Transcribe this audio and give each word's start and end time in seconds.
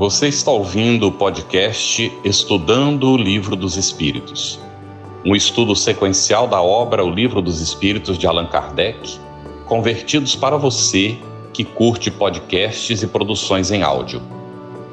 Você 0.00 0.28
está 0.28 0.50
ouvindo 0.50 1.08
o 1.08 1.12
podcast 1.12 2.10
Estudando 2.24 3.10
o 3.10 3.18
Livro 3.18 3.54
dos 3.54 3.76
Espíritos, 3.76 4.58
um 5.26 5.36
estudo 5.36 5.76
sequencial 5.76 6.48
da 6.48 6.62
obra 6.62 7.04
O 7.04 7.10
Livro 7.10 7.42
dos 7.42 7.60
Espíritos 7.60 8.16
de 8.16 8.26
Allan 8.26 8.46
Kardec, 8.46 9.20
convertidos 9.66 10.34
para 10.34 10.56
você 10.56 11.18
que 11.52 11.66
curte 11.66 12.10
podcasts 12.10 13.02
e 13.02 13.06
produções 13.06 13.70
em 13.70 13.82
áudio. 13.82 14.22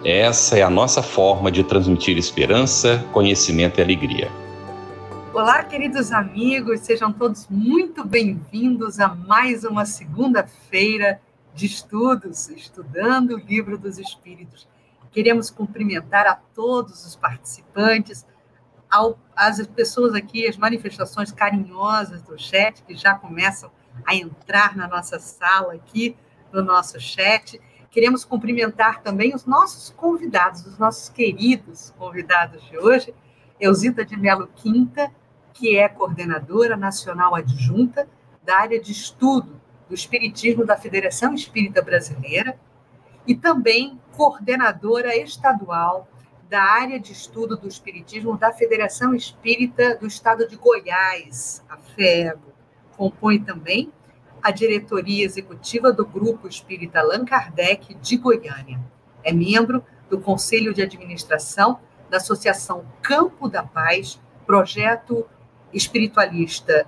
Essa 0.03 0.57
é 0.57 0.61
a 0.61 0.69
nossa 0.69 1.01
forma 1.01 1.49
de 1.49 1.63
transmitir 1.63 2.17
esperança, 2.17 3.01
conhecimento 3.13 3.79
e 3.79 3.83
alegria. 3.83 4.29
Olá, 5.33 5.63
queridos 5.63 6.11
amigos, 6.11 6.81
sejam 6.81 7.13
todos 7.13 7.47
muito 7.49 8.03
bem-vindos 8.03 8.99
a 8.99 9.07
mais 9.07 9.63
uma 9.63 9.85
segunda-feira 9.85 11.21
de 11.55 11.65
estudos, 11.65 12.49
estudando 12.49 13.35
o 13.35 13.37
Livro 13.37 13.77
dos 13.77 13.97
Espíritos. 13.97 14.67
Queremos 15.17 15.49
cumprimentar 15.49 16.27
a 16.27 16.35
todos 16.35 17.03
os 17.03 17.15
participantes, 17.15 18.23
ao, 18.87 19.17
as 19.35 19.65
pessoas 19.65 20.13
aqui, 20.13 20.47
as 20.47 20.57
manifestações 20.57 21.31
carinhosas 21.31 22.21
do 22.21 22.37
chat, 22.37 22.83
que 22.83 22.95
já 22.95 23.15
começam 23.15 23.71
a 24.05 24.13
entrar 24.13 24.77
na 24.77 24.87
nossa 24.87 25.17
sala 25.17 25.73
aqui, 25.73 26.15
no 26.53 26.61
nosso 26.63 26.99
chat. 26.99 27.59
Queremos 27.89 28.23
cumprimentar 28.23 29.01
também 29.01 29.33
os 29.33 29.43
nossos 29.47 29.89
convidados, 29.89 30.67
os 30.67 30.77
nossos 30.77 31.09
queridos 31.09 31.91
convidados 31.97 32.63
de 32.65 32.77
hoje, 32.77 33.11
Elzita 33.59 34.05
de 34.05 34.15
Melo 34.15 34.47
Quinta, 34.55 35.11
que 35.51 35.79
é 35.79 35.89
coordenadora 35.89 36.77
nacional 36.77 37.33
adjunta 37.33 38.07
da 38.43 38.59
área 38.59 38.79
de 38.79 38.91
estudo 38.91 39.59
do 39.89 39.95
Espiritismo 39.95 40.63
da 40.63 40.77
Federação 40.77 41.33
Espírita 41.33 41.81
Brasileira, 41.81 42.55
e 43.25 43.35
também 43.35 43.99
coordenadora 44.17 45.15
estadual 45.15 46.09
da 46.49 46.61
área 46.61 46.99
de 46.99 47.11
estudo 47.11 47.55
do 47.55 47.67
Espiritismo 47.67 48.35
da 48.35 48.51
Federação 48.51 49.13
Espírita 49.13 49.95
do 49.95 50.07
Estado 50.07 50.47
de 50.47 50.55
Goiás, 50.55 51.63
a 51.69 51.77
FEGO. 51.77 52.51
Compõe 52.97 53.39
também 53.39 53.93
a 54.41 54.49
diretoria 54.49 55.23
executiva 55.23 55.93
do 55.93 56.03
Grupo 56.03 56.47
Espírita 56.47 56.99
Allan 56.99 57.25
Kardec 57.25 57.93
de 57.93 58.17
Goiânia. 58.17 58.79
É 59.23 59.31
membro 59.31 59.83
do 60.09 60.19
Conselho 60.19 60.73
de 60.73 60.81
Administração 60.81 61.79
da 62.09 62.17
Associação 62.17 62.85
Campo 63.03 63.47
da 63.47 63.61
Paz, 63.61 64.19
projeto 64.47 65.27
espiritualista, 65.71 66.87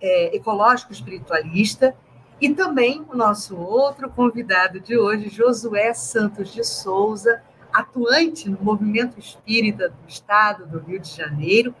é, 0.00 0.34
ecológico 0.34 0.92
espiritualista, 0.92 1.94
e 2.40 2.54
também 2.54 3.04
o 3.08 3.16
nosso 3.16 3.56
outro 3.56 4.08
convidado 4.08 4.80
de 4.80 4.96
hoje, 4.96 5.28
Josué 5.28 5.92
Santos 5.92 6.52
de 6.52 6.64
Souza, 6.64 7.42
atuante 7.72 8.48
no 8.48 8.58
movimento 8.62 9.18
espírita 9.18 9.90
do 9.90 10.08
Estado 10.08 10.66
do 10.66 10.78
Rio 10.78 10.98
de 10.98 11.10
Janeiro, 11.10 11.74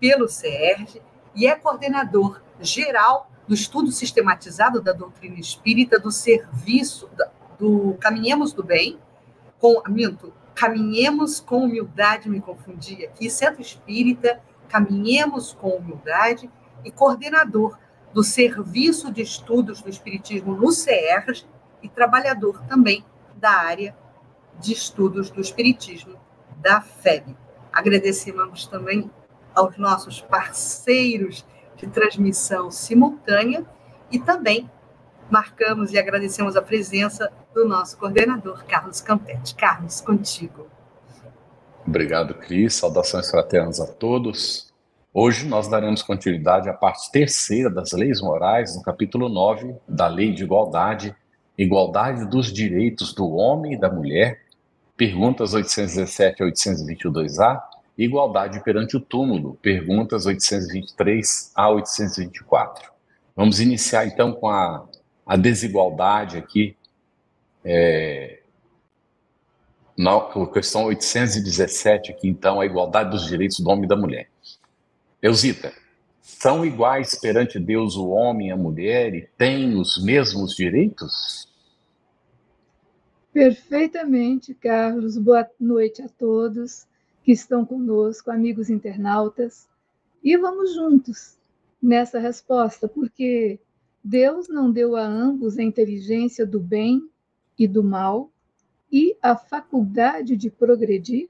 pelo 0.00 0.26
CERJ, 0.26 1.02
e 1.34 1.46
é 1.46 1.54
coordenador 1.54 2.40
geral 2.60 3.30
do 3.46 3.54
estudo 3.54 3.92
sistematizado 3.92 4.80
da 4.80 4.92
doutrina 4.92 5.38
espírita 5.38 5.98
do 5.98 6.10
serviço 6.10 7.08
do 7.58 7.94
Caminhemos 8.00 8.52
do 8.52 8.62
Bem, 8.62 8.98
com, 9.58 9.82
minto, 9.88 10.32
Caminhemos 10.54 11.40
com 11.40 11.64
Humildade, 11.64 12.30
me 12.30 12.40
confundi 12.40 13.04
aqui, 13.04 13.28
Centro 13.28 13.60
Espírita, 13.60 14.40
Caminhemos 14.68 15.52
com 15.52 15.70
Humildade, 15.70 16.50
e 16.84 16.90
coordenador 16.90 17.78
do 18.12 18.22
Serviço 18.22 19.12
de 19.12 19.22
Estudos 19.22 19.82
do 19.82 19.88
Espiritismo 19.88 20.54
no 20.54 20.72
CERJ 20.72 21.46
e 21.82 21.88
trabalhador 21.88 22.60
também 22.66 23.04
da 23.36 23.50
área 23.50 23.96
de 24.58 24.72
estudos 24.72 25.30
do 25.30 25.40
Espiritismo 25.40 26.14
da 26.56 26.80
FEB. 26.80 27.36
Agradecemos 27.72 28.66
também 28.66 29.10
aos 29.54 29.76
nossos 29.78 30.20
parceiros 30.20 31.46
de 31.76 31.86
transmissão 31.86 32.70
simultânea 32.70 33.64
e 34.10 34.18
também 34.18 34.70
marcamos 35.30 35.92
e 35.92 35.98
agradecemos 35.98 36.56
a 36.56 36.62
presença 36.62 37.32
do 37.54 37.66
nosso 37.66 37.96
coordenador, 37.96 38.64
Carlos 38.64 39.00
Campetti. 39.00 39.54
Carlos, 39.54 40.00
contigo. 40.00 40.66
Obrigado, 41.86 42.34
Cris. 42.34 42.74
Saudações 42.74 43.30
fraternas 43.30 43.80
a 43.80 43.86
todos. 43.86 44.69
Hoje 45.12 45.44
nós 45.44 45.66
daremos 45.66 46.04
continuidade 46.04 46.68
à 46.68 46.72
parte 46.72 47.10
terceira 47.10 47.68
das 47.68 47.90
leis 47.90 48.20
morais, 48.20 48.76
no 48.76 48.82
capítulo 48.82 49.28
9 49.28 49.74
da 49.88 50.06
Lei 50.06 50.32
de 50.32 50.44
Igualdade, 50.44 51.16
Igualdade 51.58 52.26
dos 52.26 52.52
Direitos 52.52 53.12
do 53.12 53.28
Homem 53.28 53.72
e 53.72 53.76
da 53.76 53.90
Mulher, 53.90 54.40
perguntas 54.96 55.52
817 55.52 56.44
a 56.44 56.46
822A, 56.46 57.60
Igualdade 57.98 58.62
perante 58.62 58.96
o 58.96 59.00
túmulo, 59.00 59.58
perguntas 59.60 60.26
823 60.26 61.50
a 61.56 61.68
824. 61.70 62.92
Vamos 63.34 63.58
iniciar 63.58 64.06
então 64.06 64.32
com 64.32 64.48
a, 64.48 64.86
a 65.26 65.36
desigualdade 65.36 66.38
aqui, 66.38 66.76
é, 67.64 68.38
na 69.98 70.20
questão 70.52 70.84
817 70.84 72.12
aqui, 72.12 72.28
então, 72.28 72.60
a 72.60 72.64
igualdade 72.64 73.10
dos 73.10 73.26
direitos 73.26 73.58
do 73.58 73.68
homem 73.68 73.86
e 73.86 73.88
da 73.88 73.96
mulher. 73.96 74.28
Eusita, 75.22 75.74
são 76.22 76.64
iguais 76.64 77.14
perante 77.14 77.58
Deus 77.58 77.94
o 77.94 78.08
homem 78.08 78.48
e 78.48 78.50
a 78.50 78.56
mulher 78.56 79.14
e 79.14 79.28
têm 79.36 79.78
os 79.78 80.02
mesmos 80.02 80.54
direitos? 80.54 81.46
Perfeitamente, 83.30 84.54
Carlos. 84.54 85.18
Boa 85.18 85.46
noite 85.60 86.00
a 86.00 86.08
todos 86.08 86.86
que 87.22 87.32
estão 87.32 87.66
conosco, 87.66 88.30
amigos 88.30 88.70
internautas. 88.70 89.68
E 90.24 90.36
vamos 90.38 90.74
juntos 90.74 91.36
nessa 91.82 92.18
resposta, 92.18 92.88
porque 92.88 93.60
Deus 94.02 94.48
não 94.48 94.72
deu 94.72 94.96
a 94.96 95.04
ambos 95.04 95.58
a 95.58 95.62
inteligência 95.62 96.46
do 96.46 96.58
bem 96.58 97.06
e 97.58 97.68
do 97.68 97.84
mal 97.84 98.30
e 98.90 99.14
a 99.20 99.36
faculdade 99.36 100.34
de 100.34 100.50
progredir? 100.50 101.28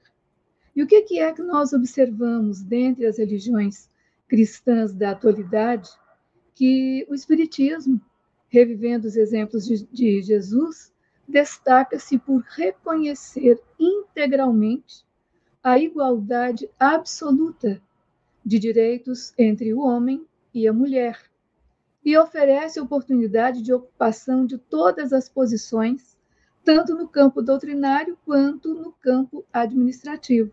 E 0.75 0.81
o 0.81 0.87
que 0.87 1.19
é 1.19 1.33
que 1.33 1.41
nós 1.41 1.73
observamos 1.73 2.61
dentre 2.61 3.05
as 3.05 3.17
religiões 3.17 3.89
cristãs 4.27 4.93
da 4.93 5.11
atualidade? 5.11 5.89
Que 6.55 7.05
o 7.09 7.13
Espiritismo, 7.13 7.99
revivendo 8.47 9.07
os 9.07 9.15
exemplos 9.15 9.65
de, 9.65 9.85
de 9.87 10.21
Jesus, 10.21 10.93
destaca-se 11.27 12.17
por 12.17 12.41
reconhecer 12.41 13.61
integralmente 13.79 15.05
a 15.63 15.77
igualdade 15.77 16.69
absoluta 16.79 17.81
de 18.43 18.57
direitos 18.57 19.33
entre 19.37 19.73
o 19.73 19.81
homem 19.81 20.25
e 20.53 20.67
a 20.67 20.73
mulher 20.73 21.31
e 22.03 22.17
oferece 22.17 22.79
oportunidade 22.79 23.61
de 23.61 23.73
ocupação 23.73 24.45
de 24.45 24.57
todas 24.57 25.13
as 25.13 25.29
posições, 25.29 26.17
tanto 26.63 26.95
no 26.95 27.07
campo 27.07 27.41
doutrinário 27.41 28.17
quanto 28.25 28.73
no 28.73 28.91
campo 28.91 29.45
administrativo. 29.53 30.51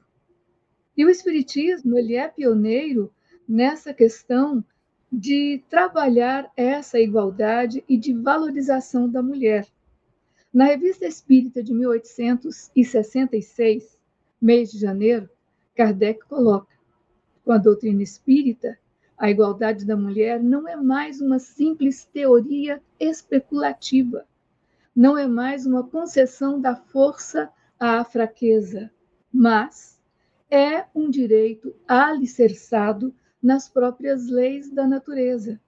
E 0.98 1.04
o 1.04 1.08
Espiritismo 1.08 1.96
ele 1.96 2.16
é 2.16 2.26
pioneiro 2.26 3.14
nessa 3.48 3.94
questão 3.94 4.64
de 5.12 5.62
trabalhar 5.70 6.50
essa 6.56 6.98
igualdade 6.98 7.84
e 7.88 7.96
de 7.96 8.12
valorização 8.12 9.08
da 9.08 9.22
mulher. 9.22 9.64
Na 10.52 10.64
Revista 10.64 11.06
Espírita 11.06 11.62
de 11.62 11.72
1866, 11.72 13.96
mês 14.40 14.72
de 14.72 14.80
janeiro, 14.80 15.30
Kardec 15.76 16.26
coloca: 16.26 16.76
com 17.44 17.52
a 17.52 17.58
doutrina 17.58 18.02
espírita, 18.02 18.76
a 19.16 19.30
igualdade 19.30 19.86
da 19.86 19.96
mulher 19.96 20.42
não 20.42 20.66
é 20.66 20.74
mais 20.74 21.20
uma 21.20 21.38
simples 21.38 22.06
teoria 22.06 22.82
especulativa, 22.98 24.26
não 24.96 25.16
é 25.16 25.28
mais 25.28 25.64
uma 25.64 25.84
concessão 25.84 26.60
da 26.60 26.74
força 26.74 27.48
à 27.78 28.02
fraqueza, 28.02 28.90
mas 29.32 29.96
é 30.50 30.86
um 30.94 31.10
direito 31.10 31.74
alicerçado 31.86 33.14
nas 33.42 33.68
próprias 33.68 34.26
leis 34.28 34.70
da 34.70 34.86
natureza. 34.86 35.60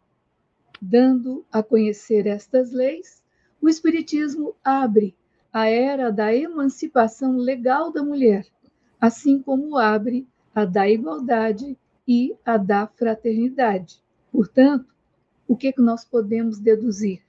Dando 0.81 1.45
a 1.53 1.63
conhecer 1.63 2.27
estas 2.27 2.73
leis, 2.73 3.23
o 3.61 3.69
Espiritismo 3.69 4.55
abre 4.65 5.15
a 5.53 5.69
era 5.69 6.11
da 6.11 6.35
emancipação 6.35 7.37
legal 7.37 7.93
da 7.93 8.03
mulher, 8.03 8.47
assim 9.01 9.43
como 9.43 9.77
abre 9.77 10.27
a 10.55 10.65
da 10.65 10.89
igualdade 10.89 11.77
e 12.09 12.35
a 12.45 12.57
da 12.57 12.87
fraternidade. 12.87 14.03
Portanto, 14.33 14.95
o 15.47 15.57
que, 15.57 15.73
que 15.73 15.83
nós 15.83 16.05
podemos 16.05 16.59
deduzir? 16.59 17.21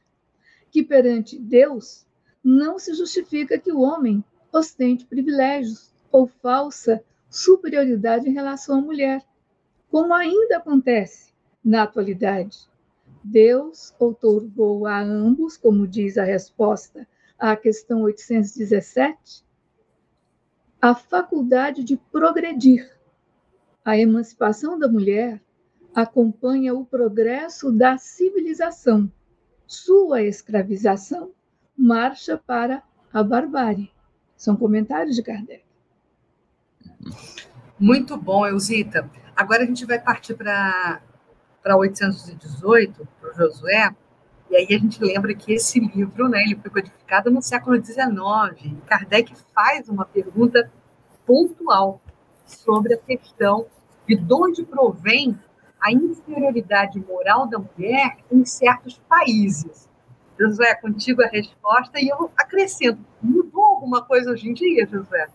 Que 0.71 0.83
perante 0.83 1.37
Deus 1.37 2.05
não 2.43 2.79
se 2.79 2.93
justifica 2.93 3.59
que 3.59 3.71
o 3.71 3.81
homem 3.81 4.23
ostente 4.53 5.05
privilégios 5.05 5.91
ou 6.11 6.27
falsa 6.27 7.03
superioridade 7.31 8.29
em 8.29 8.33
relação 8.33 8.79
à 8.79 8.81
mulher, 8.81 9.25
como 9.89 10.13
ainda 10.13 10.57
acontece 10.57 11.33
na 11.63 11.83
atualidade. 11.83 12.69
Deus 13.23 13.95
outorgou 13.97 14.85
a 14.85 14.99
ambos, 15.01 15.55
como 15.55 15.87
diz 15.87 16.17
a 16.17 16.23
resposta 16.23 17.07
à 17.39 17.55
questão 17.55 18.01
817, 18.01 19.45
a 20.81 20.93
faculdade 20.93 21.83
de 21.83 21.95
progredir. 21.95 22.91
A 23.83 23.97
emancipação 23.97 24.77
da 24.77 24.87
mulher 24.87 25.41
acompanha 25.95 26.73
o 26.73 26.85
progresso 26.85 27.71
da 27.71 27.97
civilização. 27.97 29.11
Sua 29.65 30.21
escravização 30.21 31.31
marcha 31.77 32.37
para 32.37 32.83
a 33.13 33.23
barbárie. 33.23 33.91
São 34.35 34.55
comentários 34.55 35.15
de 35.15 35.23
Kardec. 35.23 35.70
Muito 37.79 38.15
bom, 38.17 38.45
Elzita. 38.45 39.09
Agora 39.35 39.63
a 39.63 39.65
gente 39.65 39.85
vai 39.85 39.99
partir 39.99 40.35
para 40.35 41.01
818, 41.65 43.07
para 43.19 43.31
o 43.31 43.33
Josué, 43.33 43.95
e 44.49 44.55
aí 44.55 44.67
a 44.69 44.77
gente 44.77 45.01
lembra 45.03 45.33
que 45.33 45.53
esse 45.53 45.79
livro, 45.79 46.27
né, 46.27 46.43
ele 46.43 46.55
foi 46.55 46.69
codificado 46.69 47.31
no 47.31 47.41
século 47.41 47.83
XIX. 47.83 48.75
Kardec 48.85 49.33
faz 49.55 49.87
uma 49.87 50.05
pergunta 50.05 50.69
pontual 51.25 52.01
sobre 52.45 52.93
a 52.93 52.97
questão 52.97 53.65
de 54.07 54.15
de 54.15 54.33
onde 54.33 54.63
provém 54.63 55.39
a 55.79 55.91
inferioridade 55.91 56.99
moral 56.99 57.47
da 57.47 57.57
mulher 57.57 58.17
em 58.31 58.45
certos 58.45 58.99
países. 59.09 59.89
Josué, 60.39 60.75
contigo 60.75 61.23
a 61.23 61.27
resposta, 61.27 61.99
e 61.99 62.09
eu 62.09 62.31
acrescento, 62.37 62.99
mudou 63.21 63.63
alguma 63.63 64.03
coisa 64.03 64.31
hoje 64.31 64.49
em 64.49 64.53
dia, 64.53 64.85
Josué? 64.85 65.27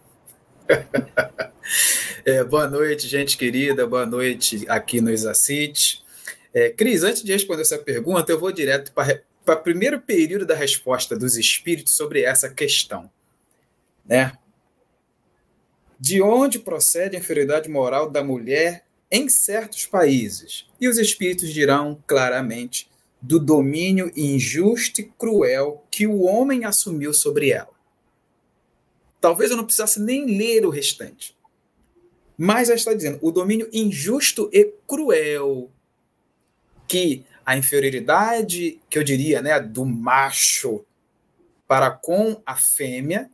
é, 2.25 2.45
boa 2.45 2.69
noite, 2.69 3.07
gente 3.09 3.37
querida, 3.37 3.87
boa 3.87 4.07
noite 4.07 4.65
aqui 4.69 5.01
no 5.01 5.11
Isacite. 5.11 6.03
É, 6.53 6.71
Cris, 6.71 7.03
antes 7.03 7.23
de 7.23 7.33
responder 7.33 7.63
essa 7.63 7.79
pergunta, 7.79 8.33
eu 8.33 8.39
vou 8.39 8.53
direto 8.53 8.93
para 8.93 9.23
o 9.47 9.63
primeiro 9.63 10.01
período 10.01 10.47
da 10.47 10.55
resposta 10.55 11.17
dos 11.17 11.37
espíritos 11.37 11.95
sobre 11.95 12.23
essa 12.23 12.49
questão. 12.49 13.11
Né? 14.05 14.33
De 15.99 16.21
onde 16.21 16.59
procede 16.59 17.17
a 17.17 17.19
inferioridade 17.19 17.69
moral 17.69 18.11
da 18.11 18.23
mulher 18.23 18.85
em 19.11 19.29
certos 19.29 19.87
países? 19.87 20.67
E 20.81 20.89
os 20.89 20.99
espíritos 20.99 21.53
dirão 21.53 22.03
claramente 22.07 22.91
do 23.21 23.39
domínio 23.39 24.12
injusto 24.15 25.01
e 25.01 25.05
cruel 25.05 25.85
que 25.91 26.07
o 26.07 26.23
homem 26.23 26.65
assumiu 26.65 27.12
sobre 27.12 27.51
ela. 27.51 27.75
Talvez 29.26 29.50
eu 29.50 29.56
não 29.56 29.64
precisasse 29.64 30.00
nem 30.00 30.25
ler 30.25 30.64
o 30.64 30.70
restante. 30.70 31.37
Mas 32.38 32.69
já 32.69 32.76
está 32.76 32.94
dizendo 32.94 33.19
o 33.20 33.32
domínio 33.32 33.69
injusto 33.73 34.49
e 34.52 34.73
cruel 34.87 35.69
que 36.87 37.26
a 37.44 37.56
inferioridade, 37.56 38.81
que 38.88 38.96
eu 38.96 39.02
diria, 39.02 39.43
né, 39.43 39.58
do 39.58 39.84
macho 39.84 40.87
para 41.67 41.90
com 41.90 42.40
a 42.46 42.55
fêmea, 42.55 43.28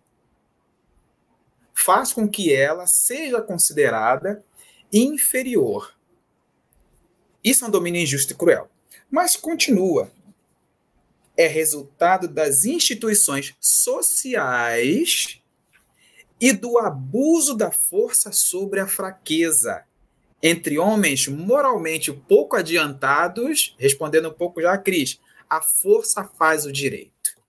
faz 1.74 2.10
com 2.10 2.26
que 2.26 2.50
ela 2.50 2.86
seja 2.86 3.42
considerada 3.42 4.42
inferior. 4.90 5.94
Isso 7.44 7.66
é 7.66 7.68
um 7.68 7.70
domínio 7.70 8.00
injusto 8.00 8.32
e 8.32 8.36
cruel. 8.36 8.70
Mas 9.10 9.36
continua. 9.36 10.10
É 11.36 11.46
resultado 11.46 12.28
das 12.28 12.64
instituições 12.64 13.54
sociais 13.60 15.41
e 16.42 16.52
do 16.52 16.76
abuso 16.76 17.54
da 17.54 17.70
força 17.70 18.32
sobre 18.32 18.80
a 18.80 18.86
fraqueza 18.88 19.84
entre 20.42 20.76
homens 20.76 21.28
moralmente 21.28 22.12
pouco 22.12 22.56
adiantados, 22.56 23.76
respondendo 23.78 24.28
um 24.28 24.32
pouco 24.32 24.60
já 24.60 24.72
a 24.72 24.78
Cris, 24.78 25.20
a 25.48 25.62
força 25.62 26.24
faz 26.24 26.66
o 26.66 26.72
direito. 26.72 27.40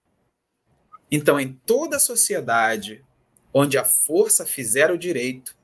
Então, 1.12 1.40
em 1.40 1.54
toda 1.66 1.96
a 1.96 2.00
sociedade 2.00 3.04
onde 3.52 3.80
a 3.80 3.84
força 3.84 4.46
fizer 4.46 4.92
o 4.92 4.98
direito, 4.98 5.56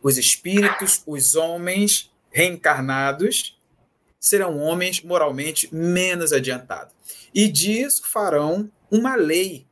os 0.00 0.16
espíritos, 0.16 1.02
os 1.04 1.34
homens 1.34 2.12
reencarnados, 2.30 3.60
serão 4.20 4.58
homens 4.58 5.02
moralmente 5.02 5.74
menos 5.74 6.32
adiantados. 6.32 6.94
E 7.34 7.48
disso 7.48 8.06
farão 8.06 8.70
uma 8.88 9.16
lei, 9.16 9.65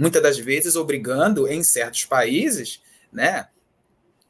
muitas 0.00 0.22
das 0.22 0.38
vezes 0.38 0.76
obrigando, 0.76 1.46
em 1.46 1.62
certos 1.62 2.06
países, 2.06 2.82
né, 3.12 3.48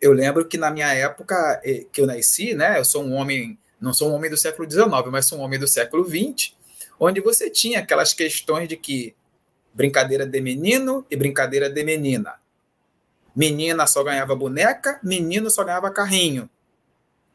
eu 0.01 0.13
lembro 0.13 0.45
que 0.49 0.59
na 0.59 0.69
minha 0.69 0.93
época 0.93 1.61
eh, 1.65 1.87
que 1.93 2.01
eu 2.01 2.07
nasci, 2.07 2.55
né, 2.55 2.77
eu 2.77 2.85
sou 2.85 3.05
um 3.05 3.13
homem, 3.13 3.57
não 3.81 3.95
sou 3.95 4.11
um 4.11 4.15
homem 4.15 4.29
do 4.29 4.37
século 4.37 4.69
XIX, 4.69 4.89
mas 5.13 5.29
sou 5.29 5.39
um 5.39 5.43
homem 5.43 5.61
do 5.61 5.69
século 5.69 6.05
XX, 6.05 6.57
onde 6.99 7.21
você 7.21 7.49
tinha 7.49 7.79
aquelas 7.79 8.13
questões 8.13 8.69
de 8.69 8.77
que 8.77 9.15
brincadeira 9.73 10.27
de 10.27 10.41
menino 10.41 11.07
e 11.09 11.15
brincadeira 11.15 11.71
de 11.71 11.85
menina. 11.85 12.35
Menina 13.37 13.87
só 13.87 14.03
ganhava 14.03 14.35
boneca, 14.35 14.99
menino 15.05 15.49
só 15.53 15.63
ganhava 15.63 15.89
carrinho. 15.93 16.51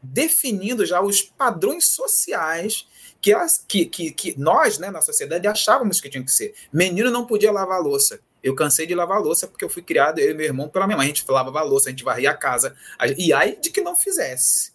Definindo 0.04 0.86
já 0.86 1.02
os 1.02 1.22
padrões 1.22 1.88
sociais 1.88 2.86
que, 3.26 3.34
que, 3.68 3.86
que, 3.86 4.12
que 4.12 4.40
nós, 4.40 4.78
né, 4.78 4.92
na 4.92 5.02
sociedade, 5.02 5.48
achávamos 5.48 6.00
que 6.00 6.10
tinha 6.10 6.24
que 6.24 6.32
ser. 6.32 6.54
Menino 6.72 7.10
não 7.10 7.26
podia 7.26 7.52
lavar 7.52 7.82
louça. 7.82 8.20
Eu 8.44 8.54
cansei 8.54 8.86
de 8.86 8.94
lavar 8.94 9.20
louça 9.20 9.48
porque 9.48 9.66
eu 9.66 9.70
fui 9.70 9.82
criado, 9.82 10.20
eu 10.20 10.30
e 10.30 10.34
meu 10.36 10.46
irmão, 10.46 10.70
pela 10.70 10.86
minha 10.86 10.98
mãe. 10.98 11.06
A 11.06 11.08
gente 11.08 11.26
lavava 11.28 11.64
louça, 11.64 11.90
a 11.90 11.92
gente 11.92 12.04
varria 12.04 12.30
a 12.30 12.38
casa. 12.38 12.76
E 13.18 13.34
aí 13.34 13.58
de 13.60 13.72
que 13.72 13.82
não 13.82 13.96
fizesse. 13.96 14.74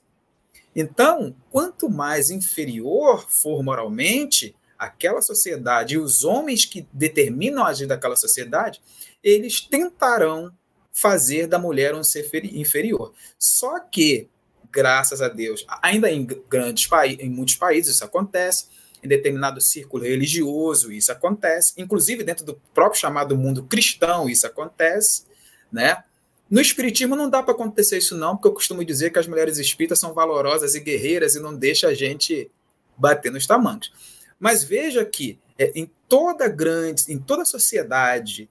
Então, 0.75 1.35
quanto 1.49 1.89
mais 1.89 2.31
inferior 2.31 3.25
for 3.29 3.63
moralmente 3.63 4.57
aquela 4.77 5.23
sociedade 5.23 5.95
e 5.95 5.99
os 5.99 6.25
homens 6.25 6.65
que 6.65 6.89
determinam 6.93 7.65
a 7.65 7.69
agir 7.69 7.87
daquela 7.87 8.17
sociedade, 8.17 8.81
eles 9.23 9.61
tentarão 9.61 10.53
fazer 10.93 11.47
da 11.47 11.59
mulher 11.59 11.95
um 11.95 12.03
ser 12.03 12.29
inferior. 12.47 13.13
Só 13.39 13.79
que, 13.79 14.29
graças 14.71 15.21
a 15.21 15.29
Deus, 15.29 15.67
ainda 15.83 16.11
em 16.11 16.27
grandes 16.49 16.87
países, 16.87 17.21
em 17.21 17.29
muitos 17.29 17.57
países 17.57 17.97
isso 17.97 18.05
acontece, 18.05 18.67
em 19.03 19.09
determinado 19.09 19.61
círculo 19.61 20.05
religioso, 20.05 20.93
isso 20.93 21.11
acontece, 21.11 21.75
inclusive 21.79 22.23
dentro 22.23 22.45
do 22.45 22.61
próprio 22.75 23.01
chamado 23.01 23.37
mundo 23.37 23.65
cristão, 23.65 24.29
isso 24.29 24.47
acontece, 24.47 25.25
né? 25.73 26.05
No 26.51 26.61
espiritismo 26.61 27.15
não 27.15 27.31
dá 27.31 27.43
para 27.43 27.55
acontecer 27.55 27.99
isso 27.99 28.17
não, 28.17 28.35
porque 28.35 28.49
eu 28.49 28.53
costumo 28.53 28.85
dizer 28.85 29.11
que 29.11 29.19
as 29.19 29.27
mulheres 29.27 29.57
espíritas 29.57 30.01
são 30.01 30.13
valorosas 30.13 30.75
e 30.75 30.81
guerreiras 30.81 31.37
e 31.37 31.41
não 31.41 31.55
deixa 31.55 31.87
a 31.87 31.95
gente 31.95 32.51
bater 32.97 33.31
nos 33.31 33.47
tamancos. 33.47 33.93
Mas 34.39 34.65
veja 34.65 35.05
que 35.05 35.39
é, 35.57 35.71
em 35.77 35.89
toda 36.09 36.49
grande, 36.49 37.05
em 37.09 37.19
toda 37.19 37.45
sociedade 37.45 38.51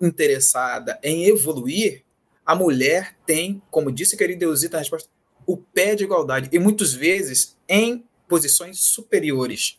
interessada 0.00 0.98
em 1.02 1.26
evoluir, 1.26 2.02
a 2.44 2.54
mulher 2.54 3.16
tem, 3.24 3.62
como 3.70 3.92
disse 3.92 4.14
a 4.14 4.18
querida 4.18 4.44
Eusita 4.44 4.76
na 4.76 4.80
resposta, 4.80 5.08
o 5.46 5.56
pé 5.56 5.94
de 5.94 6.04
igualdade 6.04 6.48
e 6.52 6.58
muitas 6.58 6.92
vezes 6.92 7.56
em 7.68 8.04
posições 8.28 8.80
superiores 8.80 9.78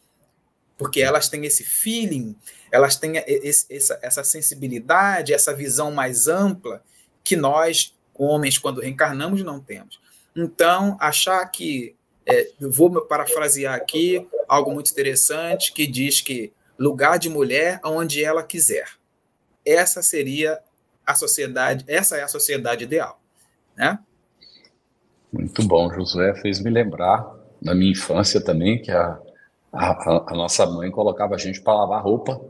porque 0.77 1.01
elas 1.01 1.27
têm 1.27 1.45
esse 1.45 1.63
feeling, 1.63 2.35
elas 2.71 2.95
têm 2.95 3.17
esse, 3.25 3.65
essa, 3.73 3.99
essa 4.01 4.23
sensibilidade, 4.23 5.33
essa 5.33 5.53
visão 5.53 5.91
mais 5.91 6.27
ampla 6.27 6.83
que 7.23 7.35
nós, 7.35 7.95
homens, 8.13 8.57
quando 8.57 8.81
reencarnamos, 8.81 9.43
não 9.43 9.59
temos. 9.59 9.99
Então, 10.35 10.95
achar 10.99 11.43
que. 11.47 11.95
É, 12.29 12.51
vou 12.59 13.01
parafrasear 13.05 13.73
aqui 13.73 14.27
algo 14.49 14.73
muito 14.73 14.91
interessante 14.91 15.71
que 15.71 15.87
diz 15.87 16.19
que 16.19 16.51
lugar 16.77 17.17
de 17.17 17.29
mulher 17.29 17.79
onde 17.85 18.21
ela 18.21 18.43
quiser. 18.43 18.85
Essa 19.65 20.01
seria 20.01 20.59
a 21.05 21.15
sociedade, 21.15 21.85
essa 21.87 22.17
é 22.17 22.23
a 22.23 22.27
sociedade 22.27 22.83
ideal, 22.83 23.21
né? 23.77 23.97
Muito 25.37 25.63
bom, 25.67 25.91
Josué 25.93 26.33
fez 26.35 26.59
me 26.59 26.69
lembrar 26.69 27.35
da 27.61 27.73
minha 27.73 27.91
infância 27.91 28.41
também 28.41 28.81
que 28.81 28.91
a 28.91 29.19
a, 29.71 30.31
a, 30.31 30.35
nossa 30.35 30.65
mãe 30.65 30.89
colocava 30.89 31.35
a 31.35 31.37
gente 31.37 31.61
para 31.61 31.73
lavar 31.73 32.03
roupa, 32.03 32.41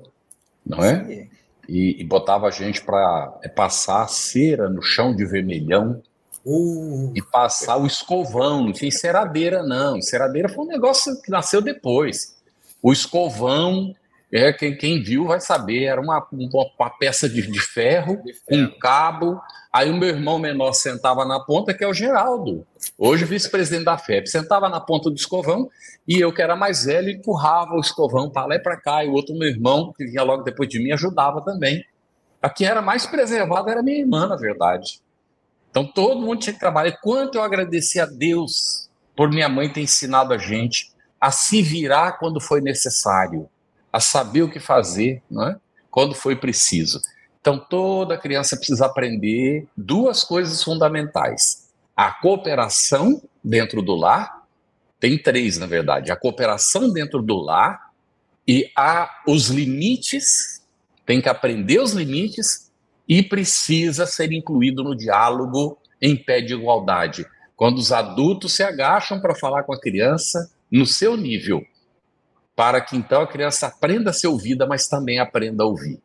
não 0.65 0.83
é? 0.83 1.27
E, 1.67 2.01
e 2.01 2.03
botava 2.03 2.47
a 2.47 2.51
gente 2.51 2.81
para 2.81 3.37
é, 3.43 3.49
passar 3.49 4.07
cera 4.07 4.69
no 4.69 4.81
chão 4.81 5.13
de 5.13 5.25
vermelhão 5.25 6.01
uh. 6.45 7.11
e 7.13 7.21
passar 7.21 7.77
o 7.77 7.85
escovão. 7.85 8.63
Não 8.63 8.71
tinha 8.71 8.87
enceradeira, 8.87 9.63
não. 9.63 9.97
Enceradeira 9.97 10.47
foi 10.47 10.63
um 10.63 10.69
negócio 10.69 11.21
que 11.21 11.29
nasceu 11.29 11.61
depois. 11.61 12.37
O 12.81 12.93
escovão, 12.93 13.93
é 14.31 14.51
quem, 14.51 14.75
quem 14.75 15.01
viu 15.01 15.27
vai 15.27 15.39
saber, 15.39 15.83
era 15.83 16.01
uma, 16.01 16.25
uma, 16.31 16.89
peça 16.89 17.29
de, 17.29 17.49
de 17.49 17.59
ferro, 17.61 18.21
de 18.23 18.33
ferro, 18.33 18.63
um 18.63 18.79
cabo 18.79 19.41
Aí 19.77 19.91
o 19.91 19.95
meu 19.95 20.09
irmão 20.09 20.39
menor 20.39 20.73
sentava 20.73 21.23
na 21.23 21.39
ponta, 21.39 21.71
que 21.71 21.83
é 21.83 21.87
o 21.87 21.93
Geraldo, 21.93 22.65
hoje 22.97 23.25
vice-presidente 23.25 23.85
da 23.85 23.95
FEP, 23.95 24.27
sentava 24.27 24.67
na 24.69 24.79
ponta 24.79 25.07
do 25.07 25.15
escovão 25.15 25.69
e 26.07 26.19
eu, 26.19 26.33
que 26.33 26.41
era 26.41 26.55
mais 26.55 26.85
velho, 26.85 27.11
empurrava 27.11 27.75
o 27.75 27.79
escovão 27.79 28.27
para 28.27 28.47
lá 28.47 28.55
e 28.55 28.59
para 28.59 28.75
cá. 28.75 29.05
E 29.05 29.07
o 29.07 29.13
outro 29.13 29.37
meu 29.37 29.47
irmão, 29.47 29.93
que 29.95 30.03
vinha 30.03 30.23
logo 30.23 30.41
depois 30.41 30.67
de 30.67 30.79
mim, 30.79 30.91
ajudava 30.93 31.41
também. 31.41 31.85
A 32.41 32.49
que 32.49 32.65
era 32.65 32.81
mais 32.81 33.05
preservada 33.05 33.69
era 33.69 33.83
minha 33.83 33.99
irmã, 33.99 34.25
na 34.25 34.35
verdade. 34.35 34.99
Então 35.69 35.85
todo 35.85 36.21
mundo 36.21 36.39
tinha 36.39 36.53
que 36.53 36.59
trabalhar. 36.59 36.89
E 36.89 36.97
quanto 36.99 37.37
eu 37.37 37.43
agradeci 37.43 37.99
a 37.99 38.07
Deus 38.07 38.89
por 39.15 39.29
minha 39.29 39.47
mãe 39.47 39.71
ter 39.71 39.81
ensinado 39.81 40.33
a 40.33 40.39
gente 40.39 40.91
a 41.21 41.29
se 41.29 41.61
virar 41.61 42.13
quando 42.13 42.41
foi 42.41 42.61
necessário, 42.61 43.47
a 43.97 43.99
saber 43.99 44.43
o 44.43 44.49
que 44.49 44.59
fazer, 44.59 45.23
não 45.29 45.47
é? 45.47 45.55
quando 45.89 46.13
foi 46.13 46.35
preciso. 46.35 47.01
Então, 47.41 47.57
toda 47.57 48.15
criança 48.15 48.55
precisa 48.55 48.85
aprender 48.85 49.67
duas 49.75 50.23
coisas 50.23 50.61
fundamentais: 50.61 51.71
a 51.95 52.11
cooperação 52.11 53.19
dentro 53.43 53.81
do 53.81 53.95
lar, 53.95 54.45
tem 54.99 55.17
três, 55.17 55.57
na 55.57 55.65
verdade, 55.65 56.11
a 56.11 56.15
cooperação 56.15 56.93
dentro 56.93 57.23
do 57.23 57.37
lar 57.37 57.91
e 58.47 58.71
a, 58.77 59.09
os 59.27 59.47
limites, 59.47 60.63
tem 61.03 61.19
que 61.19 61.29
aprender 61.29 61.79
os 61.79 61.93
limites 61.93 62.71
e 63.07 63.23
precisa 63.23 64.05
ser 64.05 64.31
incluído 64.31 64.83
no 64.83 64.95
diálogo 64.95 65.79
em 65.99 66.15
pé 66.15 66.39
de 66.39 66.53
igualdade. 66.53 67.25
Quando 67.55 67.79
os 67.79 67.91
adultos 67.91 68.53
se 68.53 68.61
agacham 68.61 69.19
para 69.19 69.33
falar 69.33 69.63
com 69.63 69.73
a 69.73 69.79
criança 69.79 70.51
no 70.71 70.85
seu 70.85 71.17
nível, 71.17 71.65
para 72.57 72.81
que 72.81 72.97
então 72.97 73.21
a 73.21 73.27
criança 73.27 73.67
aprenda 73.67 74.09
a 74.09 74.13
ser 74.13 74.25
ouvida, 74.25 74.65
mas 74.65 74.87
também 74.87 75.19
aprenda 75.19 75.63
a 75.63 75.67
ouvir. 75.67 76.01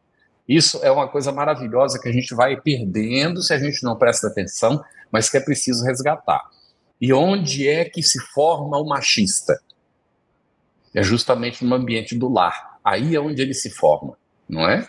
Isso 0.46 0.78
é 0.82 0.92
uma 0.92 1.08
coisa 1.08 1.32
maravilhosa 1.32 1.98
que 1.98 2.10
a 2.10 2.12
gente 2.12 2.34
vai 2.34 2.60
perdendo 2.60 3.42
se 3.42 3.54
a 3.54 3.58
gente 3.58 3.82
não 3.82 3.96
presta 3.96 4.26
atenção, 4.26 4.84
mas 5.10 5.30
que 5.30 5.38
é 5.38 5.40
preciso 5.40 5.82
resgatar. 5.82 6.42
E 7.00 7.10
onde 7.10 7.66
é 7.66 7.86
que 7.86 8.02
se 8.02 8.20
forma 8.20 8.76
o 8.76 8.86
machista? 8.86 9.58
É 10.94 11.02
justamente 11.02 11.64
no 11.64 11.74
ambiente 11.74 12.14
do 12.14 12.28
lar. 12.28 12.78
Aí 12.84 13.16
é 13.16 13.20
onde 13.20 13.40
ele 13.40 13.54
se 13.54 13.70
forma, 13.70 14.18
não 14.46 14.68
é? 14.68 14.86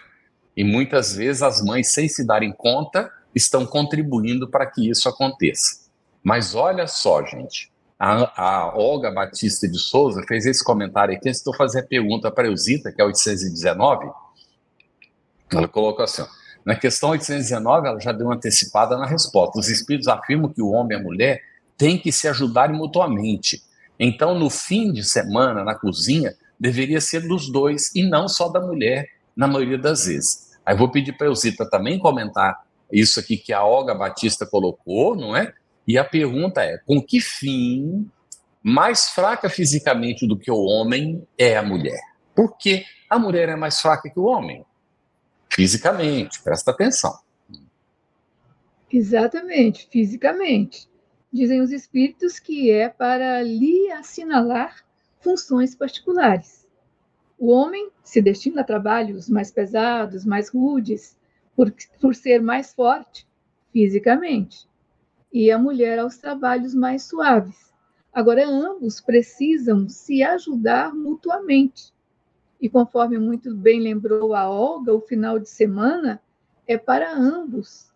E 0.58 0.66
muitas 0.66 1.16
vezes 1.16 1.42
as 1.42 1.62
mães, 1.62 1.94
sem 1.94 2.10
se 2.10 2.28
darem 2.28 2.52
conta, 2.52 3.10
estão 3.34 3.66
contribuindo 3.66 4.50
para 4.50 4.66
que 4.66 4.90
isso 4.90 5.08
aconteça. 5.08 5.90
Mas 6.22 6.56
olha 6.56 6.88
só, 6.88 7.26
gente, 7.26 7.72
a, 8.04 8.34
a 8.36 8.76
Olga 8.76 9.10
Batista 9.10 9.66
de 9.66 9.80
Souza 9.80 10.22
fez 10.28 10.46
esse 10.46 10.62
comentário 10.62 11.16
aqui 11.16 11.30
eu 11.30 11.54
fazer 11.54 11.80
a 11.80 11.88
pergunta 11.88 12.30
para 12.30 12.44
a 12.44 12.48
Eusita, 12.48 12.92
que 12.92 13.02
é 13.02 13.06
819. 13.06 14.12
Ela 15.50 15.70
colocou 15.70 16.04
assim: 16.04 16.26
na 16.66 16.76
questão 16.76 17.12
819, 17.12 17.88
ela 17.88 18.00
já 18.02 18.12
deu 18.12 18.28
uma 18.28 18.36
antecipada 18.36 18.98
na 18.98 19.06
resposta. 19.06 19.58
Os 19.58 19.70
espíritos 19.70 20.10
afirmam 20.10 20.52
que 20.52 20.62
o 20.62 20.72
homem 20.72 20.98
e 20.98 21.00
a 21.00 21.04
mulher 21.04 21.42
têm 21.78 21.98
que 21.98 22.12
se 22.12 22.28
ajudarem 22.28 22.76
mutuamente. 22.76 23.64
Então, 23.98 24.38
no 24.38 24.50
fim 24.50 24.92
de 24.92 25.02
semana, 25.02 25.64
na 25.64 25.74
cozinha, 25.74 26.36
deveria 26.60 27.00
ser 27.00 27.26
dos 27.26 27.50
dois 27.50 27.96
e 27.96 28.04
não 28.04 28.28
só 28.28 28.50
da 28.50 28.60
mulher, 28.60 29.08
na 29.34 29.48
maioria 29.48 29.78
das 29.78 30.08
vezes. 30.08 30.52
Aí 30.66 30.76
vou 30.76 30.92
pedir 30.92 31.14
para 31.14 31.28
a 31.28 31.30
Eusita 31.30 31.70
também 31.70 31.98
comentar 31.98 32.66
isso 32.92 33.18
aqui 33.18 33.38
que 33.38 33.54
a 33.54 33.64
Olga 33.64 33.96
Batista 33.96 34.46
colocou, 34.46 35.16
não 35.16 35.38
é? 35.38 35.54
E 35.88 35.98
a 35.98 36.04
pergunta 36.04 36.64
é: 36.64 36.78
com 36.78 37.02
que 37.02 37.20
fim 37.20 38.10
mais 38.62 39.10
fraca 39.10 39.50
fisicamente 39.50 40.26
do 40.26 40.38
que 40.38 40.50
o 40.50 40.64
homem 40.64 41.28
é 41.38 41.58
a 41.58 41.64
mulher? 41.64 42.00
Por 42.36 42.58
que 42.58 42.86
a 43.10 43.20
mulher 43.20 43.50
é 43.50 43.56
mais 43.56 43.80
fraca 43.80 44.10
que 44.10 44.20
o 44.20 44.24
homem? 44.24 44.66
Fisicamente, 45.50 46.42
presta 46.42 46.72
atenção. 46.72 47.14
Exatamente, 48.92 49.88
fisicamente. 49.92 50.90
Dizem 51.32 51.62
os 51.62 51.72
espíritos 51.72 52.40
que 52.40 52.72
é 52.72 52.88
para 52.88 53.42
lhe 53.42 53.92
assinalar 53.92 54.84
funções 55.20 55.76
particulares. 55.76 56.68
O 57.38 57.52
homem 57.52 57.90
se 58.04 58.22
destina 58.22 58.62
a 58.62 58.64
trabalhos 58.64 59.28
mais 59.28 59.52
pesados, 59.52 60.26
mais 60.26 60.50
rudes, 60.50 61.18
por, 61.56 61.74
por 62.00 62.16
ser 62.16 62.42
mais 62.42 62.74
forte 62.74 63.28
fisicamente 63.72 64.68
e 65.34 65.52
a 65.52 65.58
mulher 65.58 65.98
aos 65.98 66.18
trabalhos 66.18 66.76
mais 66.76 67.04
suaves. 67.04 67.74
Agora, 68.14 68.48
ambos 68.48 69.02
precisam 69.02 69.90
se 69.90 70.22
ajudar 70.22 70.94
mutuamente. 70.94 71.92
E 72.62 72.70
conforme 72.70 73.18
muito 73.18 73.54
bem 73.56 73.82
lembrou 73.82 74.36
a 74.36 74.48
Olga, 74.48 74.94
o 74.94 75.02
final 75.02 75.40
de 75.40 75.50
semana 75.50 76.22
é 76.68 76.78
para 76.78 77.12
ambos, 77.12 77.92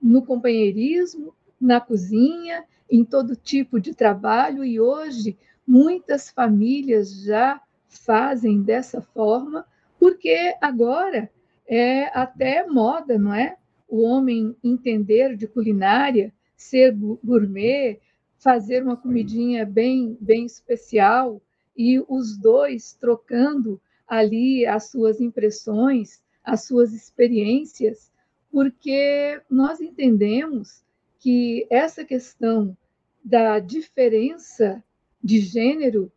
no 0.00 0.24
companheirismo, 0.24 1.34
na 1.60 1.80
cozinha, 1.80 2.64
em 2.90 3.04
todo 3.04 3.36
tipo 3.36 3.78
de 3.78 3.94
trabalho, 3.94 4.64
e 4.64 4.80
hoje 4.80 5.36
muitas 5.66 6.30
famílias 6.30 7.22
já 7.22 7.60
fazem 7.88 8.62
dessa 8.62 9.02
forma, 9.02 9.66
porque 9.98 10.56
agora 10.60 11.30
é 11.66 12.06
até 12.18 12.66
moda, 12.66 13.18
não 13.18 13.34
é? 13.34 13.56
O 13.86 14.02
homem 14.02 14.56
entender 14.64 15.36
de 15.36 15.46
culinária, 15.46 16.32
ser 16.58 16.92
gourmet, 16.92 18.00
fazer 18.36 18.82
uma 18.82 18.96
comidinha 18.96 19.64
bem, 19.64 20.18
bem 20.20 20.44
especial 20.44 21.40
e 21.76 22.04
os 22.08 22.36
dois 22.36 22.92
trocando 22.92 23.80
ali 24.06 24.66
as 24.66 24.90
suas 24.90 25.20
impressões, 25.20 26.20
as 26.42 26.66
suas 26.66 26.92
experiências, 26.92 28.10
porque 28.50 29.40
nós 29.48 29.80
entendemos 29.80 30.82
que 31.20 31.66
essa 31.70 32.04
questão 32.04 32.76
da 33.24 33.60
diferença 33.60 34.82
de 35.22 35.40
gênero, 35.40 36.10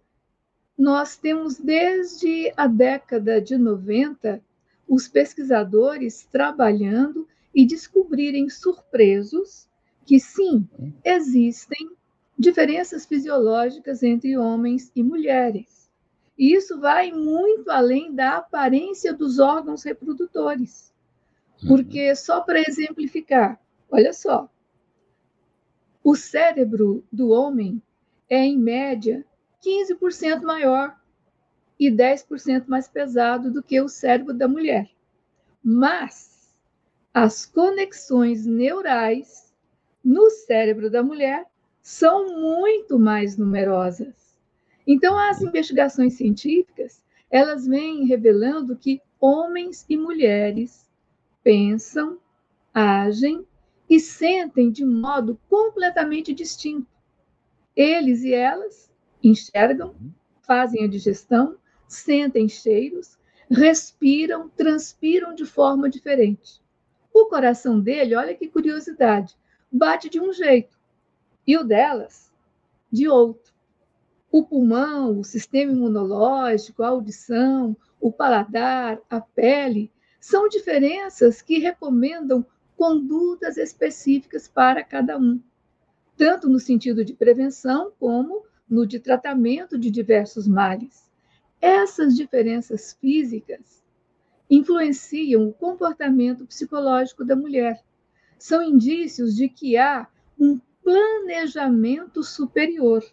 nós 0.77 1.17
temos 1.17 1.57
desde 1.57 2.51
a 2.57 2.65
década 2.65 3.41
de 3.41 3.57
90 3.57 4.41
os 4.87 5.07
pesquisadores 5.07 6.25
trabalhando 6.31 7.27
e 7.53 7.65
descobrirem 7.65 8.49
surpresos 8.49 9.69
que 10.05 10.19
sim, 10.19 10.67
existem 11.03 11.91
diferenças 12.37 13.05
fisiológicas 13.05 14.01
entre 14.03 14.37
homens 14.37 14.91
e 14.95 15.03
mulheres. 15.03 15.89
E 16.37 16.55
isso 16.55 16.79
vai 16.79 17.11
muito 17.11 17.69
além 17.69 18.13
da 18.13 18.37
aparência 18.37 19.13
dos 19.13 19.37
órgãos 19.37 19.83
reprodutores. 19.83 20.91
Uhum. 21.61 21.69
Porque, 21.69 22.15
só 22.15 22.41
para 22.41 22.59
exemplificar, 22.59 23.59
olha 23.89 24.11
só, 24.11 24.49
o 26.03 26.15
cérebro 26.15 27.03
do 27.11 27.29
homem 27.29 27.81
é, 28.27 28.39
em 28.39 28.57
média, 28.57 29.23
15% 29.63 30.41
maior 30.41 30.99
e 31.79 31.91
10% 31.91 32.65
mais 32.67 32.87
pesado 32.87 33.51
do 33.51 33.61
que 33.61 33.79
o 33.79 33.87
cérebro 33.87 34.33
da 34.33 34.47
mulher. 34.47 34.89
Mas 35.63 36.55
as 37.13 37.45
conexões 37.45 38.45
neurais 38.45 39.50
no 40.03 40.29
cérebro 40.29 40.89
da 40.89 41.03
mulher 41.03 41.45
são 41.81 42.39
muito 42.39 42.99
mais 42.99 43.37
numerosas. 43.37 44.37
Então, 44.85 45.17
as 45.17 45.41
investigações 45.41 46.13
científicas, 46.13 47.03
elas 47.29 47.65
vêm 47.65 48.05
revelando 48.05 48.75
que 48.75 49.01
homens 49.19 49.85
e 49.87 49.95
mulheres 49.97 50.89
pensam, 51.43 52.19
agem 52.73 53.45
e 53.89 53.99
sentem 53.99 54.71
de 54.71 54.85
modo 54.85 55.39
completamente 55.49 56.33
distinto. 56.33 56.87
Eles 57.75 58.23
e 58.23 58.33
elas 58.33 58.91
enxergam, 59.23 59.95
fazem 60.41 60.83
a 60.83 60.87
digestão, 60.87 61.57
sentem 61.87 62.47
cheiros, 62.47 63.17
respiram, 63.49 64.49
transpiram 64.49 65.35
de 65.35 65.45
forma 65.45 65.89
diferente. 65.89 66.61
O 67.13 67.25
coração 67.25 67.79
dele, 67.79 68.15
olha 68.15 68.35
que 68.35 68.47
curiosidade, 68.47 69.37
bate 69.71 70.09
de 70.09 70.19
um 70.19 70.33
jeito 70.33 70.77
e 71.47 71.57
o 71.57 71.63
delas 71.63 72.31
de 72.91 73.07
outro. 73.07 73.53
O 74.31 74.43
pulmão, 74.43 75.19
o 75.19 75.23
sistema 75.23 75.71
imunológico, 75.71 76.83
a 76.83 76.89
audição, 76.89 77.75
o 77.99 78.11
paladar, 78.11 78.99
a 79.09 79.21
pele, 79.21 79.91
são 80.19 80.47
diferenças 80.47 81.41
que 81.41 81.57
recomendam 81.59 82.45
condutas 82.77 83.57
específicas 83.57 84.47
para 84.47 84.83
cada 84.83 85.17
um, 85.17 85.39
tanto 86.17 86.49
no 86.49 86.59
sentido 86.59 87.03
de 87.03 87.13
prevenção 87.13 87.91
como 87.99 88.45
no 88.69 88.87
de 88.87 88.99
tratamento 88.99 89.77
de 89.77 89.91
diversos 89.91 90.47
males. 90.47 91.09
Essas 91.59 92.15
diferenças 92.15 92.93
físicas 92.93 93.83
influenciam 94.49 95.47
o 95.47 95.53
comportamento 95.53 96.45
psicológico 96.45 97.23
da 97.23 97.35
mulher 97.35 97.83
são 98.41 98.63
indícios 98.63 99.35
de 99.35 99.47
que 99.47 99.77
há 99.77 100.07
um 100.37 100.59
planejamento 100.83 102.23
superior 102.23 103.03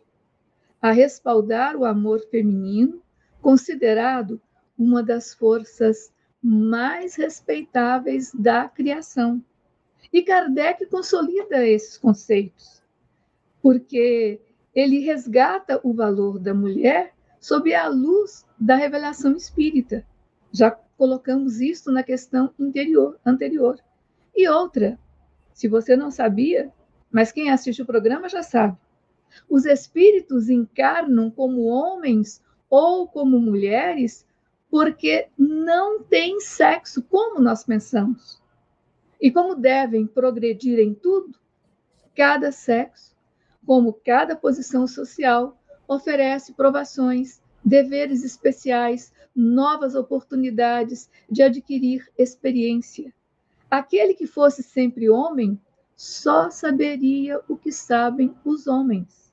a 0.80 0.90
respaldar 0.90 1.76
o 1.76 1.84
amor 1.84 2.20
feminino, 2.30 3.02
considerado 3.42 4.40
uma 4.76 5.02
das 5.02 5.34
forças 5.34 6.10
mais 6.42 7.14
respeitáveis 7.14 8.32
da 8.32 8.70
criação. 8.70 9.44
E 10.10 10.22
Kardec 10.22 10.86
consolida 10.86 11.66
esses 11.66 11.98
conceitos, 11.98 12.82
porque 13.60 14.40
ele 14.74 15.00
resgata 15.00 15.78
o 15.84 15.92
valor 15.92 16.38
da 16.38 16.54
mulher 16.54 17.12
sob 17.38 17.74
a 17.74 17.86
luz 17.86 18.46
da 18.58 18.76
revelação 18.76 19.36
espírita. 19.36 20.06
Já 20.50 20.70
colocamos 20.70 21.60
isso 21.60 21.92
na 21.92 22.02
questão 22.02 22.50
interior, 22.58 23.20
anterior. 23.26 23.78
E 24.34 24.48
outra, 24.48 24.98
se 25.58 25.66
você 25.66 25.96
não 25.96 26.08
sabia, 26.08 26.72
mas 27.10 27.32
quem 27.32 27.50
assiste 27.50 27.82
o 27.82 27.84
programa 27.84 28.28
já 28.28 28.44
sabe. 28.44 28.78
Os 29.50 29.64
espíritos 29.64 30.48
encarnam 30.48 31.32
como 31.32 31.64
homens 31.64 32.40
ou 32.70 33.08
como 33.08 33.40
mulheres 33.40 34.24
porque 34.70 35.26
não 35.36 36.00
têm 36.00 36.40
sexo 36.40 37.02
como 37.02 37.40
nós 37.40 37.64
pensamos. 37.64 38.40
e 39.20 39.32
como 39.32 39.56
devem 39.56 40.06
progredir 40.06 40.78
em 40.78 40.94
tudo, 40.94 41.36
cada 42.14 42.52
sexo, 42.52 43.16
como 43.66 43.92
cada 43.92 44.36
posição 44.36 44.86
social, 44.86 45.60
oferece 45.88 46.52
provações, 46.52 47.42
deveres 47.64 48.22
especiais, 48.22 49.12
novas 49.34 49.96
oportunidades 49.96 51.10
de 51.28 51.42
adquirir 51.42 52.08
experiência. 52.16 53.12
Aquele 53.70 54.14
que 54.14 54.26
fosse 54.26 54.62
sempre 54.62 55.10
homem 55.10 55.60
só 55.96 56.48
saberia 56.50 57.40
o 57.48 57.56
que 57.56 57.72
sabem 57.72 58.34
os 58.44 58.66
homens. 58.66 59.32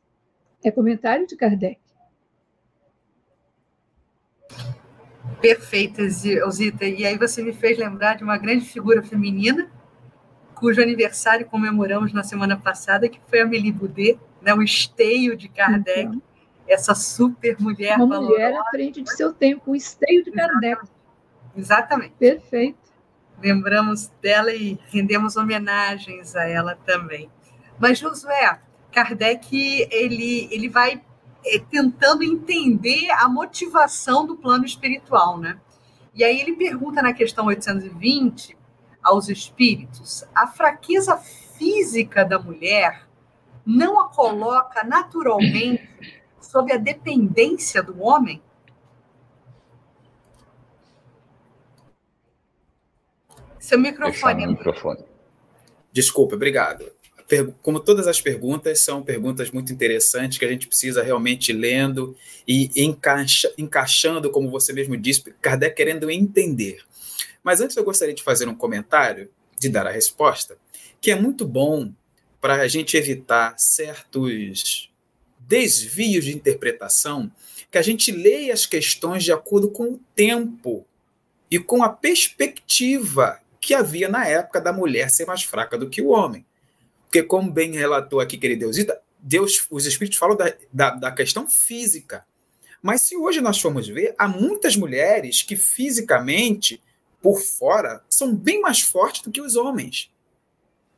É 0.63 0.71
comentário 0.71 1.27
de 1.27 1.35
Kardec. 1.35 1.79
Perfeita, 5.41 6.01
Zita. 6.09 6.85
E 6.85 7.05
aí 7.05 7.17
você 7.17 7.43
me 7.43 7.53
fez 7.53 7.77
lembrar 7.77 8.15
de 8.15 8.23
uma 8.23 8.37
grande 8.37 8.65
figura 8.65 9.03
feminina, 9.03 9.69
cujo 10.55 10.81
aniversário 10.81 11.45
comemoramos 11.45 12.13
na 12.13 12.23
semana 12.23 12.57
passada, 12.57 13.07
que 13.07 13.19
foi 13.27 13.41
a 13.41 13.43
Amélie 13.43 13.71
Boudet, 13.71 14.19
né, 14.41 14.53
o 14.53 14.63
esteio 14.63 15.35
de 15.37 15.47
Kardec, 15.49 16.07
então, 16.07 16.21
essa 16.67 16.95
super 16.95 17.59
mulher 17.59 17.97
Uma 17.97 18.07
valorosa. 18.07 18.31
mulher 18.31 18.57
à 18.57 18.65
frente 18.71 19.01
de 19.01 19.15
seu 19.15 19.33
tempo, 19.33 19.71
o 19.71 19.75
esteio 19.75 20.23
de 20.23 20.31
Kardec. 20.31 20.81
Exatamente. 21.55 22.13
Perfeito. 22.17 22.84
Lembramos 23.41 24.07
dela 24.21 24.53
e 24.53 24.79
rendemos 24.91 25.35
homenagens 25.35 26.35
a 26.35 26.43
ela 26.45 26.75
também. 26.85 27.29
Mas, 27.79 27.99
Josué, 27.99 28.59
Kardec 28.91 29.87
ele, 29.91 30.47
ele 30.51 30.69
vai 30.69 31.01
é, 31.45 31.59
tentando 31.59 32.23
entender 32.23 33.09
a 33.11 33.27
motivação 33.27 34.25
do 34.25 34.35
plano 34.35 34.65
espiritual, 34.65 35.37
né? 35.37 35.59
E 36.13 36.23
aí 36.23 36.39
ele 36.39 36.55
pergunta 36.55 37.01
na 37.01 37.13
questão 37.13 37.45
820 37.47 38.57
aos 39.03 39.29
espíritos: 39.29 40.23
a 40.33 40.47
fraqueza 40.47 41.17
física 41.17 42.23
da 42.23 42.39
mulher 42.39 43.05
não 43.65 43.99
a 43.99 44.09
coloca 44.09 44.83
naturalmente 44.83 46.23
sob 46.39 46.71
a 46.71 46.77
dependência 46.77 47.83
do 47.83 48.01
homem? 48.01 48.41
Seu 53.59 53.79
microfone. 53.79 54.47
microfone. 54.47 55.03
Desculpa, 55.91 56.35
obrigado 56.35 56.95
como 57.61 57.79
todas 57.79 58.07
as 58.07 58.21
perguntas, 58.21 58.81
são 58.81 59.01
perguntas 59.01 59.49
muito 59.49 59.73
interessantes 59.73 60.37
que 60.37 60.45
a 60.45 60.47
gente 60.47 60.67
precisa 60.67 61.01
realmente 61.01 61.51
lendo 61.51 62.15
e 62.47 62.69
encaixa, 62.75 63.51
encaixando, 63.57 64.29
como 64.29 64.49
você 64.49 64.71
mesmo 64.71 64.95
disse, 64.95 65.33
Kardec 65.41 65.75
querendo 65.75 66.09
entender. 66.11 66.83
Mas 67.43 67.61
antes 67.61 67.75
eu 67.75 67.83
gostaria 67.83 68.13
de 68.13 68.23
fazer 68.23 68.47
um 68.47 68.55
comentário, 68.55 69.29
de 69.57 69.69
dar 69.69 69.87
a 69.87 69.91
resposta, 69.91 70.57
que 71.01 71.09
é 71.09 71.15
muito 71.15 71.45
bom 71.47 71.91
para 72.39 72.55
a 72.61 72.67
gente 72.67 72.95
evitar 72.95 73.55
certos 73.57 74.91
desvios 75.39 76.25
de 76.25 76.35
interpretação, 76.35 77.31
que 77.71 77.77
a 77.77 77.81
gente 77.81 78.11
leia 78.11 78.53
as 78.53 78.65
questões 78.67 79.23
de 79.23 79.31
acordo 79.31 79.69
com 79.71 79.93
o 79.93 79.99
tempo 80.15 80.85
e 81.49 81.57
com 81.57 81.83
a 81.83 81.89
perspectiva 81.89 83.39
que 83.65 83.73
havia 83.73 84.07
na 84.07 84.27
época 84.27 84.61
da 84.61 84.71
mulher 84.71 85.09
ser 85.09 85.25
mais 85.25 85.41
fraca 85.41 85.75
do 85.75 85.89
que 85.89 85.99
o 85.99 86.09
homem. 86.09 86.45
Porque, 87.05 87.23
como 87.23 87.51
bem 87.51 87.71
relatou 87.71 88.19
aqui, 88.19 88.37
querida 88.37 88.59
Deusita, 88.59 89.01
Deus, 89.19 89.65
os 89.71 89.87
Espíritos 89.87 90.19
falam 90.19 90.37
da, 90.37 90.53
da, 90.71 90.91
da 90.91 91.11
questão 91.11 91.49
física. 91.49 92.23
Mas 92.79 93.01
se 93.01 93.17
hoje 93.17 93.41
nós 93.41 93.59
formos 93.59 93.87
ver, 93.87 94.13
há 94.19 94.27
muitas 94.27 94.75
mulheres 94.75 95.41
que 95.41 95.55
fisicamente, 95.55 96.79
por 97.23 97.41
fora, 97.41 98.03
são 98.07 98.35
bem 98.35 98.61
mais 98.61 98.81
fortes 98.81 99.23
do 99.23 99.31
que 99.31 99.41
os 99.41 99.55
homens. 99.55 100.11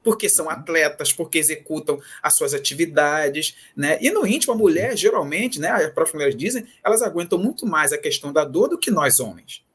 Porque 0.04 0.28
são 0.28 0.50
atletas, 0.50 1.14
porque 1.14 1.38
executam 1.38 2.01
as 2.22 2.34
suas 2.34 2.53
atividades, 2.53 3.56
né? 3.77 3.98
E 4.01 4.12
no 4.12 4.27
íntimo, 4.27 4.51
a 4.51 4.58
mulher, 4.58 4.98
geralmente, 4.98 5.58
né, 5.58 5.70
as 5.70 5.84
próprias 5.94 6.14
mulheres 6.14 6.36
dizem, 6.36 6.68
elas 6.84 7.01
aguentam 7.01 7.40
muito 7.40 7.66
mais 7.66 7.94
a 7.94 7.98
questão 7.98 8.34
da 8.34 8.44
dor 8.44 8.68
do 8.68 8.77
que 8.77 8.92
nós 8.92 9.22
homens. 9.22 9.66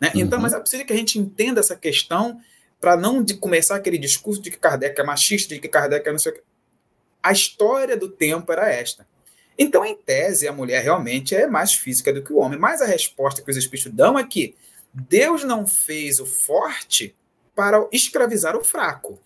Né? 0.00 0.12
Então, 0.14 0.38
uhum. 0.38 0.42
mas 0.42 0.52
é 0.52 0.60
preciso 0.60 0.84
que 0.84 0.92
a 0.92 0.96
gente 0.96 1.18
entenda 1.18 1.60
essa 1.60 1.76
questão 1.76 2.40
para 2.80 2.96
não 2.96 3.22
de 3.22 3.34
começar 3.34 3.76
aquele 3.76 3.98
discurso 3.98 4.42
de 4.42 4.50
que 4.50 4.58
Kardec 4.58 5.00
é 5.00 5.04
machista, 5.04 5.54
de 5.54 5.60
que 5.60 5.68
Kardec 5.68 6.08
é 6.08 6.12
não 6.12 6.18
sei 6.18 6.32
o 6.32 6.34
que. 6.34 6.42
A 7.22 7.32
história 7.32 7.96
do 7.96 8.08
tempo 8.08 8.52
era 8.52 8.70
esta. 8.70 9.06
Então, 9.58 9.84
em 9.84 9.96
tese, 9.96 10.46
a 10.48 10.52
mulher 10.52 10.82
realmente 10.82 11.34
é 11.34 11.46
mais 11.46 11.72
física 11.72 12.12
do 12.12 12.22
que 12.22 12.32
o 12.32 12.38
homem. 12.38 12.58
Mas 12.58 12.82
a 12.82 12.86
resposta 12.86 13.40
que 13.40 13.50
os 13.50 13.56
espíritos 13.56 13.92
dão 13.92 14.18
é 14.18 14.26
que 14.26 14.54
Deus 14.92 15.44
não 15.44 15.66
fez 15.66 16.18
o 16.20 16.26
forte 16.26 17.16
para 17.54 17.88
escravizar 17.92 18.56
o 18.56 18.64
fraco. 18.64 19.18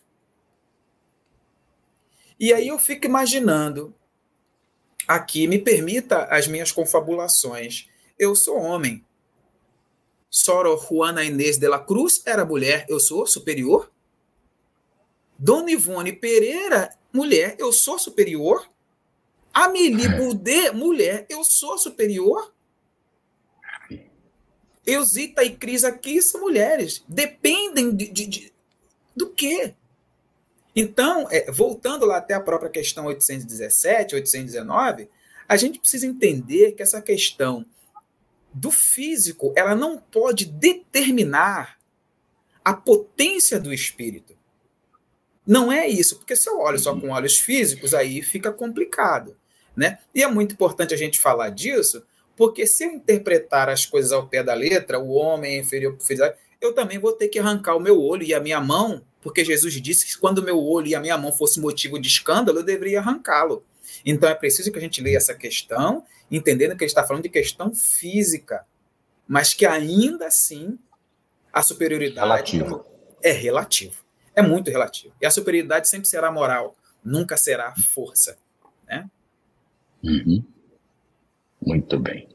E 2.39 2.53
aí 2.53 2.69
eu 2.69 2.79
fico 2.79 3.07
imaginando, 3.07 3.93
aqui, 5.07 5.49
me 5.49 5.59
permita 5.59 6.25
as 6.25 6.47
minhas 6.47 6.71
confabulações. 6.71 7.89
Eu 8.19 8.37
sou 8.37 8.59
homem. 8.59 9.05
Soro 10.31 10.77
Juana 10.77 11.25
Inês 11.25 11.59
de 11.59 11.69
la 11.69 11.79
Cruz 11.79 12.23
era 12.27 12.45
mulher, 12.45 12.87
eu 12.89 13.01
sou 13.01 13.27
superior. 13.27 13.91
Dona 15.39 15.71
Ivone 15.71 16.13
Pereira, 16.13 16.95
mulher, 17.13 17.57
eu 17.59 17.73
sou 17.73 17.99
superior. 17.99 18.69
Amélie 19.55 20.07
é. 20.07 20.09
Boudet, 20.09 20.71
mulher, 20.73 21.27
eu 21.29 21.43
sou 21.45 21.79
superior. 21.79 22.53
Eusita 24.87 25.45
e 25.45 25.55
Cris 25.55 25.85
aqui 25.85 26.21
são 26.23 26.41
mulheres. 26.41 27.05
Dependem 27.07 27.95
de, 27.95 28.09
de, 28.09 28.27
de 28.27 28.53
do 29.15 29.29
quê? 29.31 29.75
Então, 30.75 31.27
é, 31.31 31.51
voltando 31.51 32.07
lá 32.07 32.19
até 32.19 32.35
a 32.35 32.41
própria 32.41 32.71
questão 32.71 33.07
817, 33.07 34.15
819, 34.15 35.09
a 35.49 35.57
gente 35.57 35.79
precisa 35.81 36.07
entender 36.07 36.73
que 36.73 36.83
essa 36.83 37.03
questão 37.03 37.67
do 38.53 38.71
físico, 38.71 39.53
ela 39.57 39.75
não 39.75 39.99
pode 39.99 40.47
determinar 40.47 41.79
a 42.65 42.75
potência 42.75 43.59
do 43.59 43.73
espírito. 43.73 44.37
Não 45.47 45.73
é 45.73 45.89
isso, 45.89 46.17
porque 46.19 46.37
se 46.37 46.49
eu 46.49 46.61
olho 46.61 46.79
só 46.79 46.95
com 46.99 47.09
olhos 47.09 47.39
físicos, 47.39 47.95
aí 47.95 48.21
fica 48.21 48.53
complicado. 48.53 49.37
Né? 49.75 49.99
E 50.15 50.23
é 50.23 50.27
muito 50.27 50.53
importante 50.53 50.93
a 50.93 50.97
gente 50.97 51.19
falar 51.19 51.51
disso, 51.51 52.05
porque 52.37 52.67
se 52.67 52.85
eu 52.85 52.91
interpretar 52.91 53.69
as 53.69 53.87
coisas 53.87 54.13
ao 54.13 54.29
pé 54.29 54.43
da 54.43 54.53
letra, 54.53 54.99
o 54.99 55.11
homem 55.11 55.57
é 55.57 55.61
inferior 55.61 55.95
ao 55.95 56.01
filho, 56.01 56.31
eu 56.61 56.75
também 56.75 56.99
vou 56.99 57.13
ter 57.13 57.29
que 57.29 57.39
arrancar 57.39 57.77
o 57.77 57.81
meu 57.81 58.01
olho 58.03 58.25
e 58.25 58.35
a 58.35 58.41
minha 58.41 58.61
mão, 58.61 59.03
porque 59.23 59.45
Jesus 59.45 59.81
disse 59.81 60.07
que 60.07 60.19
quando 60.19 60.39
o 60.39 60.43
meu 60.43 60.59
olho 60.63 60.89
e 60.89 60.95
a 60.95 61.01
minha 61.01 61.17
mão 61.17 61.33
fosse 61.33 61.61
motivo 61.61 61.99
de 61.99 62.09
escândalo, 62.09 62.59
eu 62.59 62.65
deveria 62.65 63.01
arrancá-lo. 63.01 63.65
Então 64.05 64.29
é 64.29 64.35
preciso 64.35 64.71
que 64.73 64.79
a 64.79 64.83
gente 64.83 65.01
leia 65.01 65.17
essa 65.17 65.35
questão, 65.35 66.05
entendendo 66.31 66.77
que 66.77 66.85
ele 66.85 66.91
está 66.91 67.05
falando 67.05 67.23
de 67.23 67.29
questão 67.29 67.75
física, 67.75 68.65
mas 69.27 69.55
que 69.55 69.67
ainda 69.67 70.27
assim 70.27 70.79
a 71.53 71.63
superioridade 71.63 72.57
relativo. 72.57 72.85
é 73.23 73.33
relativo. 73.33 74.05
É 74.35 74.43
muito 74.43 74.71
relativo. 74.71 75.15
E 75.21 75.27
a 75.27 75.31
superioridade 75.31 75.89
sempre 75.89 76.09
será 76.09 76.31
moral, 76.31 76.77
nunca 77.05 77.37
será 77.37 77.75
força. 77.75 78.37
Né? 78.87 79.09
Uhum. 80.03 80.45
Muito 81.61 81.99
bem. 81.99 82.29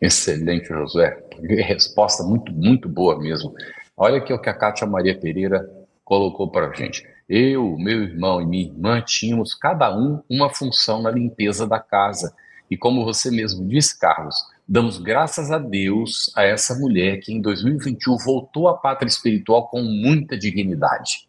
Excelente, 0.00 0.68
José. 0.68 1.22
Resposta 1.66 2.22
muito, 2.22 2.52
muito 2.52 2.88
boa 2.88 3.18
mesmo. 3.18 3.54
Olha 3.96 4.18
aqui 4.18 4.32
o 4.32 4.40
que 4.40 4.48
a 4.48 4.54
Cátia 4.54 4.86
Maria 4.86 5.18
Pereira 5.18 5.70
colocou 6.04 6.50
para 6.50 6.68
a 6.68 6.72
gente. 6.72 7.06
Eu, 7.32 7.76
meu 7.78 8.02
irmão 8.02 8.42
e 8.42 8.44
minha 8.44 8.66
irmã 8.66 9.00
tínhamos 9.00 9.54
cada 9.54 9.96
um 9.96 10.20
uma 10.28 10.52
função 10.52 11.00
na 11.00 11.12
limpeza 11.12 11.64
da 11.64 11.78
casa. 11.78 12.34
E 12.68 12.76
como 12.76 13.04
você 13.04 13.30
mesmo 13.30 13.68
disse, 13.68 13.96
Carlos, 13.96 14.34
damos 14.66 14.98
graças 14.98 15.52
a 15.52 15.58
Deus 15.58 16.32
a 16.34 16.42
essa 16.42 16.74
mulher 16.74 17.20
que 17.20 17.32
em 17.32 17.40
2021 17.40 18.16
voltou 18.16 18.66
à 18.66 18.76
pátria 18.76 19.08
espiritual 19.08 19.68
com 19.68 19.80
muita 19.80 20.36
dignidade. 20.36 21.28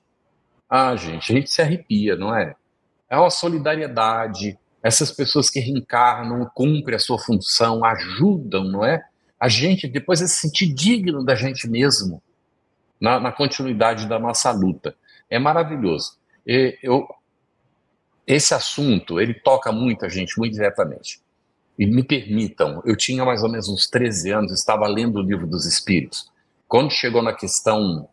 Ah, 0.67 0.95
gente, 0.95 1.31
a 1.31 1.35
gente 1.35 1.51
se 1.51 1.61
arrepia, 1.61 2.15
não 2.15 2.35
é? 2.35 2.55
É 3.07 3.15
uma 3.15 3.29
solidariedade. 3.29 4.57
Essas 4.81 5.11
pessoas 5.11 5.51
que 5.51 5.59
reencarnam, 5.59 6.49
cumprem 6.55 6.95
a 6.95 6.99
sua 6.99 7.19
função, 7.19 7.85
ajudam, 7.85 8.63
não 8.63 8.83
é? 8.83 9.05
A 9.39 9.47
gente 9.47 9.87
depois 9.87 10.19
é 10.19 10.25
se 10.25 10.37
sentir 10.37 10.73
digno 10.73 11.23
da 11.23 11.35
gente 11.35 11.69
mesmo 11.69 12.23
na, 12.99 13.19
na 13.19 13.31
continuidade 13.31 14.07
da 14.07 14.17
nossa 14.17 14.51
luta 14.51 14.95
é 15.31 15.39
maravilhoso. 15.39 16.17
E 16.45 16.77
eu, 16.83 17.07
esse 18.27 18.53
assunto, 18.53 19.19
ele 19.19 19.33
toca 19.33 19.71
muita 19.71 20.09
gente, 20.09 20.37
muito 20.37 20.53
diretamente. 20.53 21.21
E 21.79 21.85
me 21.85 22.03
permitam, 22.03 22.83
eu 22.85 22.95
tinha 22.95 23.25
mais 23.25 23.41
ou 23.41 23.49
menos 23.49 23.69
uns 23.69 23.87
13 23.87 24.31
anos, 24.31 24.51
estava 24.51 24.85
lendo 24.87 25.17
o 25.17 25.21
livro 25.23 25.47
dos 25.47 25.65
Espíritos. 25.65 26.29
Quando 26.67 26.91
chegou 26.91 27.23
na 27.23 27.33
questão 27.33 28.07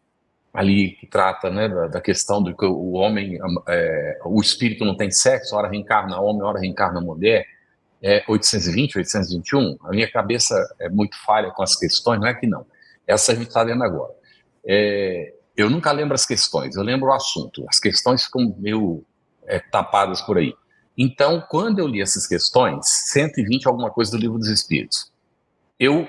ali 0.55 0.93
que 0.93 1.07
trata 1.07 1.51
né, 1.51 1.69
da, 1.69 1.89
da 1.89 2.01
questão 2.01 2.43
do 2.43 2.57
que 2.57 2.65
o 2.65 2.93
homem, 2.93 3.39
é, 3.69 4.19
o 4.25 4.41
espírito 4.41 4.85
não 4.85 4.97
tem 4.97 5.11
sexo, 5.11 5.55
hora 5.55 5.69
reencarna 5.69 6.21
homem, 6.21 6.43
hora 6.43 6.59
reencarna 6.59 7.01
mulher, 7.01 7.47
é 8.03 8.25
820, 8.29 8.97
821, 8.99 9.77
a 9.83 9.91
minha 9.91 10.11
cabeça 10.11 10.55
é 10.79 10.89
muito 10.89 11.17
falha 11.25 11.51
com 11.51 11.63
as 11.63 11.77
questões, 11.77 12.21
não 12.21 12.27
é 12.27 12.35
que 12.35 12.47
não. 12.47 12.65
Essa 13.07 13.33
a 13.33 13.35
gente 13.35 13.49
está 13.49 13.63
lendo 13.63 13.83
agora. 13.85 14.13
É, 14.67 15.35
eu 15.59 15.69
nunca 15.69 15.91
lembro 15.91 16.15
as 16.15 16.25
questões, 16.25 16.77
eu 16.77 16.85
lembro 16.85 17.09
o 17.09 17.13
assunto. 17.13 17.67
As 17.69 17.81
questões 17.81 18.25
ficam 18.25 18.55
meio 18.59 19.05
é, 19.45 19.59
tapadas 19.59 20.23
por 20.23 20.39
aí. 20.39 20.55
Então, 20.97 21.45
quando 21.51 21.81
eu 21.81 21.89
li 21.89 22.01
essas 22.01 22.29
questões, 22.29 22.87
120 22.87 23.67
alguma 23.67 23.91
coisa 23.91 24.13
do 24.13 24.17
Livro 24.17 24.39
dos 24.39 24.47
Espíritos, 24.47 25.11
eu 25.79 26.07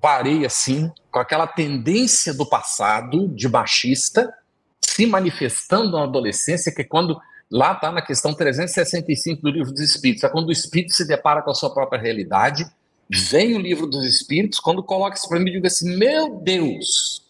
parei 0.00 0.44
assim, 0.44 0.90
com 1.12 1.20
aquela 1.20 1.46
tendência 1.46 2.34
do 2.34 2.44
passado 2.44 3.28
de 3.28 3.48
machista 3.48 4.34
se 4.80 5.06
manifestando 5.06 5.92
na 5.92 6.02
adolescência, 6.02 6.74
que 6.74 6.82
é 6.82 6.84
quando 6.84 7.20
lá 7.48 7.74
está 7.74 7.92
na 7.92 8.02
questão 8.02 8.34
365 8.34 9.42
do 9.42 9.50
Livro 9.50 9.70
dos 9.70 9.80
Espíritos, 9.80 10.24
é 10.24 10.28
quando 10.28 10.48
o 10.48 10.52
espírito 10.52 10.92
se 10.92 11.06
depara 11.06 11.40
com 11.40 11.52
a 11.52 11.54
sua 11.54 11.72
própria 11.72 12.00
realidade, 12.00 12.66
vem 13.08 13.54
o 13.54 13.60
Livro 13.60 13.86
dos 13.86 14.04
Espíritos, 14.04 14.58
quando 14.58 14.82
coloca 14.82 15.16
isso 15.16 15.28
para 15.28 15.38
mim, 15.38 15.52
digo 15.52 15.68
assim: 15.68 15.96
meu 15.96 16.40
Deus, 16.40 17.27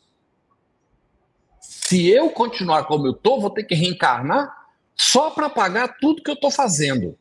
se 1.88 2.06
eu 2.06 2.28
continuar 2.28 2.84
como 2.84 3.06
eu 3.06 3.12
estou, 3.12 3.40
vou 3.40 3.48
ter 3.48 3.64
que 3.64 3.74
reencarnar 3.74 4.54
só 4.94 5.30
para 5.30 5.48
pagar 5.48 5.96
tudo 5.98 6.22
que 6.22 6.28
eu 6.28 6.34
estou 6.34 6.50
fazendo. 6.50 7.16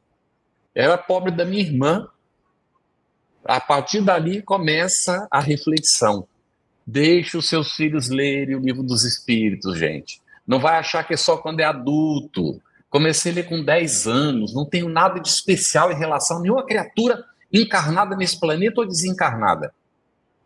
Era 0.76 0.98
pobre 0.98 1.32
da 1.32 1.46
minha 1.46 1.62
irmã. 1.62 2.06
A 3.46 3.62
partir 3.62 4.02
dali 4.02 4.42
começa 4.42 5.26
a 5.32 5.40
reflexão. 5.40 6.28
Deixe 6.86 7.38
os 7.38 7.48
seus 7.48 7.78
filhos 7.78 8.10
lerem 8.10 8.58
o 8.58 8.60
livro 8.60 8.84
dos 8.84 9.06
Espíritos, 9.06 9.78
gente. 9.78 10.22
Não 10.46 10.60
vai 10.60 10.78
achar 10.78 11.08
que 11.08 11.14
é 11.14 11.18
só 11.18 11.38
quando 11.38 11.62
é 11.62 11.64
adulto. 11.64 12.62
Comecei 12.90 13.32
a 13.32 13.36
ler 13.36 13.48
com 13.48 13.64
10 13.64 14.06
anos, 14.06 14.54
não 14.54 14.66
tenho 14.66 14.90
nada 14.90 15.18
de 15.22 15.30
especial 15.30 15.94
em 15.94 15.98
relação 15.98 16.40
a 16.40 16.42
nenhuma 16.42 16.66
criatura 16.66 17.24
encarnada 17.54 18.18
nesse 18.18 18.38
planeta 18.38 18.82
ou 18.82 18.88
desencarnada. 18.88 19.74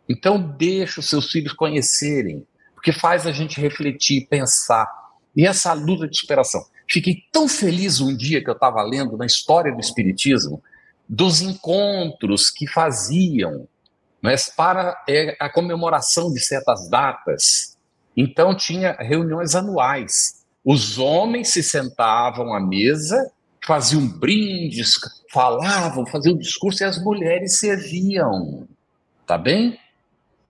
Então, 0.08 0.40
deixe 0.40 1.00
os 1.00 1.10
seus 1.10 1.32
filhos 1.32 1.54
conhecerem, 1.54 2.46
porque 2.82 2.92
faz 2.92 3.28
a 3.28 3.32
gente 3.32 3.62
refletir, 3.62 4.28
pensar. 4.28 4.88
E 5.36 5.46
essa 5.46 5.72
luta 5.74 6.08
de 6.08 6.18
inspiração. 6.18 6.66
Fiquei 6.90 7.24
tão 7.32 7.48
feliz 7.48 8.02
um 8.02 8.16
dia 8.16 8.44
que 8.44 8.50
eu 8.50 8.56
estava 8.56 8.82
lendo 8.82 9.16
na 9.16 9.26
história 9.26 9.72
do 9.72 9.80
Espiritismo 9.80 10.62
dos 11.08 11.42
encontros 11.42 12.50
que 12.50 12.68
faziam 12.68 13.68
mas 14.22 14.50
para 14.50 15.04
é, 15.10 15.36
a 15.40 15.50
comemoração 15.50 16.32
de 16.32 16.40
certas 16.40 16.88
datas. 16.88 17.76
Então, 18.16 18.56
tinha 18.56 18.94
reuniões 18.94 19.56
anuais. 19.56 20.46
Os 20.64 21.00
homens 21.00 21.50
se 21.50 21.64
sentavam 21.64 22.54
à 22.54 22.60
mesa, 22.60 23.32
faziam 23.66 24.08
brindes, 24.08 24.94
falavam, 25.32 26.06
faziam 26.06 26.38
discurso 26.38 26.84
e 26.84 26.86
as 26.86 27.04
mulheres 27.04 27.58
serviam. 27.58 28.68
Tá 29.26 29.38
bem? 29.38 29.80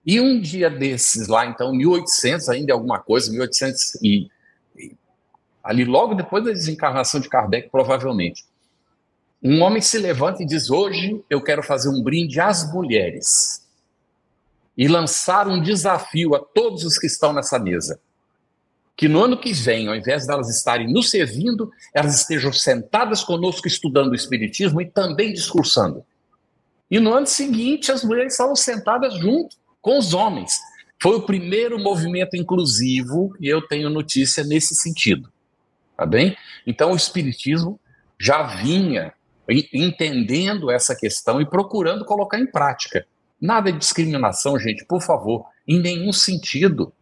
E 0.04 0.20
um 0.20 0.40
dia 0.40 0.68
desses, 0.68 1.28
lá 1.28 1.46
então, 1.46 1.72
1800, 1.72 2.48
ainda 2.48 2.72
alguma 2.72 2.98
coisa, 2.98 3.30
1800 3.30 4.02
e 4.02 4.30
ali 5.62 5.84
logo 5.84 6.14
depois 6.14 6.44
da 6.44 6.50
desencarnação 6.50 7.20
de 7.20 7.28
Kardec, 7.28 7.70
provavelmente. 7.70 8.44
Um 9.40 9.62
homem 9.62 9.80
se 9.80 9.98
levanta 9.98 10.42
e 10.42 10.46
diz: 10.46 10.70
Hoje 10.70 11.22
eu 11.30 11.40
quero 11.40 11.62
fazer 11.62 11.88
um 11.88 12.02
brinde 12.02 12.40
às 12.40 12.72
mulheres 12.72 13.62
e 14.76 14.88
lançar 14.88 15.46
um 15.46 15.60
desafio 15.60 16.34
a 16.34 16.40
todos 16.40 16.84
os 16.84 16.98
que 16.98 17.06
estão 17.06 17.32
nessa 17.32 17.58
mesa. 17.58 18.00
Que 18.96 19.08
no 19.08 19.22
ano 19.22 19.38
que 19.38 19.52
vem, 19.52 19.88
ao 19.88 19.96
invés 19.96 20.26
delas 20.26 20.48
estarem 20.48 20.92
nos 20.92 21.10
servindo, 21.10 21.70
elas 21.94 22.20
estejam 22.20 22.52
sentadas 22.52 23.24
conosco 23.24 23.66
estudando 23.66 24.12
o 24.12 24.14
Espiritismo 24.14 24.80
e 24.80 24.86
também 24.86 25.32
discursando. 25.32 26.04
E 26.90 27.00
no 27.00 27.12
ano 27.12 27.26
seguinte, 27.26 27.90
as 27.90 28.04
mulheres 28.04 28.34
estavam 28.34 28.54
sentadas 28.54 29.14
junto 29.14 29.56
com 29.82 29.98
os 29.98 30.14
homens. 30.14 30.60
Foi 31.02 31.16
o 31.16 31.26
primeiro 31.26 31.78
movimento 31.78 32.36
inclusivo 32.36 33.34
e 33.40 33.48
eu 33.48 33.60
tenho 33.60 33.90
notícia 33.90 34.44
nesse 34.44 34.74
sentido. 34.76 35.28
Tá 35.96 36.06
bem? 36.06 36.36
Então 36.66 36.92
o 36.92 36.96
Espiritismo 36.96 37.78
já 38.18 38.44
vinha 38.44 39.12
entendendo 39.72 40.70
essa 40.70 40.94
questão 40.94 41.40
e 41.40 41.46
procurando 41.46 42.04
colocar 42.04 42.38
em 42.38 42.46
prática. 42.46 43.04
Nada 43.40 43.72
de 43.72 43.78
discriminação, 43.78 44.56
gente, 44.58 44.84
por 44.84 45.02
favor, 45.02 45.44
em 45.66 45.80
nenhum 45.80 46.12
sentido. 46.12 46.92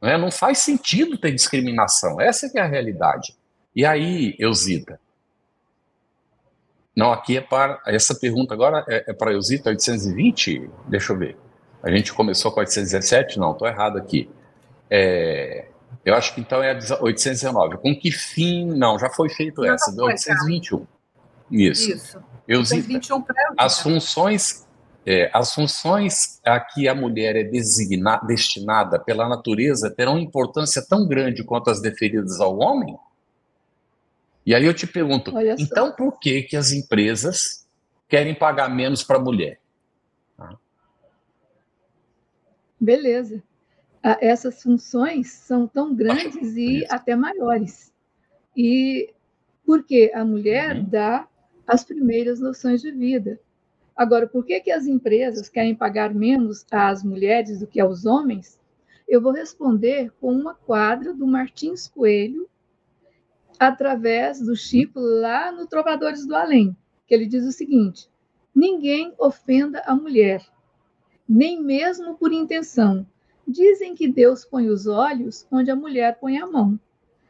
Né? 0.00 0.18
Não 0.18 0.30
faz 0.30 0.58
sentido 0.58 1.16
ter 1.16 1.32
discriminação, 1.32 2.20
essa 2.20 2.50
é 2.54 2.60
a 2.60 2.66
realidade. 2.66 3.34
E 3.74 3.84
aí, 3.84 4.36
Eusita? 4.38 5.00
Não, 6.94 7.12
aqui 7.12 7.36
é 7.36 7.40
para. 7.40 7.82
Essa 7.86 8.14
pergunta 8.14 8.54
agora 8.54 8.84
é, 8.88 9.10
é 9.10 9.12
para 9.12 9.32
Eusita 9.32 9.70
820? 9.70 10.70
Deixa 10.88 11.12
eu 11.12 11.18
ver. 11.18 11.36
A 11.86 11.90
gente 11.92 12.12
começou 12.12 12.50
com 12.50 12.58
817? 12.58 13.38
Não, 13.38 13.52
estou 13.52 13.68
errado 13.68 13.96
aqui. 13.96 14.28
É, 14.90 15.66
eu 16.04 16.16
acho 16.16 16.34
que 16.34 16.40
então 16.40 16.60
é 16.60 16.72
a 16.72 17.00
819. 17.00 17.76
Com 17.76 17.96
que 17.96 18.10
fim? 18.10 18.66
Não, 18.66 18.98
já 18.98 19.08
foi 19.08 19.28
feito 19.28 19.60
Não 19.60 19.72
essa, 19.72 19.92
foi, 19.92 20.06
821. 20.06 20.78
Cara. 20.78 20.88
Isso. 21.48 21.92
Isso. 21.92 22.18
Eusita, 22.48 23.00
as 23.56 23.80
funções, 23.80 24.66
é, 25.06 25.30
as 25.32 25.54
funções 25.54 26.40
a 26.44 26.58
que 26.58 26.88
a 26.88 26.94
mulher 26.94 27.36
é 27.36 27.44
designa, 27.44 28.16
destinada 28.16 28.98
pela 28.98 29.28
natureza 29.28 29.88
terão 29.88 30.18
importância 30.18 30.84
tão 30.84 31.06
grande 31.06 31.44
quanto 31.44 31.70
as 31.70 31.80
deferidas 31.80 32.40
ao 32.40 32.58
homem? 32.58 32.98
E 34.44 34.56
aí 34.56 34.64
eu 34.64 34.74
te 34.74 34.88
pergunto, 34.88 35.32
então 35.56 35.92
por 35.92 36.18
que 36.18 36.42
que 36.42 36.56
as 36.56 36.72
empresas 36.72 37.64
querem 38.08 38.34
pagar 38.34 38.68
menos 38.68 39.04
para 39.04 39.18
a 39.18 39.22
mulher? 39.22 39.60
Beleza 42.80 43.42
essas 44.20 44.62
funções 44.62 45.32
são 45.32 45.66
tão 45.66 45.94
grandes 45.94 46.56
e 46.56 46.86
até 46.88 47.16
maiores. 47.16 47.92
E 48.56 49.12
porque 49.64 50.12
a 50.14 50.24
mulher 50.24 50.76
uhum. 50.76 50.88
dá 50.88 51.28
as 51.66 51.82
primeiras 51.82 52.38
noções 52.38 52.80
de 52.80 52.92
vida. 52.92 53.40
Agora, 53.96 54.28
por 54.28 54.44
que, 54.44 54.60
que 54.60 54.70
as 54.70 54.86
empresas 54.86 55.48
querem 55.48 55.74
pagar 55.74 56.14
menos 56.14 56.64
às 56.70 57.02
mulheres 57.02 57.58
do 57.58 57.66
que 57.66 57.80
aos 57.80 58.04
homens? 58.06 58.60
Eu 59.08 59.20
vou 59.20 59.32
responder 59.32 60.12
com 60.20 60.32
uma 60.32 60.54
quadra 60.54 61.12
do 61.12 61.26
Martins 61.26 61.88
Coelho, 61.88 62.48
através 63.58 64.40
do 64.40 64.54
Chico, 64.54 65.00
lá 65.00 65.50
no 65.50 65.66
Trovadores 65.66 66.26
do 66.26 66.36
Além, 66.36 66.76
que 67.06 67.14
ele 67.14 67.26
diz 67.26 67.44
o 67.44 67.52
seguinte: 67.52 68.08
ninguém 68.54 69.14
ofenda 69.18 69.80
a 69.86 69.96
mulher, 69.96 70.44
nem 71.28 71.62
mesmo 71.62 72.14
por 72.16 72.32
intenção, 72.32 73.06
Dizem 73.46 73.94
que 73.94 74.08
Deus 74.08 74.44
põe 74.44 74.68
os 74.68 74.88
olhos 74.88 75.46
onde 75.52 75.70
a 75.70 75.76
mulher 75.76 76.18
põe 76.18 76.36
a 76.38 76.46
mão. 76.46 76.78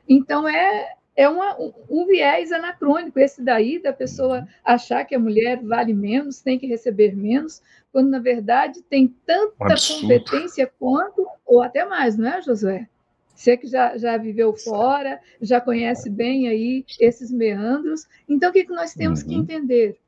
Então 0.09 0.49
é 0.49 0.95
é 1.19 1.27
uma, 1.31 1.57
um 1.89 2.05
viés 2.07 2.53
anacrônico 2.53 3.19
esse 3.19 3.43
daí 3.43 3.79
da 3.79 3.91
pessoa 3.91 4.47
achar 4.63 5.03
que 5.03 5.15
a 5.15 5.19
mulher 5.19 5.63
vale 5.63 5.95
menos, 5.95 6.43
tem 6.43 6.59
que 6.59 6.67
receber 6.67 7.17
menos, 7.17 7.63
quando 7.91 8.11
na 8.11 8.19
verdade 8.19 8.83
tem 8.83 9.09
tanta 9.25 9.75
competência 9.89 10.71
quanto 10.79 11.27
ou 11.47 11.63
até 11.63 11.87
mais, 11.87 12.19
não 12.19 12.29
é, 12.29 12.43
Josué? 12.43 12.87
Você 13.35 13.57
que 13.57 13.67
já, 13.67 13.97
já 13.97 14.19
viveu 14.19 14.53
fora, 14.53 15.19
já 15.41 15.59
conhece 15.59 16.11
bem 16.11 16.49
aí 16.49 16.85
esses 17.01 17.31
meandros. 17.31 18.07
Então, 18.29 18.51
o 18.51 18.53
que, 18.53 18.65
que 18.65 18.73
nós 18.73 18.93
temos 18.93 19.23
uhum. 19.23 19.29
que 19.29 19.35
entender? 19.35 19.99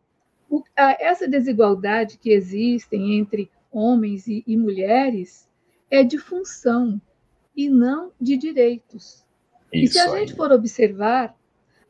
O, 0.51 0.63
a, 0.77 0.95
essa 1.01 1.27
desigualdade 1.27 2.19
que 2.19 2.31
existe 2.31 2.97
entre 2.97 3.51
homens 3.71 4.27
e, 4.27 4.43
e 4.47 4.57
mulheres, 4.57 5.49
é 5.91 6.03
de 6.03 6.19
função 6.19 7.01
e 7.57 7.69
não 7.69 8.13
de 8.21 8.37
direitos. 8.37 9.25
Isso 9.73 9.85
e 9.85 9.89
se 9.89 9.99
a 9.99 10.13
aí. 10.13 10.21
gente 10.21 10.35
for 10.35 10.53
observar, 10.53 11.37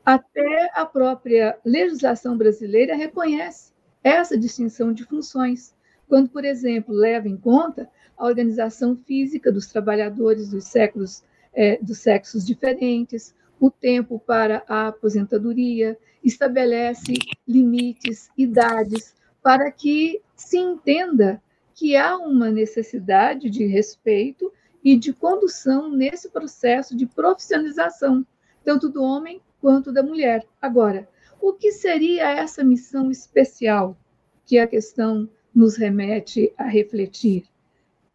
até 0.05 0.71
a 0.73 0.85
própria 0.85 1.57
legislação 1.63 2.37
brasileira 2.37 2.95
reconhece 2.95 3.71
essa 4.03 4.37
distinção 4.37 4.93
de 4.93 5.03
funções, 5.03 5.75
quando, 6.07 6.29
por 6.29 6.43
exemplo, 6.43 6.93
leva 6.93 7.27
em 7.27 7.37
conta 7.37 7.89
a 8.17 8.25
organização 8.25 8.95
física 8.95 9.51
dos 9.51 9.67
trabalhadores 9.67 10.49
dos 10.49 10.65
séculos 10.65 11.23
é, 11.53 11.77
dos 11.81 11.99
sexos 11.99 12.45
diferentes, 12.45 13.35
o 13.59 13.69
tempo 13.69 14.19
para 14.19 14.63
a 14.67 14.87
aposentadoria, 14.87 15.97
estabelece 16.23 17.13
limites, 17.47 18.29
idades, 18.37 19.15
para 19.41 19.71
que 19.71 20.21
se 20.35 20.57
entenda 20.57 21.41
que 21.79 21.95
há 21.95 22.17
uma 22.17 22.51
necessidade 22.51 23.49
de 23.49 23.65
respeito 23.65 24.51
e 24.83 24.97
de 24.97 25.13
condução 25.13 25.89
nesse 25.89 26.29
processo 26.29 26.93
de 26.93 27.05
profissionalização, 27.05 28.27
tanto 28.65 28.89
do 28.89 29.01
homem 29.01 29.41
quanto 29.61 29.89
da 29.89 30.03
mulher. 30.03 30.45
Agora, 30.61 31.07
o 31.39 31.53
que 31.53 31.71
seria 31.71 32.31
essa 32.31 32.65
missão 32.65 33.09
especial 33.09 33.97
que 34.45 34.59
a 34.59 34.67
questão 34.67 35.29
nos 35.55 35.77
remete 35.77 36.53
a 36.57 36.65
refletir? 36.65 37.45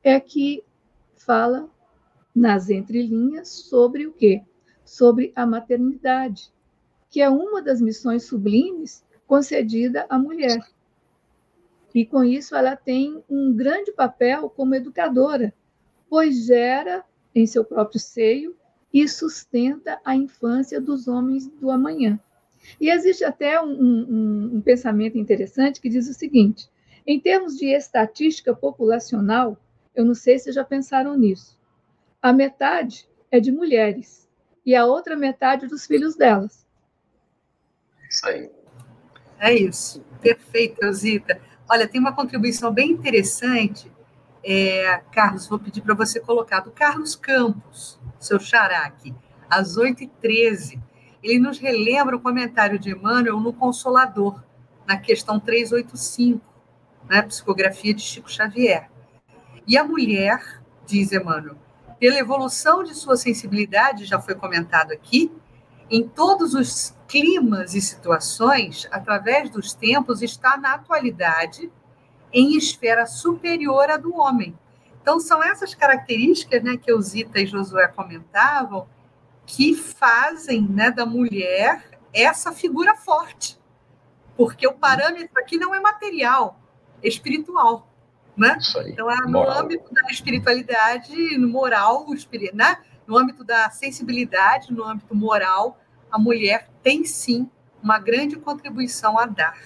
É 0.03 0.21
que 0.21 0.63
fala 1.17 1.67
nas 2.35 2.69
entrelinhas 2.69 3.49
sobre 3.49 4.07
o 4.07 4.13
quê? 4.13 4.43
Sobre 4.85 5.33
a 5.35 5.47
maternidade, 5.47 6.53
que 7.09 7.23
é 7.23 7.31
uma 7.31 7.63
das 7.63 7.81
missões 7.81 8.25
sublimes 8.25 9.03
concedida 9.27 10.05
à 10.11 10.19
mulher. 10.19 10.61
E 11.95 12.05
com 12.05 12.25
isso 12.25 12.57
ela 12.57 12.75
tem 12.75 13.23
um 13.31 13.55
grande 13.55 13.93
papel 13.93 14.51
como 14.51 14.75
educadora, 14.75 15.55
pois 16.11 16.45
gera 16.45 17.05
em 17.33 17.47
seu 17.47 17.65
próprio 17.65 18.01
seio 18.01 18.57
e 18.93 19.09
sustenta 19.09 20.01
a 20.05 20.17
infância 20.17 20.81
dos 20.81 21.07
homens 21.07 21.47
do 21.47 21.71
amanhã. 21.71 22.19
E 22.81 22.91
existe 22.91 23.25
até 23.25 23.61
um, 23.61 23.71
um, 23.71 24.51
um 24.55 24.61
pensamento 24.61 25.17
interessante 25.19 25.81
que 25.81 25.89
diz 25.89 26.09
o 26.09 26.15
seguinte: 26.15 26.69
em 27.07 27.21
termos 27.21 27.57
de 27.57 27.67
estatística 27.67 28.55
populacional, 28.55 29.57
eu 29.95 30.05
não 30.05 30.15
sei 30.15 30.39
se 30.39 30.51
já 30.51 30.65
pensaram 30.65 31.17
nisso, 31.17 31.59
a 32.21 32.33
metade 32.33 33.09
é 33.31 33.39
de 33.39 33.53
mulheres 33.53 34.29
e 34.65 34.75
a 34.75 34.87
outra 34.87 35.15
metade 35.15 35.67
dos 35.67 35.87
filhos 35.87 36.17
delas. 36.17 36.67
Isso 38.09 38.27
aí. 38.27 38.51
É 39.39 39.53
isso. 39.53 40.03
Perfeito, 40.23 40.83
Elzita. 40.83 41.41
Olha, 41.69 41.89
tem 41.89 42.01
uma 42.01 42.13
contribuição 42.13 42.73
bem 42.73 42.91
interessante, 42.91 43.91
é, 44.45 45.01
Carlos, 45.11 45.49
vou 45.49 45.59
pedir 45.59 45.81
para 45.81 45.95
você 45.95 46.21
colocar, 46.21 46.61
do 46.61 46.71
Carlos 46.71 47.17
Campos, 47.17 47.99
seu 48.21 48.39
xará 48.39 48.85
aqui, 48.85 49.15
às 49.49 49.77
8h13. 49.79 50.79
Ele 51.23 51.39
nos 51.39 51.59
relembra 51.59 52.17
o 52.17 52.21
comentário 52.21 52.79
de 52.79 52.91
Emmanuel 52.91 53.41
no 53.41 53.53
Consolador, 53.53 54.43
na 54.87 54.99
questão 54.99 55.41
385, 55.41 56.45
né, 57.09 57.23
psicografia 57.23 57.95
de 57.95 58.03
Chico 58.03 58.31
Xavier. 58.31 58.91
E 59.67 59.79
a 59.79 59.85
mulher, 59.85 60.63
diz 60.87 61.13
Emmanuel, 61.13 61.57
pela 61.99 62.19
evolução 62.19 62.85
de 62.85 62.95
sua 62.95 63.17
sensibilidade, 63.17 64.05
já 64.05 64.21
foi 64.21 64.35
comentado 64.35 64.93
aqui, 64.93 65.33
em 65.91 66.07
todos 66.09 66.55
os 66.55 66.95
climas 67.07 67.75
e 67.75 67.81
situações, 67.81 68.89
através 68.91 69.51
dos 69.51 69.75
tempos, 69.75 70.23
está 70.23 70.57
na 70.57 70.75
atualidade 70.75 71.71
em 72.33 72.57
esfera 72.57 73.07
superior 73.07 73.91
à 73.91 73.97
do 73.97 74.15
homem. 74.17 74.59
Então, 75.01 75.21
são 75.21 75.43
essas 75.43 75.75
características 75.75 76.63
né, 76.63 76.77
que 76.77 76.93
Zita 77.03 77.39
e 77.39 77.47
Josué 77.47 77.87
comentavam 77.89 78.89
que 79.47 79.75
fazem 79.75 80.63
né, 80.63 80.91
da 80.91 81.05
mulher 81.05 82.01
essa 82.13 82.53
figura 82.53 82.95
forte. 82.97 83.59
Porque 84.37 84.67
o 84.67 84.73
parâmetro 84.73 85.39
aqui 85.39 85.59
não 85.59 85.75
é 85.75 85.81
material, 85.81 86.59
é 87.03 87.09
espiritual. 87.09 87.89
Né? 88.37 88.57
Então, 88.87 89.09
é 89.09 89.17
no 89.19 89.31
moral. 89.31 89.61
âmbito 89.61 89.93
da 89.93 90.11
espiritualidade, 90.11 91.39
no 91.39 91.49
moral, 91.49 92.05
né? 92.53 92.79
No 93.07 93.17
âmbito 93.17 93.45
da 93.45 93.71
sensibilidade, 93.71 94.73
no 94.73 94.85
âmbito 94.85 95.15
moral, 95.15 95.79
a 96.11 96.19
mulher 96.19 96.69
tem 96.83 97.05
sim 97.05 97.51
uma 97.83 97.99
grande 97.99 98.37
contribuição 98.37 99.19
a 99.19 99.27
dar. 99.27 99.59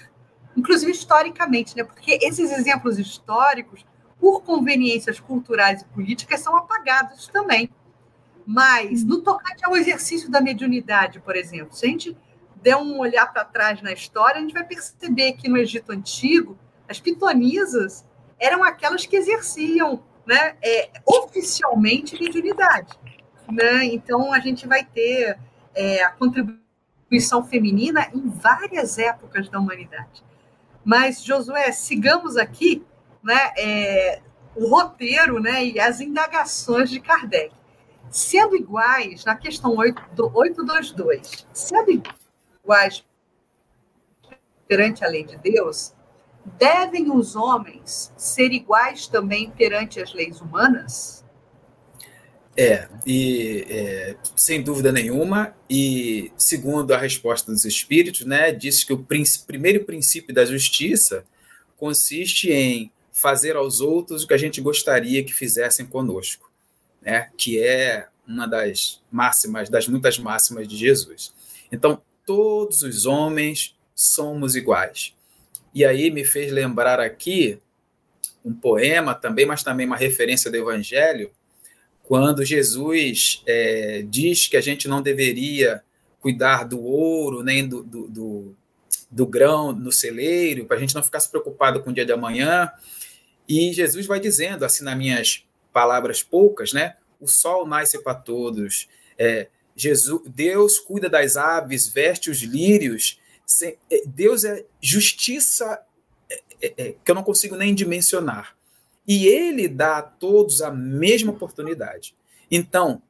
Inclusive 0.57 0.91
historicamente, 0.91 1.77
né? 1.77 1.85
porque 1.85 2.19
esses 2.23 2.51
exemplos 2.51 2.99
históricos, 2.99 3.87
por 4.19 4.43
conveniências 4.43 5.21
culturais 5.21 5.83
e 5.83 5.85
políticas, 5.87 6.41
são 6.41 6.57
apagados 6.57 7.29
também. 7.29 7.71
Mas, 8.45 9.05
no 9.05 9.21
tocante 9.21 9.65
ao 9.65 9.77
exercício 9.77 10.31
da 10.31 10.41
mediunidade, 10.41 11.21
por 11.21 11.37
exemplo, 11.37 11.77
se 11.77 11.87
a 11.87 11.89
gente 11.89 12.17
der 12.63 12.77
um 12.77 12.99
olhar 12.99 13.33
para 13.33 13.45
trás 13.45 13.81
na 13.83 13.93
história, 13.93 14.39
a 14.39 14.41
gente 14.41 14.55
vai 14.55 14.65
perceber 14.65 15.35
que 15.35 15.49
no 15.49 15.59
Egito 15.59 15.93
Antigo, 15.93 16.59
as 16.89 16.99
pitonisas 16.99 18.05
eram 18.39 18.65
aquelas 18.65 19.07
que 19.07 19.17
exerciam 19.17 20.03
né, 20.27 20.57
é, 20.63 20.91
oficialmente 21.07 22.21
mediunidade. 22.21 22.99
Né? 23.51 23.85
Então, 23.87 24.33
a 24.33 24.41
gente 24.41 24.67
vai 24.67 24.85
ter 24.85 25.39
é, 25.75 26.03
a 26.03 26.11
contribuição 26.11 27.45
feminina 27.45 28.09
em 28.15 28.29
várias 28.29 28.99
épocas 28.99 29.49
da 29.49 29.59
humanidade. 29.59 30.23
Mas, 30.85 31.23
Josué, 31.23 31.71
sigamos 31.73 32.37
aqui 32.37 32.85
né, 33.23 33.53
é, 33.57 34.23
o 34.55 34.69
roteiro 34.69 35.41
né, 35.41 35.65
e 35.65 35.81
as 35.81 36.01
indagações 36.01 36.91
de 36.91 37.01
Kardec. 37.01 37.55
Sendo 38.11 38.57
iguais, 38.57 39.25
na 39.25 39.37
questão 39.37 39.77
8, 39.77 40.03
822, 40.35 41.47
sendo 41.53 41.91
iguais 42.63 43.05
perante 44.67 45.05
a 45.05 45.09
lei 45.09 45.25
de 45.25 45.37
Deus, 45.37 45.95
devem 46.57 47.11
os 47.11 47.37
homens 47.37 48.13
ser 48.17 48.53
iguais 48.53 49.07
também 49.07 49.51
perante 49.51 50.01
as 50.01 50.13
leis 50.15 50.41
humanas? 50.41 51.25
É, 52.61 52.89
e 53.07 53.65
é, 53.71 54.17
sem 54.35 54.61
dúvida 54.61 54.91
nenhuma, 54.91 55.55
e 55.71 56.33
segundo 56.37 56.93
a 56.93 56.99
resposta 56.99 57.53
dos 57.53 57.65
espíritos, 57.65 58.27
né, 58.27 58.51
diz 58.51 58.83
que 58.83 58.93
o 58.93 59.07
primeiro 59.47 59.85
princípio 59.85 60.35
da 60.35 60.45
justiça 60.45 61.25
consiste 61.77 62.51
em 62.51 62.91
fazer 63.13 63.55
aos 63.55 63.81
outros 63.81 64.25
o 64.25 64.27
que 64.27 64.35
a 64.35 64.39
gente 64.39 64.61
gostaria 64.61 65.23
que 65.23 65.33
fizessem 65.33 65.87
conosco, 65.87 66.51
né, 67.01 67.31
que 67.37 67.63
é 67.63 68.09
uma 68.27 68.45
das 68.45 69.01
máximas, 69.09 69.69
das 69.69 69.87
muitas 69.87 70.19
máximas 70.19 70.67
de 70.67 70.77
Jesus. 70.77 71.33
Então, 71.71 72.03
todos 72.27 72.83
os 72.83 73.07
homens 73.07 73.77
somos 73.95 74.57
iguais. 74.57 75.15
E 75.73 75.85
aí 75.85 76.11
me 76.11 76.25
fez 76.25 76.51
lembrar 76.51 76.99
aqui 76.99 77.61
um 78.45 78.53
poema 78.53 79.15
também, 79.15 79.47
mas 79.47 79.63
também 79.63 79.87
uma 79.87 79.97
referência 79.97 80.51
do 80.51 80.57
Evangelho, 80.57 81.31
quando 82.09 82.43
Jesus 82.43 83.43
é, 83.47 84.03
diz 84.09 84.49
que 84.49 84.57
a 84.57 84.63
gente 84.63 84.89
não 84.89 85.03
deveria 85.03 85.83
cuidar 86.21 86.65
do 86.65 86.83
ouro 86.83 87.43
nem 87.43 87.69
do, 87.69 87.83
do, 87.83 88.09
do, 88.09 88.57
do 89.11 89.27
grão 89.27 89.73
no 89.73 89.93
celeiro, 89.93 90.65
para 90.65 90.79
a 90.79 90.81
gente 90.81 90.95
não 90.95 91.03
ficar 91.03 91.21
se 91.21 91.29
preocupado 91.29 91.83
com 91.83 91.91
o 91.91 91.93
dia 91.93 92.07
de 92.07 92.13
amanhã. 92.13 92.73
E 93.47 93.75
Jesus 93.75 94.07
vai 94.07 94.19
dizendo, 94.19 94.65
assim, 94.65 94.85
nas 94.85 94.97
minhas 94.97 95.45
palavras 95.71 96.23
poucas, 96.23 96.73
né? 96.73 96.97
O 97.21 97.29
sol 97.29 97.67
nasce 97.67 98.03
para 98.03 98.15
todos. 98.15 98.89
É, 99.19 99.49
Jesus, 99.77 100.23
Deus 100.29 100.79
cuida 100.79 101.11
das 101.11 101.37
aves, 101.37 101.89
veste 101.89 102.31
os 102.31 102.39
lírios. 102.39 103.21
É, 103.63 103.77
Deus 104.07 104.45
é 104.45 104.65
justiça 104.81 105.79
é, 106.63 106.73
é, 106.75 106.95
que 107.05 107.11
eu 107.11 107.15
não 107.15 107.23
consigo 107.23 107.55
nem 107.55 107.75
dimensionar. 107.75 108.57
E 109.09 109.27
ele 109.27 109.67
dá 109.67 109.99
a 109.99 110.03
todos 110.03 110.61
a 110.61 110.71
mesma 110.71 111.33
oportunidade. 111.33 112.15
Então, 112.51 113.03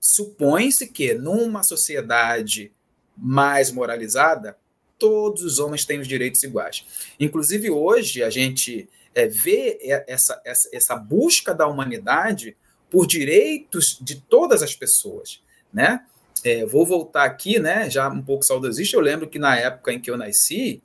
supõe-se 0.00 0.88
que 0.88 1.14
numa 1.14 1.62
sociedade 1.62 2.72
mais 3.16 3.70
moralizada, 3.70 4.58
todos 4.98 5.44
os 5.44 5.60
homens 5.60 5.84
têm 5.84 6.00
os 6.00 6.08
direitos 6.08 6.42
iguais. 6.42 6.84
Inclusive, 7.20 7.70
hoje, 7.70 8.24
a 8.24 8.30
gente 8.30 8.88
é, 9.14 9.28
vê 9.28 9.78
essa, 10.08 10.40
essa, 10.44 10.68
essa 10.72 10.96
busca 10.96 11.54
da 11.54 11.68
humanidade 11.68 12.56
por 12.90 13.06
direitos 13.06 13.98
de 14.00 14.20
todas 14.20 14.62
as 14.62 14.74
pessoas, 14.74 15.42
né? 15.72 16.04
É, 16.44 16.64
vou 16.64 16.86
voltar 16.86 17.24
aqui, 17.24 17.58
né? 17.58 17.90
Já 17.90 18.08
um 18.08 18.22
pouco 18.22 18.44
saudosista. 18.44 18.96
Eu 18.96 19.00
lembro 19.00 19.28
que 19.28 19.38
na 19.38 19.56
época 19.56 19.92
em 19.92 20.00
que 20.00 20.10
eu 20.10 20.16
nasci, 20.16 20.82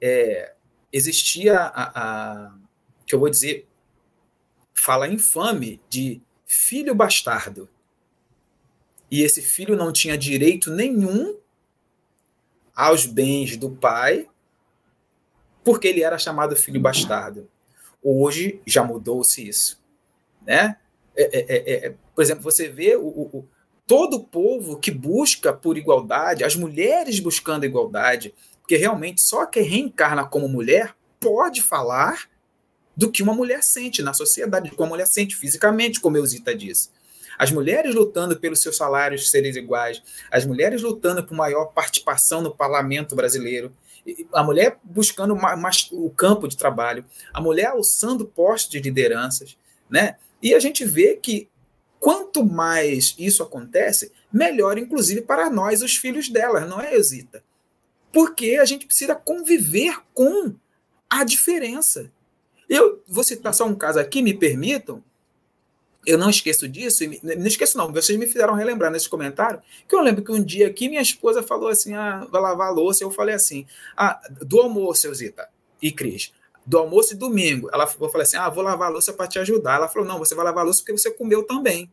é, 0.00 0.52
existia 0.92 1.58
a, 1.58 2.00
a, 2.48 2.54
que 3.06 3.14
eu 3.14 3.18
vou 3.18 3.30
dizer 3.30 3.66
fala 4.80 5.06
infame 5.06 5.80
de 5.88 6.22
filho 6.46 6.94
bastardo. 6.94 7.68
E 9.10 9.22
esse 9.22 9.42
filho 9.42 9.76
não 9.76 9.92
tinha 9.92 10.16
direito 10.16 10.70
nenhum 10.70 11.36
aos 12.74 13.04
bens 13.04 13.56
do 13.56 13.70
pai, 13.70 14.26
porque 15.62 15.88
ele 15.88 16.02
era 16.02 16.16
chamado 16.16 16.56
filho 16.56 16.80
bastardo. 16.80 17.48
Hoje 18.02 18.62
já 18.66 18.82
mudou-se 18.82 19.46
isso, 19.46 19.82
né? 20.46 20.78
É, 21.14 21.24
é, 21.24 21.44
é, 21.48 21.86
é 21.86 21.94
por 22.14 22.22
exemplo, 22.22 22.42
você 22.42 22.68
vê 22.68 22.96
o, 22.96 23.06
o, 23.06 23.48
todo 23.86 24.16
o 24.16 24.24
povo 24.24 24.78
que 24.78 24.90
busca 24.90 25.52
por 25.52 25.76
igualdade, 25.76 26.44
as 26.44 26.56
mulheres 26.56 27.20
buscando 27.20 27.66
igualdade, 27.66 28.32
porque 28.62 28.76
realmente 28.76 29.20
só 29.20 29.44
quem 29.44 29.64
reencarna 29.64 30.24
como 30.24 30.48
mulher 30.48 30.94
pode 31.18 31.60
falar 31.60 32.29
do 32.96 33.10
que 33.10 33.22
uma 33.22 33.34
mulher 33.34 33.62
sente 33.62 34.02
na 34.02 34.12
sociedade, 34.12 34.70
como 34.70 34.82
uma 34.82 34.90
mulher 34.90 35.06
sente 35.06 35.36
fisicamente, 35.36 36.00
como 36.00 36.16
Eusita 36.16 36.54
disse. 36.54 36.90
As 37.38 37.50
mulheres 37.50 37.94
lutando 37.94 38.38
pelos 38.38 38.60
seus 38.60 38.76
salários 38.76 39.30
serem 39.30 39.50
iguais, 39.56 40.02
as 40.30 40.44
mulheres 40.44 40.82
lutando 40.82 41.24
por 41.24 41.34
maior 41.34 41.66
participação 41.66 42.42
no 42.42 42.54
parlamento 42.54 43.16
brasileiro, 43.16 43.72
a 44.32 44.42
mulher 44.42 44.78
buscando 44.82 45.34
o 45.92 46.10
campo 46.10 46.48
de 46.48 46.56
trabalho, 46.56 47.04
a 47.32 47.40
mulher 47.40 47.66
alçando 47.66 48.26
postos 48.26 48.70
de 48.70 48.80
lideranças, 48.80 49.56
né? 49.88 50.16
E 50.42 50.54
a 50.54 50.58
gente 50.58 50.84
vê 50.84 51.16
que 51.16 51.48
quanto 51.98 52.44
mais 52.44 53.14
isso 53.18 53.42
acontece, 53.42 54.10
melhor, 54.32 54.78
inclusive, 54.78 55.20
para 55.20 55.50
nós, 55.50 55.82
os 55.82 55.96
filhos 55.96 56.28
delas, 56.28 56.68
não 56.68 56.80
é, 56.80 56.94
Eusita? 56.94 57.42
Porque 58.12 58.58
a 58.60 58.64
gente 58.64 58.86
precisa 58.86 59.14
conviver 59.14 59.96
com 60.12 60.54
a 61.08 61.24
diferença. 61.24 62.10
Eu 62.70 63.02
vou 63.08 63.24
citar 63.24 63.52
só 63.52 63.66
um 63.66 63.74
caso 63.74 63.98
aqui, 63.98 64.22
me 64.22 64.32
permitam. 64.32 65.02
Eu 66.06 66.16
não 66.16 66.30
esqueço 66.30 66.68
disso, 66.68 67.04
não 67.22 67.46
esqueço 67.46 67.76
não, 67.76 67.92
vocês 67.92 68.18
me 68.18 68.26
fizeram 68.26 68.54
relembrar 68.54 68.90
nesse 68.90 69.06
comentário, 69.06 69.60
que 69.86 69.94
eu 69.94 70.00
lembro 70.00 70.24
que 70.24 70.32
um 70.32 70.42
dia 70.42 70.68
aqui 70.68 70.88
minha 70.88 71.02
esposa 71.02 71.42
falou 71.42 71.68
assim, 71.68 71.92
ah, 71.92 72.26
vai 72.30 72.40
lavar 72.40 72.68
a 72.68 72.70
louça, 72.70 73.04
eu 73.04 73.10
falei 73.10 73.34
assim, 73.34 73.66
ah, 73.94 74.18
do 74.40 74.60
almoço, 74.60 75.06
Elzita 75.06 75.50
e 75.82 75.92
Cris, 75.92 76.32
do 76.64 76.78
almoço 76.78 77.12
e 77.12 77.16
domingo, 77.16 77.68
ela 77.70 77.84
eu 77.84 78.08
falei 78.08 78.26
assim, 78.26 78.38
ah, 78.38 78.48
vou 78.48 78.64
lavar 78.64 78.88
a 78.88 78.92
louça 78.92 79.12
para 79.12 79.26
te 79.26 79.38
ajudar, 79.40 79.74
ela 79.74 79.88
falou, 79.88 80.08
não, 80.08 80.18
você 80.18 80.34
vai 80.34 80.44
lavar 80.46 80.62
a 80.62 80.64
louça 80.64 80.80
porque 80.80 80.96
você 80.96 81.10
comeu 81.10 81.42
também. 81.42 81.92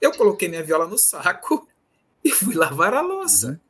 Eu 0.00 0.12
coloquei 0.12 0.48
minha 0.48 0.64
viola 0.64 0.88
no 0.88 0.98
saco 0.98 1.68
e 2.24 2.30
fui 2.30 2.56
lavar 2.56 2.92
a 2.92 3.02
louça. 3.02 3.50
Uhum. 3.50 3.67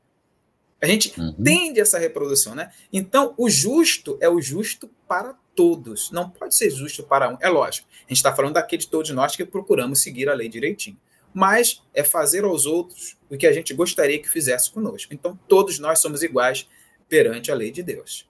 A 0.81 0.87
gente 0.87 1.19
uhum. 1.19 1.33
tende 1.43 1.81
essa 1.81 1.99
reprodução, 1.99 2.55
né? 2.55 2.71
Então, 2.93 3.35
o 3.37 3.51
justo 3.51 4.17
é 4.21 4.29
o 4.29 4.41
justo 4.41 4.89
para 5.09 5.35
todos. 5.55 6.11
Não 6.13 6.31
pode 6.31 6.55
ser 6.55 6.71
justo 6.71 7.03
para 7.03 7.29
um. 7.29 7.37
É 7.41 7.49
lógico. 7.49 7.89
A 8.07 8.09
gente 8.09 8.19
está 8.19 8.35
falando 8.35 8.55
daquele 8.55 8.83
de 8.83 8.89
todos 8.89 9.11
nós 9.11 9.35
que 9.35 9.45
procuramos 9.45 10.01
seguir 10.01 10.29
a 10.29 10.35
lei 10.35 10.49
direitinho. 10.49 10.97
Mas 11.35 11.83
é 11.93 12.05
fazer 12.05 12.45
aos 12.45 12.65
outros 12.65 13.17
o 13.29 13.37
que 13.37 13.47
a 13.47 13.53
gente 13.53 13.75
gostaria 13.75 14.21
que 14.21 14.29
fizesse 14.29 14.71
conosco. 14.71 15.13
Então, 15.13 15.39
todos 15.49 15.79
nós 15.81 15.99
somos 16.01 16.23
iguais 16.23 16.69
perante 17.09 17.51
a 17.51 17.55
lei 17.55 17.73
de 17.73 17.83
Deus. 17.83 18.29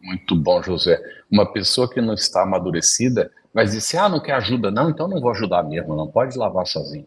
Muito 0.00 0.34
bom, 0.34 0.60
José. 0.62 1.00
Uma 1.30 1.50
pessoa 1.52 1.88
que 1.88 2.00
não 2.00 2.14
está 2.14 2.42
amadurecida, 2.42 3.32
mas 3.54 3.72
disse: 3.72 3.96
Ah, 3.96 4.08
não 4.08 4.20
quer 4.20 4.34
ajuda, 4.34 4.70
não, 4.70 4.90
então 4.90 5.08
não 5.08 5.20
vou 5.20 5.30
ajudar 5.30 5.62
mesmo, 5.62 5.96
não 5.96 6.08
pode 6.08 6.36
lavar 6.36 6.66
sozinho 6.66 7.06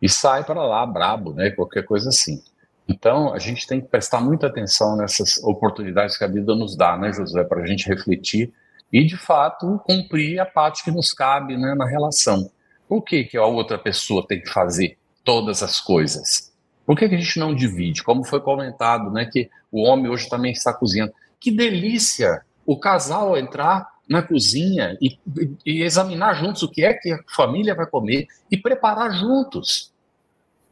e 0.00 0.08
sai 0.08 0.44
para 0.44 0.62
lá 0.62 0.84
brabo, 0.84 1.32
né? 1.32 1.50
Qualquer 1.50 1.84
coisa 1.84 2.08
assim. 2.08 2.42
Então, 2.88 3.32
a 3.32 3.38
gente 3.38 3.66
tem 3.66 3.80
que 3.80 3.88
prestar 3.88 4.20
muita 4.20 4.46
atenção 4.46 4.96
nessas 4.96 5.42
oportunidades 5.42 6.16
que 6.16 6.24
a 6.24 6.28
vida 6.28 6.54
nos 6.54 6.76
dá, 6.76 6.96
né, 6.96 7.12
José, 7.12 7.42
para 7.42 7.62
a 7.62 7.66
gente 7.66 7.88
refletir 7.88 8.52
e, 8.92 9.04
de 9.04 9.16
fato, 9.16 9.80
cumprir 9.84 10.38
a 10.38 10.46
parte 10.46 10.84
que 10.84 10.90
nos 10.92 11.12
cabe 11.12 11.56
né, 11.56 11.74
na 11.74 11.86
relação. 11.86 12.48
Por 12.88 13.02
que, 13.02 13.24
que 13.24 13.36
a 13.36 13.44
outra 13.44 13.76
pessoa 13.76 14.24
tem 14.26 14.40
que 14.40 14.48
fazer 14.48 14.96
todas 15.24 15.62
as 15.62 15.80
coisas? 15.80 16.52
Por 16.84 16.96
que, 16.96 17.08
que 17.08 17.16
a 17.16 17.18
gente 17.18 17.40
não 17.40 17.52
divide? 17.52 18.04
Como 18.04 18.22
foi 18.22 18.40
comentado, 18.40 19.10
né, 19.10 19.24
que 19.24 19.50
o 19.72 19.82
homem 19.82 20.08
hoje 20.08 20.28
também 20.28 20.52
está 20.52 20.72
cozinhando. 20.72 21.12
Que 21.40 21.50
delícia 21.50 22.42
o 22.64 22.78
casal 22.78 23.36
entrar 23.36 23.88
na 24.08 24.22
cozinha 24.22 24.96
e, 25.00 25.18
e, 25.64 25.82
examinar 25.82 26.34
juntos 26.34 26.62
o 26.62 26.70
que 26.70 26.84
é 26.84 26.94
que 26.94 27.12
a 27.12 27.18
família 27.34 27.74
vai 27.74 27.86
comer 27.86 28.26
e 28.50 28.56
preparar 28.56 29.12
juntos, 29.12 29.92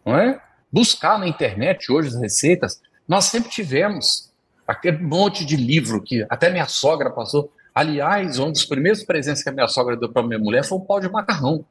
não 0.04 0.16
é? 0.16 0.40
Buscar 0.70 1.18
na 1.18 1.26
internet 1.26 1.90
hoje 1.90 2.08
as 2.08 2.20
receitas. 2.20 2.80
Nós 3.06 3.24
sempre 3.26 3.50
tivemos 3.50 4.32
aquele 4.66 4.98
monte 4.98 5.44
de 5.44 5.56
livro 5.56 6.02
que 6.02 6.26
até 6.28 6.50
minha 6.50 6.66
sogra 6.66 7.10
passou. 7.10 7.52
Aliás, 7.74 8.38
um 8.38 8.50
dos 8.50 8.64
primeiros 8.64 9.02
presentes 9.02 9.42
que 9.42 9.48
a 9.48 9.52
minha 9.52 9.68
sogra 9.68 9.96
deu 9.96 10.08
para 10.08 10.22
minha 10.22 10.38
mulher 10.38 10.64
foi 10.64 10.78
um 10.78 10.80
pau 10.80 11.00
de 11.00 11.08
macarrão. 11.08 11.64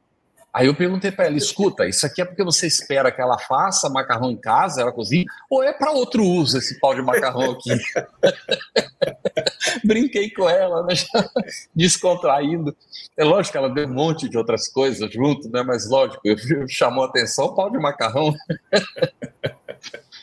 Aí 0.54 0.68
eu 0.68 0.74
perguntei 0.74 1.10
para 1.10 1.26
ela: 1.26 1.36
escuta, 1.36 1.88
isso 1.88 2.06
aqui 2.06 2.22
é 2.22 2.24
porque 2.24 2.44
você 2.44 2.68
espera 2.68 3.10
que 3.10 3.20
ela 3.20 3.36
faça 3.36 3.90
macarrão 3.90 4.30
em 4.30 4.36
casa, 4.36 4.82
ela 4.82 4.92
cozinha, 4.92 5.24
ou 5.50 5.64
é 5.64 5.72
para 5.72 5.90
outro 5.90 6.22
uso 6.22 6.56
esse 6.56 6.78
pau 6.78 6.94
de 6.94 7.02
macarrão 7.02 7.50
aqui? 7.50 7.70
Brinquei 9.84 10.30
com 10.30 10.48
ela, 10.48 10.84
né? 10.84 10.94
descontraindo. 11.74 12.74
É 13.16 13.24
lógico 13.24 13.52
que 13.52 13.58
ela 13.58 13.68
deu 13.68 13.88
um 13.88 13.92
monte 13.92 14.28
de 14.28 14.38
outras 14.38 14.68
coisas 14.68 15.12
junto, 15.12 15.50
né? 15.50 15.64
mas 15.64 15.90
lógico, 15.90 16.20
eu, 16.24 16.36
chamou 16.68 17.02
a 17.02 17.08
atenção 17.08 17.46
o 17.46 17.54
pau 17.56 17.68
de 17.68 17.78
macarrão. 17.78 18.32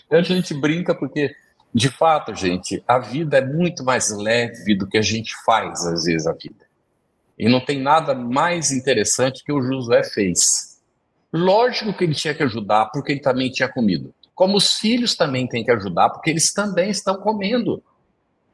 a 0.09 0.21
gente 0.21 0.53
brinca 0.53 0.95
porque, 0.95 1.35
de 1.73 1.89
fato, 1.89 2.33
gente, 2.33 2.81
a 2.87 2.99
vida 2.99 3.37
é 3.37 3.45
muito 3.45 3.83
mais 3.83 4.09
leve 4.09 4.75
do 4.75 4.87
que 4.87 4.97
a 4.97 5.01
gente 5.01 5.35
faz, 5.43 5.85
às 5.85 6.05
vezes, 6.05 6.25
a 6.25 6.31
vida. 6.31 6.70
E 7.41 7.49
não 7.49 7.59
tem 7.59 7.81
nada 7.81 8.13
mais 8.13 8.71
interessante 8.71 9.43
que 9.43 9.51
o 9.51 9.63
Josué 9.63 10.03
fez. 10.03 10.79
Lógico 11.33 11.91
que 11.91 12.03
ele 12.03 12.13
tinha 12.13 12.35
que 12.35 12.43
ajudar, 12.43 12.91
porque 12.93 13.13
ele 13.13 13.19
também 13.19 13.49
tinha 13.49 13.67
comido. 13.67 14.13
Como 14.35 14.55
os 14.55 14.75
filhos 14.75 15.15
também 15.15 15.47
têm 15.47 15.63
que 15.63 15.71
ajudar, 15.71 16.11
porque 16.11 16.29
eles 16.29 16.53
também 16.53 16.91
estão 16.91 17.15
comendo. 17.15 17.81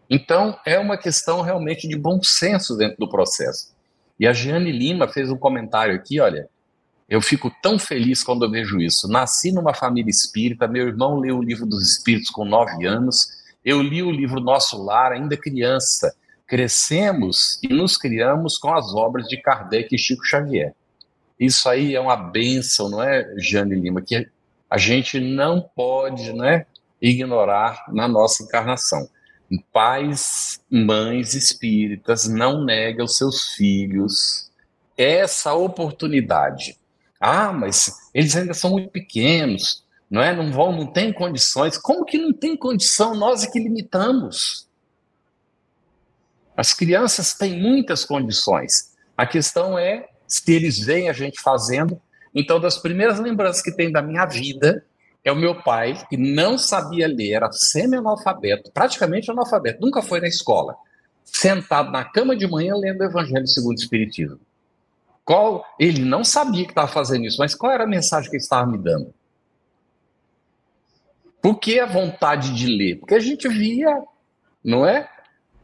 Então, 0.09 0.57
é 0.65 0.79
uma 0.79 0.97
questão 0.97 1.41
realmente 1.41 1.85
de 1.85 1.97
bom 1.97 2.23
senso 2.23 2.77
dentro 2.77 2.95
do 2.97 3.09
processo. 3.09 3.75
E 4.17 4.25
a 4.25 4.31
Giane 4.31 4.71
Lima 4.71 5.05
fez 5.09 5.29
um 5.29 5.37
comentário 5.37 5.93
aqui, 5.93 6.21
olha, 6.21 6.47
eu 7.09 7.21
fico 7.21 7.51
tão 7.61 7.77
feliz 7.77 8.23
quando 8.23 8.45
eu 8.45 8.49
vejo 8.49 8.79
isso. 8.79 9.09
Nasci 9.09 9.51
numa 9.51 9.73
família 9.73 10.09
espírita, 10.09 10.65
meu 10.65 10.87
irmão 10.87 11.19
leu 11.19 11.39
o 11.39 11.43
livro 11.43 11.65
dos 11.65 11.85
espíritos 11.91 12.29
com 12.29 12.45
nove 12.45 12.85
anos, 12.85 13.27
eu 13.65 13.81
li 13.81 14.01
o 14.01 14.11
livro 14.11 14.39
Nosso 14.39 14.81
Lar 14.81 15.11
ainda 15.11 15.35
criança, 15.35 16.15
crescemos 16.47 17.59
e 17.61 17.67
nos 17.67 17.97
criamos 17.97 18.57
com 18.57 18.73
as 18.73 18.93
obras 18.95 19.27
de 19.27 19.37
Kardec 19.37 19.93
e 19.93 19.99
Chico 19.99 20.23
Xavier. 20.25 20.73
Isso 21.39 21.69
aí 21.69 21.93
é 21.93 21.99
uma 21.99 22.15
benção, 22.15 22.89
não 22.89 23.03
é, 23.03 23.27
Jane 23.37 23.75
Lima, 23.75 24.01
que 24.01 24.27
a 24.69 24.77
gente 24.77 25.19
não 25.19 25.61
pode 25.75 26.33
né, 26.33 26.65
ignorar 27.01 27.85
na 27.89 28.07
nossa 28.07 28.43
encarnação. 28.43 29.07
Pais, 29.71 30.59
mães 30.69 31.33
espíritas, 31.33 32.27
não 32.27 32.65
negam 32.65 33.03
aos 33.03 33.17
seus 33.17 33.53
filhos 33.53 34.49
essa 34.97 35.53
oportunidade. 35.53 36.77
Ah, 37.19 37.53
mas 37.53 37.91
eles 38.13 38.35
ainda 38.35 38.53
são 38.53 38.71
muito 38.71 38.89
pequenos, 38.89 39.83
não 40.09 40.21
é? 40.21 40.35
Não 40.35 40.51
vão, 40.51 40.71
não 40.71 40.87
tem 40.87 41.13
condições. 41.13 41.77
Como 41.77 42.03
que 42.03 42.17
não 42.17 42.33
tem 42.33 42.57
condição? 42.57 43.15
Nós 43.15 43.43
é 43.43 43.49
que 43.49 43.59
limitamos. 43.59 44.66
As 46.57 46.73
crianças 46.73 47.35
têm 47.35 47.61
muitas 47.61 48.03
condições. 48.03 48.95
A 49.15 49.27
questão 49.27 49.77
é 49.77 50.07
se 50.27 50.51
eles 50.51 50.79
veem 50.79 51.07
a 51.07 51.13
gente 51.13 51.39
fazendo. 51.39 52.01
Então, 52.33 52.59
das 52.59 52.79
primeiras 52.79 53.19
lembranças 53.19 53.61
que 53.61 53.71
tem 53.71 53.91
da 53.91 54.01
minha 54.01 54.25
vida 54.25 54.83
é 55.23 55.31
o 55.31 55.35
meu 55.35 55.61
pai, 55.61 55.93
que 56.09 56.17
não 56.17 56.57
sabia 56.57 57.07
ler, 57.07 57.33
era 57.33 57.51
semi-analfabeto, 57.51 58.71
praticamente 58.71 59.29
analfabeto, 59.29 59.81
nunca 59.81 60.01
foi 60.01 60.21
na 60.21 60.27
escola, 60.27 60.75
sentado 61.25 61.91
na 61.91 62.05
cama 62.05 62.35
de 62.35 62.47
manhã 62.47 62.75
lendo 62.75 63.01
o 63.01 63.03
Evangelho 63.03 63.45
segundo 63.45 63.77
o 63.77 63.81
Espiritismo. 63.81 64.39
Qual, 65.25 65.65
ele 65.77 66.05
não 66.05 66.23
sabia 66.23 66.63
que 66.63 66.71
estava 66.71 66.87
fazendo 66.87 67.25
isso, 67.25 67.39
mas 67.39 67.53
qual 67.53 67.73
era 67.73 67.83
a 67.83 67.87
mensagem 67.87 68.29
que 68.29 68.37
ele 68.37 68.43
estava 68.43 68.65
me 68.65 68.77
dando? 68.77 69.13
Por 71.41 71.59
que 71.59 71.79
a 71.79 71.85
vontade 71.85 72.55
de 72.55 72.67
ler? 72.67 72.95
Porque 72.99 73.15
a 73.15 73.19
gente 73.19 73.49
via, 73.49 74.01
não 74.63 74.85
é? 74.85 75.09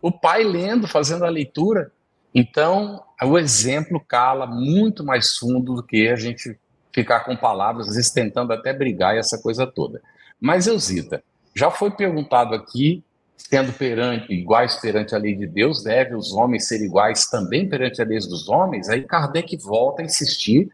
O 0.03 0.11
pai 0.11 0.43
lendo, 0.43 0.85
fazendo 0.85 1.23
a 1.23 1.29
leitura. 1.29 1.89
Então, 2.35 3.01
o 3.23 3.39
exemplo 3.39 4.03
cala 4.05 4.45
muito 4.45 5.01
mais 5.01 5.37
fundo 5.37 5.75
do 5.75 5.81
que 5.81 6.09
a 6.09 6.17
gente 6.17 6.59
ficar 6.91 7.21
com 7.21 7.37
palavras, 7.37 7.87
às 7.87 7.95
vezes 7.95 8.11
tentando 8.11 8.51
até 8.51 8.73
brigar 8.73 9.15
e 9.15 9.19
essa 9.19 9.41
coisa 9.41 9.65
toda. 9.65 10.01
Mas, 10.41 10.67
Elzita, 10.67 11.23
já 11.55 11.71
foi 11.71 11.89
perguntado 11.89 12.53
aqui, 12.53 13.01
sendo 13.37 13.71
perante, 13.71 14.33
iguais 14.33 14.75
perante 14.75 15.15
a 15.15 15.17
lei 15.17 15.35
de 15.35 15.47
Deus, 15.47 15.81
deve 15.81 16.15
os 16.15 16.33
homens 16.33 16.67
ser 16.67 16.83
iguais 16.83 17.29
também 17.29 17.69
perante 17.69 18.01
a 18.01 18.05
lei 18.05 18.19
dos 18.19 18.49
homens? 18.49 18.89
Aí 18.89 19.03
Kardec 19.03 19.55
volta 19.55 20.01
a 20.01 20.05
insistir, 20.05 20.69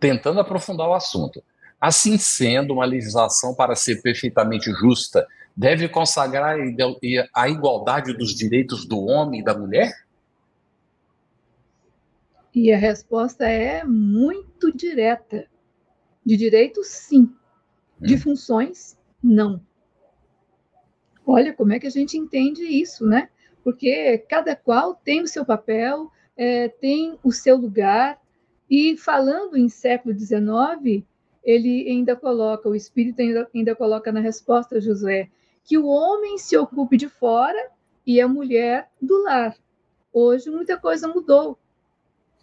tentando 0.00 0.40
aprofundar 0.40 0.88
o 0.88 0.94
assunto. 0.94 1.40
Assim 1.80 2.18
sendo, 2.18 2.72
uma 2.72 2.84
legislação 2.84 3.54
para 3.54 3.76
ser 3.76 4.02
perfeitamente 4.02 4.72
justa 4.72 5.24
deve 5.56 5.88
consagrar 5.88 6.56
a 7.34 7.48
igualdade 7.48 8.12
dos 8.12 8.34
direitos 8.34 8.86
do 8.86 9.00
homem 9.04 9.40
e 9.40 9.44
da 9.44 9.56
mulher? 9.56 9.92
E 12.54 12.72
a 12.72 12.76
resposta 12.76 13.46
é 13.46 13.84
muito 13.84 14.72
direta. 14.72 15.46
De 16.24 16.36
direitos, 16.36 16.86
sim. 16.86 17.30
De 18.00 18.14
hum. 18.14 18.18
funções, 18.18 18.96
não. 19.22 19.60
Olha 21.26 21.52
como 21.52 21.72
é 21.72 21.78
que 21.78 21.86
a 21.86 21.90
gente 21.90 22.16
entende 22.16 22.62
isso, 22.62 23.06
né? 23.06 23.28
Porque 23.62 24.18
cada 24.28 24.54
qual 24.54 24.94
tem 24.94 25.22
o 25.22 25.26
seu 25.26 25.44
papel, 25.44 26.10
é, 26.36 26.68
tem 26.68 27.18
o 27.24 27.32
seu 27.32 27.56
lugar, 27.56 28.20
e 28.68 28.96
falando 28.96 29.56
em 29.56 29.68
século 29.68 30.16
XIX, 30.16 31.04
ele 31.42 31.88
ainda 31.88 32.14
coloca, 32.16 32.68
o 32.68 32.74
Espírito 32.74 33.20
ainda, 33.20 33.48
ainda 33.54 33.74
coloca 33.74 34.12
na 34.12 34.20
resposta, 34.20 34.80
Josué, 34.80 35.28
que 35.64 35.78
o 35.78 35.86
homem 35.86 36.36
se 36.36 36.56
ocupe 36.56 36.96
de 36.96 37.08
fora 37.08 37.70
e 38.06 38.20
a 38.20 38.28
mulher 38.28 38.90
do 39.00 39.22
lar. 39.22 39.56
Hoje 40.12 40.50
muita 40.50 40.76
coisa 40.76 41.08
mudou. 41.08 41.58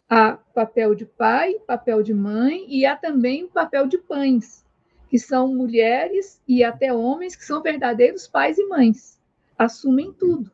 Há 0.09 0.33
papel 0.33 0.93
de 0.95 1.05
pai, 1.05 1.53
papel 1.65 2.03
de 2.03 2.13
mãe 2.13 2.65
e 2.67 2.85
há 2.85 2.97
também 2.97 3.45
o 3.45 3.49
papel 3.49 3.87
de 3.87 3.97
pães, 3.97 4.65
que 5.07 5.17
são 5.19 5.53
mulheres 5.53 6.41
e 6.47 6.63
até 6.63 6.91
homens 6.91 7.35
que 7.35 7.45
são 7.45 7.61
verdadeiros 7.61 8.27
pais 8.27 8.57
e 8.57 8.67
mães. 8.67 9.21
Assumem 9.57 10.11
tudo, 10.11 10.51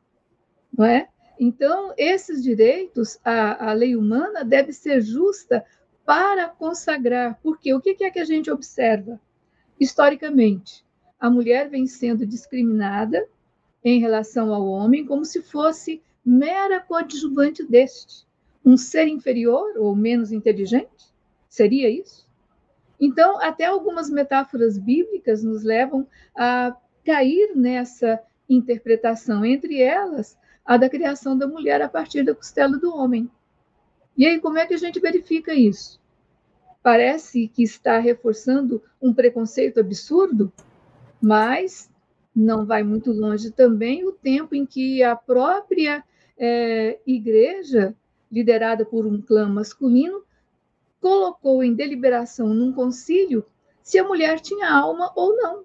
não 0.77 0.85
é? 0.85 1.07
Então, 1.39 1.93
esses 1.97 2.43
direitos, 2.43 3.17
a, 3.23 3.69
a 3.69 3.73
lei 3.73 3.95
humana 3.95 4.43
deve 4.43 4.73
ser 4.73 5.01
justa 5.01 5.65
para 6.05 6.49
consagrar, 6.49 7.39
porque 7.41 7.73
o 7.73 7.81
que 7.81 8.03
é 8.03 8.11
que 8.11 8.19
a 8.19 8.25
gente 8.25 8.51
observa 8.51 9.19
historicamente? 9.79 10.86
A 11.19 11.29
mulher 11.29 11.69
vem 11.69 11.87
sendo 11.87 12.25
discriminada 12.25 13.27
em 13.83 13.99
relação 13.99 14.53
ao 14.53 14.65
homem 14.67 15.05
como 15.05 15.25
se 15.25 15.41
fosse 15.41 16.01
mera 16.25 16.79
coadjuvante 16.79 17.63
deste, 17.63 18.25
um 18.65 18.75
ser 18.75 19.07
inferior 19.07 19.77
ou 19.77 19.95
menos 19.95 20.31
inteligente? 20.31 21.13
Seria 21.47 21.89
isso? 21.89 22.27
Então, 22.99 23.39
até 23.41 23.65
algumas 23.65 24.09
metáforas 24.09 24.77
bíblicas 24.77 25.43
nos 25.43 25.63
levam 25.63 26.07
a 26.35 26.75
cair 27.05 27.55
nessa 27.55 28.21
interpretação, 28.49 29.45
entre 29.45 29.81
elas 29.81 30.37
a 30.65 30.77
da 30.77 30.89
criação 30.89 31.37
da 31.37 31.47
mulher 31.47 31.81
a 31.81 31.87
partir 31.87 32.23
da 32.23 32.35
costela 32.35 32.77
do 32.77 32.93
homem. 32.93 33.29
E 34.17 34.25
aí, 34.25 34.39
como 34.39 34.57
é 34.57 34.65
que 34.65 34.73
a 34.73 34.77
gente 34.77 34.99
verifica 34.99 35.53
isso? 35.53 36.01
parece 36.87 37.49
que 37.49 37.63
está 37.63 37.99
reforçando 37.99 38.81
um 39.01 39.13
preconceito 39.13 39.77
absurdo, 39.77 40.49
mas 41.21 41.89
não 42.35 42.65
vai 42.65 42.83
muito 42.83 43.11
longe 43.11 43.51
também 43.51 44.05
o 44.07 44.11
tempo 44.11 44.55
em 44.55 44.65
que 44.65 45.01
a 45.01 45.15
própria 45.15 46.03
é, 46.37 46.99
igreja, 47.05 47.95
liderada 48.31 48.85
por 48.85 49.05
um 49.05 49.21
clã 49.21 49.49
masculino, 49.49 50.23
colocou 51.01 51.63
em 51.63 51.73
deliberação 51.73 52.53
num 52.53 52.71
concílio 52.71 53.45
se 53.81 53.97
a 53.97 54.03
mulher 54.03 54.39
tinha 54.39 54.69
alma 54.69 55.11
ou 55.15 55.35
não. 55.35 55.63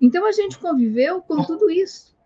Então 0.00 0.26
a 0.26 0.32
gente 0.32 0.58
conviveu 0.58 1.22
com 1.22 1.44
tudo 1.44 1.70
isso, 1.70 2.16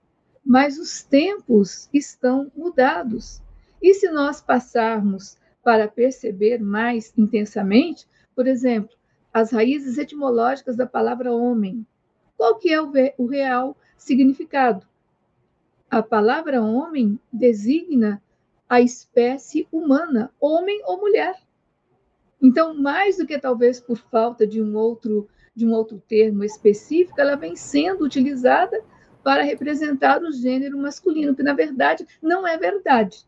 mas 0.44 0.78
os 0.78 1.02
tempos 1.02 1.90
estão 1.92 2.50
mudados. 2.56 3.42
E 3.82 3.92
se 3.92 4.08
nós 4.10 4.40
passarmos 4.40 5.36
para 5.62 5.88
perceber 5.88 6.62
mais 6.62 7.12
intensamente, 7.18 8.06
por 8.34 8.46
exemplo, 8.46 8.96
as 9.32 9.50
raízes 9.50 9.98
etimológicas 9.98 10.76
da 10.76 10.86
palavra 10.86 11.34
homem, 11.34 11.84
qual 12.36 12.56
que 12.56 12.72
é 12.72 12.80
o, 12.80 12.90
o 13.18 13.26
real 13.26 13.76
significado? 13.96 14.86
A 15.90 16.02
palavra 16.02 16.62
homem 16.62 17.18
designa 17.32 18.22
a 18.68 18.80
espécie 18.80 19.66
humana, 19.70 20.32
homem 20.40 20.82
ou 20.84 20.98
mulher. 20.98 21.36
Então, 22.42 22.74
mais 22.74 23.16
do 23.16 23.26
que 23.26 23.38
talvez 23.38 23.80
por 23.80 23.96
falta 23.96 24.46
de 24.46 24.60
um 24.60 24.76
outro 24.76 25.28
de 25.54 25.66
um 25.66 25.72
outro 25.72 26.02
termo 26.06 26.44
específico, 26.44 27.18
ela 27.18 27.34
vem 27.34 27.56
sendo 27.56 28.04
utilizada 28.04 28.78
para 29.24 29.42
representar 29.42 30.22
o 30.22 30.30
gênero 30.30 30.76
masculino, 30.76 31.34
que 31.34 31.42
na 31.42 31.54
verdade 31.54 32.06
não 32.20 32.46
é 32.46 32.58
verdade. 32.58 33.26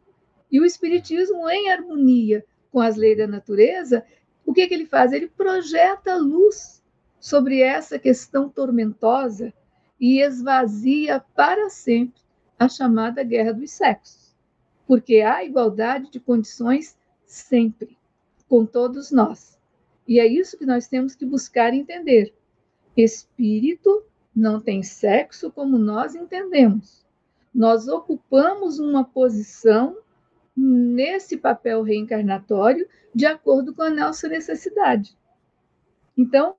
E 0.52 0.60
o 0.60 0.64
espiritismo 0.66 1.48
em 1.48 1.70
harmonia 1.70 2.44
com 2.70 2.80
as 2.80 2.96
leis 2.96 3.16
da 3.16 3.26
natureza, 3.26 4.04
o 4.44 4.52
que, 4.52 4.66
que 4.66 4.74
ele 4.74 4.84
faz? 4.84 5.12
Ele 5.12 5.26
projeta 5.26 6.16
luz 6.16 6.77
sobre 7.20 7.60
essa 7.60 7.98
questão 7.98 8.48
tormentosa 8.48 9.52
e 10.00 10.20
esvazia 10.20 11.20
para 11.34 11.68
sempre 11.68 12.20
a 12.58 12.68
chamada 12.68 13.22
guerra 13.22 13.52
dos 13.52 13.70
sexos, 13.70 14.34
porque 14.86 15.20
há 15.20 15.44
igualdade 15.44 16.10
de 16.10 16.20
condições 16.20 16.96
sempre, 17.24 17.96
com 18.48 18.64
todos 18.64 19.10
nós. 19.10 19.58
E 20.06 20.18
é 20.18 20.26
isso 20.26 20.56
que 20.56 20.64
nós 20.64 20.88
temos 20.88 21.14
que 21.14 21.26
buscar 21.26 21.74
entender. 21.74 22.34
Espírito 22.96 24.04
não 24.34 24.60
tem 24.60 24.82
sexo 24.82 25.50
como 25.50 25.78
nós 25.78 26.14
entendemos. 26.14 27.04
Nós 27.54 27.88
ocupamos 27.88 28.78
uma 28.78 29.04
posição 29.04 29.98
nesse 30.56 31.36
papel 31.36 31.82
reencarnatório 31.82 32.88
de 33.14 33.26
acordo 33.26 33.74
com 33.74 33.82
a 33.82 33.90
nossa 33.90 34.28
necessidade. 34.28 35.16
Então, 36.16 36.56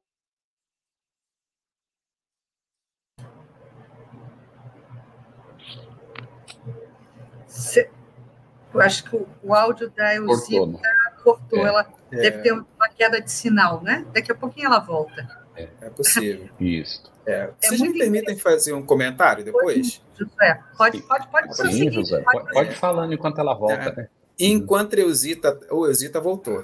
Eu 8.74 8.82
acho 8.82 9.04
que 9.04 9.16
o, 9.44 9.54
áudio 9.54 9.90
da 9.90 10.16
Elzita 10.16 10.60
cortou, 10.60 10.82
cortou. 11.24 11.66
É, 11.66 11.70
ela 11.70 11.94
é. 12.12 12.16
deve 12.22 12.38
ter 12.40 12.52
uma 12.52 12.90
queda 12.96 13.20
de 13.20 13.32
sinal, 13.32 13.82
né? 13.82 14.06
Daqui 14.14 14.32
a 14.32 14.36
pouquinho 14.36 14.68
ela 14.68 14.80
volta. 14.80 15.28
É, 15.56 15.68
é 15.82 15.90
possível. 15.90 16.50
Isso. 16.60 17.12
É. 17.26 17.32
é 17.32 17.54
Vocês 17.60 17.82
me 17.82 17.98
permitem 17.98 18.38
fazer 18.38 18.74
um 18.74 18.84
comentário 18.84 19.44
depois? 19.44 20.02
José, 20.16 20.60
pode, 20.78 21.02
pode, 21.02 21.28
pode 21.28 21.56
Sim, 21.56 21.92
José, 21.92 22.22
pode, 22.22 22.52
pode 22.52 22.76
falando 22.76 23.14
enquanto 23.14 23.40
ela 23.40 23.54
volta. 23.54 23.74
É. 23.74 23.96
Né? 23.96 24.10
Enquanto 24.40 24.94
Eusita, 24.94 25.60
o 25.72 25.86
Eusita 25.86 26.22
voltou. 26.22 26.64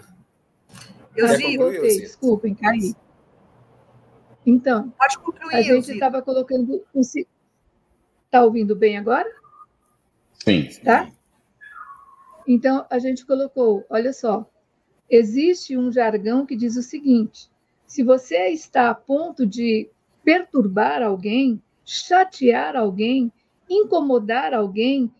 Eusita, 1.15 1.63
voltei, 1.63 1.99
desculpem, 2.01 2.55
caí. 2.55 2.95
Então, 4.45 4.93
pode 4.97 5.17
concluir, 5.19 5.55
a 5.55 5.61
gente 5.61 5.91
estava 5.91 6.21
colocando... 6.21 6.85
Está 6.93 8.43
ouvindo 8.43 8.75
bem 8.75 8.97
agora? 8.97 9.27
Sim. 10.43 10.69
Tá? 10.83 11.09
Então, 12.47 12.85
a 12.89 12.99
gente 12.99 13.25
colocou, 13.25 13.85
olha 13.89 14.13
só, 14.13 14.49
existe 15.09 15.77
um 15.77 15.91
jargão 15.91 16.45
que 16.45 16.55
diz 16.55 16.75
o 16.75 16.83
seguinte: 16.83 17.49
se 17.87 18.03
você 18.03 18.47
está 18.49 18.89
a 18.89 18.95
ponto 18.95 19.45
de 19.45 19.89
perturbar 20.23 21.01
alguém, 21.01 21.61
chatear 21.83 22.75
alguém, 22.75 23.31
incomodar 23.69 24.53
alguém, 24.53 25.11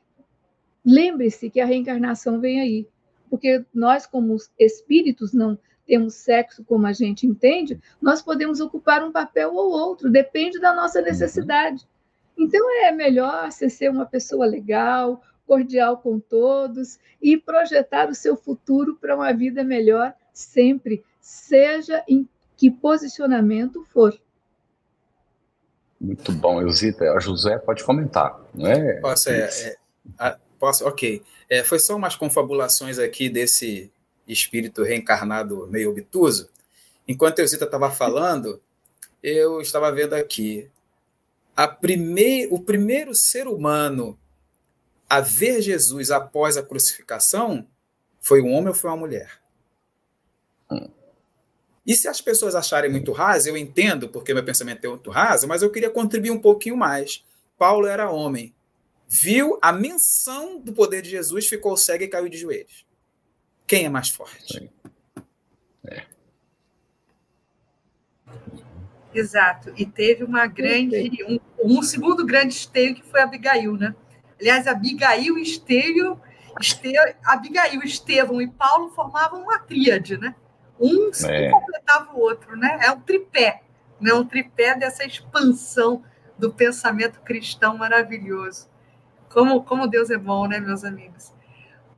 lembre-se 0.84 1.50
que 1.50 1.60
a 1.60 1.66
reencarnação 1.66 2.40
vem 2.40 2.60
aí. 2.60 2.88
Porque 3.30 3.66
nós, 3.74 4.06
como 4.06 4.38
espíritos, 4.60 5.34
não 5.34 5.58
temos 5.86 6.16
sexo 6.16 6.64
como 6.64 6.88
a 6.88 6.94
gente 6.94 7.28
entende, 7.28 7.80
nós 8.02 8.22
podemos 8.22 8.60
ocupar 8.60 9.04
um 9.04 9.12
papel 9.12 9.54
ou 9.54 9.72
outro, 9.72 10.10
depende 10.10 10.60
da 10.60 10.74
nossa 10.74 11.00
uhum. 11.00 11.06
Então 12.38 12.70
é 12.84 12.92
melhor 12.92 13.52
você 13.52 13.70
ser 13.70 13.90
uma 13.90 14.06
pessoa 14.06 14.46
legal, 14.46 15.22
cordial 15.46 15.98
com 15.98 16.20
todos 16.20 17.00
e 17.22 17.38
projetar 17.38 18.10
o 18.10 18.16
seu 18.16 18.36
futuro 18.36 18.96
para 18.96 19.16
uma 19.16 19.32
vida 19.32 19.64
melhor 19.64 20.14
sempre, 20.34 21.04
seja 21.22 22.04
em 22.08 22.28
que 22.58 22.70
posicionamento 22.70 23.86
for. 23.92 24.20
Muito 26.00 26.32
bom, 26.34 26.62
Elzita. 26.62 27.12
A 27.12 27.20
José 27.20 27.58
pode 27.58 27.84
comentar, 27.84 28.40
não 28.54 28.68
é? 28.68 29.00
Posso, 29.00 29.30
é, 29.30 29.76
é, 30.20 30.38
posso 30.60 30.86
ok. 30.86 31.22
É, 31.50 31.64
foi 31.64 31.80
só 31.80 31.96
umas 31.96 32.16
confabulações 32.16 33.00
aqui 33.00 33.30
desse 33.30 33.92
espírito 34.28 34.84
reencarnado 34.84 35.68
meio 35.68 35.92
obtuso. 35.92 36.50
Enquanto 37.08 37.40
a 37.40 37.42
Elzita 37.44 37.66
estava 37.66 37.90
falando, 37.90 38.62
eu 39.24 39.62
estava 39.62 39.92
vendo 39.92 40.14
aqui 40.14 40.70
a 41.56 41.68
prime... 41.68 42.48
o 42.48 42.60
primeiro 42.60 43.16
ser 43.16 43.48
humano 43.48 44.20
a 45.10 45.22
ver 45.22 45.62
Jesus 45.62 46.12
após 46.12 46.58
a 46.58 46.64
crucificação 46.64 47.68
foi 48.20 48.42
um 48.42 48.52
homem 48.52 48.70
ou 48.70 48.74
foi 48.74 48.90
uma 48.90 48.98
mulher? 48.98 49.40
E 51.86 51.96
se 51.96 52.08
as 52.08 52.20
pessoas 52.20 52.56
acharem 52.56 52.90
muito 52.90 53.12
raso, 53.12 53.48
eu 53.48 53.56
entendo, 53.56 54.10
porque 54.10 54.34
meu 54.34 54.44
pensamento 54.44 54.84
é 54.84 54.90
muito 54.90 55.12
raso, 55.12 55.48
mas 55.48 55.62
eu 55.62 55.70
queria 55.70 55.90
contribuir 55.90 56.32
um 56.32 56.42
pouquinho 56.42 56.76
mais. 56.76 57.24
Paulo 57.58 57.86
era 57.86 58.10
homem, 58.10 58.54
viu 59.08 59.60
a 59.62 59.72
menção 59.72 60.60
do 60.60 60.74
poder 60.74 61.04
de 61.04 61.12
Jesus, 61.12 61.48
ficou 61.48 61.78
cego 61.78 62.04
e 62.04 62.08
caiu 62.08 62.28
de 62.28 62.38
joelhos. 62.38 62.86
Quem 63.68 63.86
é 63.86 63.90
mais 63.90 64.10
forte? 64.10 64.72
É. 64.84 64.85
Exato. 69.16 69.74
E 69.78 69.86
teve 69.86 70.24
uma 70.24 70.46
grande, 70.46 71.24
um, 71.28 71.40
um 71.64 71.82
segundo 71.82 72.26
grande 72.26 72.54
esteio 72.54 72.94
que 72.94 73.04
foi 73.04 73.22
Abigail, 73.22 73.78
né? 73.78 73.96
Aliás, 74.40 74.68
Abigail, 74.68 75.38
Esteio, 75.38 76.20
Esteio, 76.60 77.02
Abigail, 77.24 77.82
Estevão 77.82 78.42
e 78.42 78.48
Paulo 78.48 78.90
formavam 78.90 79.44
uma 79.44 79.58
tríade, 79.60 80.18
né? 80.18 80.36
Um 80.78 81.10
é. 81.26 81.50
completava 81.50 82.14
o 82.14 82.20
outro, 82.20 82.58
né? 82.58 82.80
É 82.84 82.92
um 82.92 83.00
tripé, 83.00 83.62
né? 84.02 84.14
um 84.14 84.26
tripé 84.26 84.76
dessa 84.76 85.06
expansão 85.06 86.04
do 86.38 86.52
pensamento 86.52 87.22
cristão 87.22 87.78
maravilhoso. 87.78 88.68
Como, 89.30 89.64
como 89.64 89.88
Deus 89.88 90.10
é 90.10 90.18
bom, 90.18 90.48
né, 90.48 90.60
meus 90.60 90.84
amigos? 90.84 91.34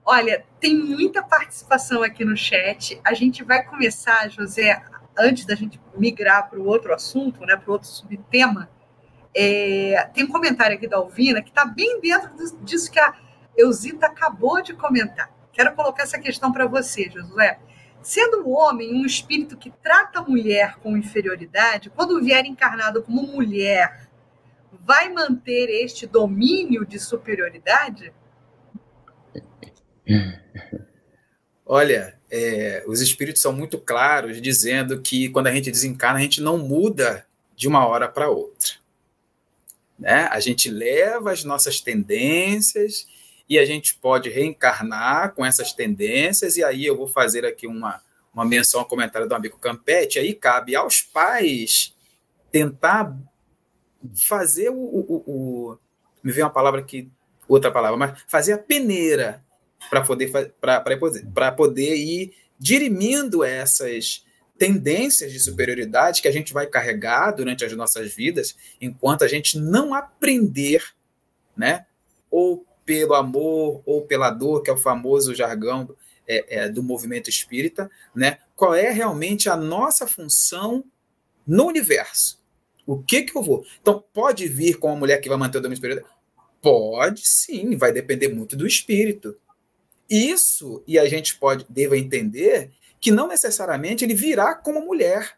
Olha, 0.05 0.45
tem 0.59 0.76
muita 0.76 1.22
participação 1.22 2.01
aqui 2.01 2.24
no 2.24 2.38
chat. 2.38 2.99
A 3.03 3.13
gente 3.13 3.43
vai 3.43 3.63
começar, 3.63 4.30
José, 4.30 4.82
antes 5.18 5.45
da 5.45 5.55
gente 5.55 5.80
migrar 5.97 6.49
para 6.49 6.59
o 6.59 6.65
outro 6.65 6.93
assunto, 6.93 7.45
né, 7.45 7.55
para 7.55 7.70
o 7.70 7.74
outro 7.74 7.88
subtema, 7.88 8.70
é, 9.36 10.09
tem 10.13 10.24
um 10.24 10.28
comentário 10.28 10.76
aqui 10.76 10.88
da 10.88 10.97
Alvina 10.97 11.41
que 11.41 11.49
está 11.49 11.65
bem 11.65 11.99
dentro 12.01 12.32
disso 12.63 12.91
que 12.91 12.99
a 12.99 13.13
Eusita 13.55 14.07
acabou 14.07 14.61
de 14.61 14.74
comentar. 14.74 15.32
Quero 15.51 15.74
colocar 15.76 16.03
essa 16.03 16.20
questão 16.20 16.51
para 16.51 16.68
você, 16.68 17.09
Josué. 17.09 17.59
Sendo 18.01 18.47
o 18.47 18.51
homem 18.51 18.93
um 18.93 19.05
espírito 19.05 19.57
que 19.57 19.72
trata 19.84 20.20
a 20.20 20.24
mulher 20.24 20.78
com 20.78 20.95
inferioridade, 20.95 21.89
quando 21.89 22.22
vier 22.22 22.45
encarnado 22.45 23.01
como 23.01 23.24
mulher, 23.24 24.07
vai 24.72 25.09
manter 25.09 25.68
este 25.84 26.07
domínio 26.07 26.86
de 26.86 26.99
superioridade? 26.99 28.13
Olha, 31.65 32.16
é, 32.30 32.84
os 32.88 33.01
espíritos 33.01 33.41
são 33.41 33.53
muito 33.53 33.78
claros 33.78 34.41
dizendo 34.41 35.01
que 35.01 35.30
quando 35.30 35.47
a 35.47 35.53
gente 35.53 35.71
desencarna, 35.71 36.19
a 36.19 36.21
gente 36.21 36.41
não 36.41 36.57
muda 36.57 37.25
de 37.55 37.67
uma 37.67 37.86
hora 37.86 38.07
para 38.07 38.30
outra. 38.30 38.73
Né? 39.97 40.28
A 40.32 40.39
gente 40.39 40.69
leva 40.69 41.32
as 41.32 41.43
nossas 41.43 41.80
tendências 41.80 43.07
e 43.49 43.57
a 43.57 43.65
gente 43.65 43.95
pode 43.95 44.30
reencarnar 44.30 45.34
com 45.34 45.45
essas 45.45 45.71
tendências, 45.71 46.57
e 46.57 46.63
aí 46.63 46.86
eu 46.86 46.97
vou 46.97 47.07
fazer 47.07 47.45
aqui 47.45 47.65
uma, 47.65 48.01
uma 48.34 48.43
menção 48.43 48.82
ao 48.82 48.86
comentário 48.86 49.28
do 49.28 49.34
amigo 49.34 49.57
Campete, 49.57 50.19
aí 50.19 50.34
cabe 50.34 50.75
aos 50.75 51.01
pais 51.01 51.95
tentar 52.51 53.15
fazer 54.28 54.69
o, 54.69 54.75
o, 54.75 55.23
o 55.25 55.78
me 56.21 56.32
veio 56.32 56.45
uma 56.45 56.51
palavra 56.51 56.84
que 56.84 57.09
outra 57.47 57.71
palavra, 57.71 57.97
mas 57.97 58.21
fazer 58.28 58.51
a 58.51 58.57
peneira 58.57 59.43
para 59.89 60.01
poder 60.01 60.53
para 61.34 61.51
poder 61.51 61.95
ir 61.95 62.34
dirimindo 62.59 63.43
essas 63.43 64.25
tendências 64.57 65.32
de 65.32 65.39
superioridade 65.39 66.21
que 66.21 66.28
a 66.28 66.32
gente 66.32 66.51
vai 66.51 66.65
carregar 66.65 67.32
durante 67.32 67.63
as 67.63 67.71
nossas 67.73 68.13
vidas 68.13 68.55
enquanto 68.82 69.23
a 69.23 69.28
gente 69.28 69.59
não 69.59 69.93
aprender, 69.93 70.84
né? 71.55 71.86
Ou 72.30 72.65
pelo 72.86 73.13
amor 73.13 73.82
ou 73.86 74.01
pela 74.05 74.32
dor, 74.32 74.63
que 74.63 74.69
é 74.69 74.73
o 74.73 74.78
famoso 74.78 75.36
jargão 75.36 75.95
é, 76.28 76.59
é, 76.59 76.69
do 76.69 76.82
movimento 76.82 77.30
espírita, 77.30 77.89
né? 78.15 78.39
Qual 78.55 78.73
é 78.73 78.91
realmente 78.91 79.49
a 79.49 79.55
nossa 79.55 80.07
função 80.07 80.84
no 81.45 81.65
universo? 81.67 82.41
O 82.86 82.97
que 82.97 83.23
que 83.23 83.38
eu 83.38 83.43
vou? 83.43 83.65
Então, 83.82 84.03
pode 84.13 84.47
vir 84.47 84.80
com 84.80 84.88
uma 84.88 84.95
mulher 84.95 85.19
que 85.19 85.30
vai 85.30 85.38
manter 85.38 85.57
o 85.57 85.61
domínio 85.61 85.75
espiritual? 85.75 86.09
Pode 86.61 87.28
sim, 87.28 87.75
vai 87.75 87.91
depender 87.91 88.30
muito 88.30 88.55
do 88.55 88.65
espírito. 88.65 89.38
Isso, 90.09 90.83
e 90.87 90.97
a 90.97 91.07
gente 91.07 91.35
pode 91.35 91.65
deva 91.69 91.97
entender 91.97 92.71
que 92.99 93.11
não 93.11 93.27
necessariamente 93.27 94.03
ele 94.03 94.15
virá 94.15 94.55
como 94.55 94.81
mulher. 94.81 95.37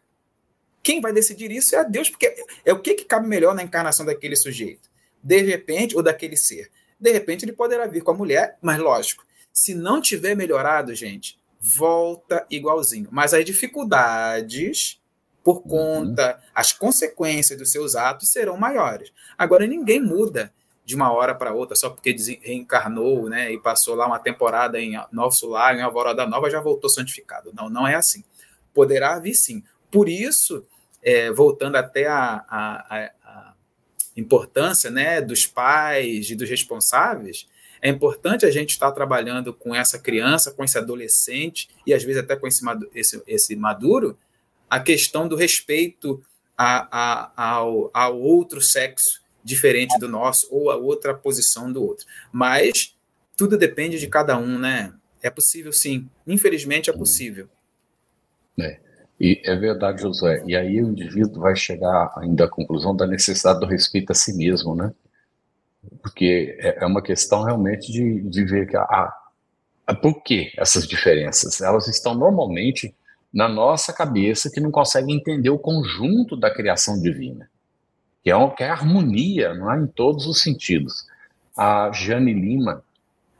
Quem 0.82 1.00
vai 1.00 1.12
decidir 1.12 1.50
isso 1.50 1.74
é 1.74 1.78
a 1.78 1.82
Deus, 1.82 2.08
porque 2.08 2.44
é 2.64 2.72
o 2.72 2.80
que, 2.80 2.94
que 2.94 3.04
cabe 3.04 3.28
melhor 3.28 3.54
na 3.54 3.62
encarnação 3.62 4.06
daquele 4.06 4.36
sujeito. 4.36 4.88
De 5.22 5.42
repente, 5.42 5.96
ou 5.96 6.02
daquele 6.02 6.36
ser. 6.36 6.70
De 6.98 7.12
repente, 7.12 7.44
ele 7.44 7.52
poderá 7.52 7.86
vir 7.86 8.02
com 8.02 8.12
a 8.12 8.14
mulher, 8.14 8.56
mas 8.62 8.78
lógico, 8.78 9.26
se 9.52 9.74
não 9.74 10.00
tiver 10.00 10.34
melhorado, 10.34 10.94
gente, 10.94 11.38
volta 11.60 12.46
igualzinho. 12.50 13.08
Mas 13.10 13.34
as 13.34 13.44
dificuldades, 13.44 15.00
por 15.44 15.56
uhum. 15.56 15.62
conta, 15.62 16.34
uhum. 16.34 16.50
as 16.54 16.72
consequências 16.72 17.58
dos 17.58 17.70
seus 17.70 17.94
atos 17.94 18.30
serão 18.30 18.56
maiores. 18.56 19.12
Agora, 19.36 19.66
ninguém 19.66 20.00
muda 20.00 20.52
de 20.90 20.96
uma 20.96 21.12
hora 21.12 21.32
para 21.36 21.54
outra, 21.54 21.76
só 21.76 21.88
porque 21.88 22.16
reencarnou, 22.42 23.28
né, 23.28 23.52
e 23.52 23.60
passou 23.60 23.94
lá 23.94 24.08
uma 24.08 24.18
temporada 24.18 24.80
em 24.80 25.00
Nosso 25.12 25.48
Lar, 25.48 25.76
em 25.76 25.82
Alvorada 25.82 26.26
Nova, 26.26 26.50
já 26.50 26.60
voltou 26.60 26.90
santificado. 26.90 27.52
Não, 27.54 27.70
não 27.70 27.86
é 27.86 27.94
assim. 27.94 28.24
Poderá 28.74 29.16
vir 29.20 29.34
sim. 29.34 29.62
Por 29.88 30.08
isso, 30.08 30.66
é, 31.00 31.30
voltando 31.30 31.76
até 31.76 32.08
a, 32.08 32.44
a, 32.48 33.10
a, 33.22 33.54
importância 34.16 34.90
né, 34.90 35.20
dos 35.20 35.46
pais 35.46 36.28
e 36.28 36.34
dos 36.34 36.50
responsáveis, 36.50 37.48
é 37.80 37.88
importante 37.88 38.44
a 38.44 38.50
gente 38.50 38.70
estar 38.70 38.90
trabalhando 38.90 39.54
com 39.54 39.72
essa 39.72 39.96
criança, 39.96 40.50
com 40.50 40.64
esse 40.64 40.76
adolescente, 40.76 41.70
e 41.86 41.94
às 41.94 42.02
vezes 42.02 42.20
até 42.20 42.34
com 42.34 42.48
esse, 42.48 42.64
esse, 42.92 43.22
esse 43.28 43.54
maduro, 43.54 44.18
a 44.68 44.80
questão 44.80 45.28
do 45.28 45.36
respeito 45.36 46.20
a, 46.58 46.88
a, 46.90 47.54
ao, 47.54 47.90
ao 47.94 48.20
outro 48.20 48.60
sexo, 48.60 49.19
diferente 49.42 49.98
do 49.98 50.08
nosso 50.08 50.46
ou 50.50 50.70
a 50.70 50.76
outra 50.76 51.14
posição 51.14 51.72
do 51.72 51.82
outro. 51.82 52.06
Mas 52.32 52.96
tudo 53.36 53.56
depende 53.56 53.98
de 53.98 54.06
cada 54.06 54.36
um, 54.38 54.58
né? 54.58 54.92
É 55.22 55.30
possível, 55.30 55.72
sim. 55.72 56.08
Infelizmente 56.26 56.90
é 56.90 56.92
possível. 56.92 57.48
É. 58.58 58.78
E 59.18 59.40
é 59.44 59.54
verdade, 59.54 60.02
Josué. 60.02 60.42
E 60.46 60.56
aí 60.56 60.82
o 60.82 60.88
indivíduo 60.88 61.42
vai 61.42 61.54
chegar 61.54 62.12
ainda 62.16 62.44
à 62.44 62.48
conclusão 62.48 62.96
da 62.96 63.06
necessidade 63.06 63.60
do 63.60 63.66
respeito 63.66 64.12
a 64.12 64.14
si 64.14 64.34
mesmo, 64.34 64.74
né? 64.74 64.92
Porque 66.02 66.56
é, 66.58 66.82
é 66.82 66.86
uma 66.86 67.02
questão 67.02 67.42
realmente 67.42 67.92
de, 67.92 68.20
de 68.22 68.44
ver 68.44 68.66
que 68.66 68.76
a, 68.76 69.12
por 70.00 70.22
que 70.22 70.52
essas 70.56 70.86
diferenças? 70.86 71.60
Elas 71.60 71.86
estão 71.88 72.14
normalmente 72.14 72.94
na 73.32 73.48
nossa 73.48 73.92
cabeça 73.92 74.50
que 74.50 74.60
não 74.60 74.70
consegue 74.70 75.12
entender 75.12 75.50
o 75.50 75.58
conjunto 75.58 76.36
da 76.36 76.52
criação 76.52 77.00
divina 77.00 77.48
que 78.22 78.30
é, 78.30 78.50
que 78.50 78.62
é 78.62 78.70
harmonia, 78.70 79.54
não 79.54 79.72
é? 79.72 79.78
em 79.78 79.86
todos 79.86 80.26
os 80.26 80.40
sentidos. 80.40 81.06
A 81.56 81.90
Jane 81.92 82.32
Lima 82.32 82.82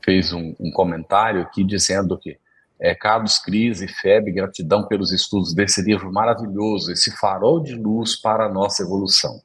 fez 0.04 0.32
um, 0.32 0.54
um 0.58 0.70
comentário 0.70 1.42
aqui 1.42 1.62
dizendo 1.62 2.18
que 2.18 2.38
é, 2.80 2.94
Carlos 2.94 3.38
Cris 3.38 3.82
e 3.82 3.88
Feb, 3.88 4.32
gratidão 4.32 4.86
pelos 4.86 5.12
estudos 5.12 5.54
desse 5.54 5.82
livro 5.82 6.10
maravilhoso, 6.10 6.90
esse 6.90 7.14
farol 7.18 7.62
de 7.62 7.74
luz 7.74 8.16
para 8.16 8.46
a 8.46 8.48
nossa 8.48 8.82
evolução. 8.82 9.40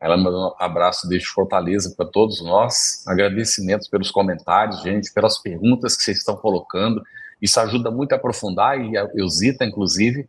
Ela 0.00 0.16
mandou 0.16 0.48
um 0.48 0.62
abraço 0.62 1.08
desde 1.08 1.28
Fortaleza 1.28 1.94
para 1.96 2.04
todos 2.04 2.42
nós, 2.42 3.06
agradecimentos 3.06 3.88
pelos 3.88 4.10
comentários, 4.10 4.82
gente, 4.82 5.12
pelas 5.14 5.38
perguntas 5.38 5.96
que 5.96 6.02
vocês 6.02 6.18
estão 6.18 6.36
colocando, 6.36 7.02
isso 7.40 7.60
ajuda 7.60 7.90
muito 7.90 8.12
a 8.12 8.16
aprofundar, 8.16 8.78
e 8.78 8.98
a 8.98 9.08
Eusita, 9.14 9.64
inclusive, 9.64 10.26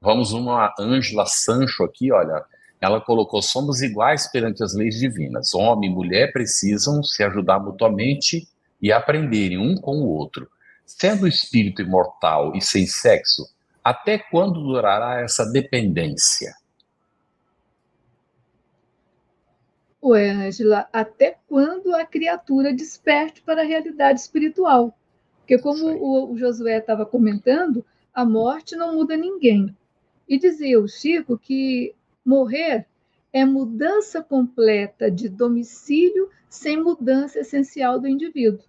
vamos 0.00 0.32
uma 0.32 0.74
Ângela 0.78 1.26
Sancho 1.26 1.84
aqui, 1.84 2.10
olha, 2.10 2.42
ela 2.82 3.00
colocou: 3.00 3.40
somos 3.40 3.80
iguais 3.80 4.28
perante 4.30 4.62
as 4.64 4.74
leis 4.74 4.98
divinas. 4.98 5.54
Homem 5.54 5.88
e 5.88 5.94
mulher 5.94 6.32
precisam 6.32 7.00
se 7.00 7.22
ajudar 7.22 7.60
mutuamente 7.60 8.48
e 8.80 8.90
aprenderem 8.90 9.56
um 9.56 9.76
com 9.80 9.98
o 9.98 10.08
outro. 10.08 10.50
Sendo 10.84 11.28
espírito 11.28 11.80
imortal 11.80 12.56
e 12.56 12.60
sem 12.60 12.84
sexo, 12.84 13.44
até 13.84 14.18
quando 14.18 14.60
durará 14.60 15.20
essa 15.20 15.46
dependência? 15.46 16.52
Ué, 20.02 20.30
Angela, 20.30 20.88
até 20.92 21.38
quando 21.48 21.94
a 21.94 22.04
criatura 22.04 22.74
desperte 22.74 23.40
para 23.42 23.62
a 23.62 23.64
realidade 23.64 24.18
espiritual? 24.18 24.92
Porque, 25.38 25.56
como 25.56 25.86
o, 25.86 26.32
o 26.32 26.36
Josué 26.36 26.78
estava 26.78 27.06
comentando, 27.06 27.84
a 28.12 28.24
morte 28.24 28.74
não 28.74 28.94
muda 28.94 29.16
ninguém. 29.16 29.76
E 30.28 30.36
dizia 30.36 30.80
o 30.80 30.88
Chico 30.88 31.38
que 31.38 31.94
Morrer 32.24 32.86
é 33.32 33.44
mudança 33.44 34.22
completa 34.22 35.10
de 35.10 35.28
domicílio 35.28 36.30
sem 36.48 36.80
mudança 36.80 37.40
essencial 37.40 37.98
do 37.98 38.06
indivíduo. 38.06 38.64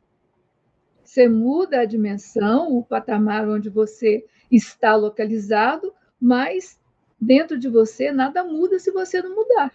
Você 1.04 1.30
muda 1.30 1.82
a 1.82 1.86
dimensão, 1.86 2.76
o 2.76 2.84
patamar 2.84 3.48
onde 3.48 3.70
você 3.70 4.26
está 4.52 4.96
localizado, 4.96 5.94
mas 6.20 6.80
dentro 7.22 7.60
de 7.60 7.70
você 7.70 8.12
nada 8.12 8.44
muda 8.44 8.80
se 8.80 8.90
você 8.90 9.22
não 9.22 9.36
mudar. 9.36 9.72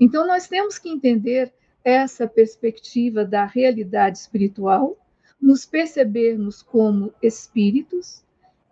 Então 0.00 0.26
nós 0.26 0.48
temos 0.48 0.76
que 0.76 0.88
entender 0.88 1.52
essa 1.84 2.26
perspectiva 2.26 3.24
da 3.24 3.44
realidade 3.44 4.18
espiritual, 4.18 4.98
nos 5.40 5.64
percebermos 5.64 6.62
como 6.62 7.14
espíritos, 7.22 8.24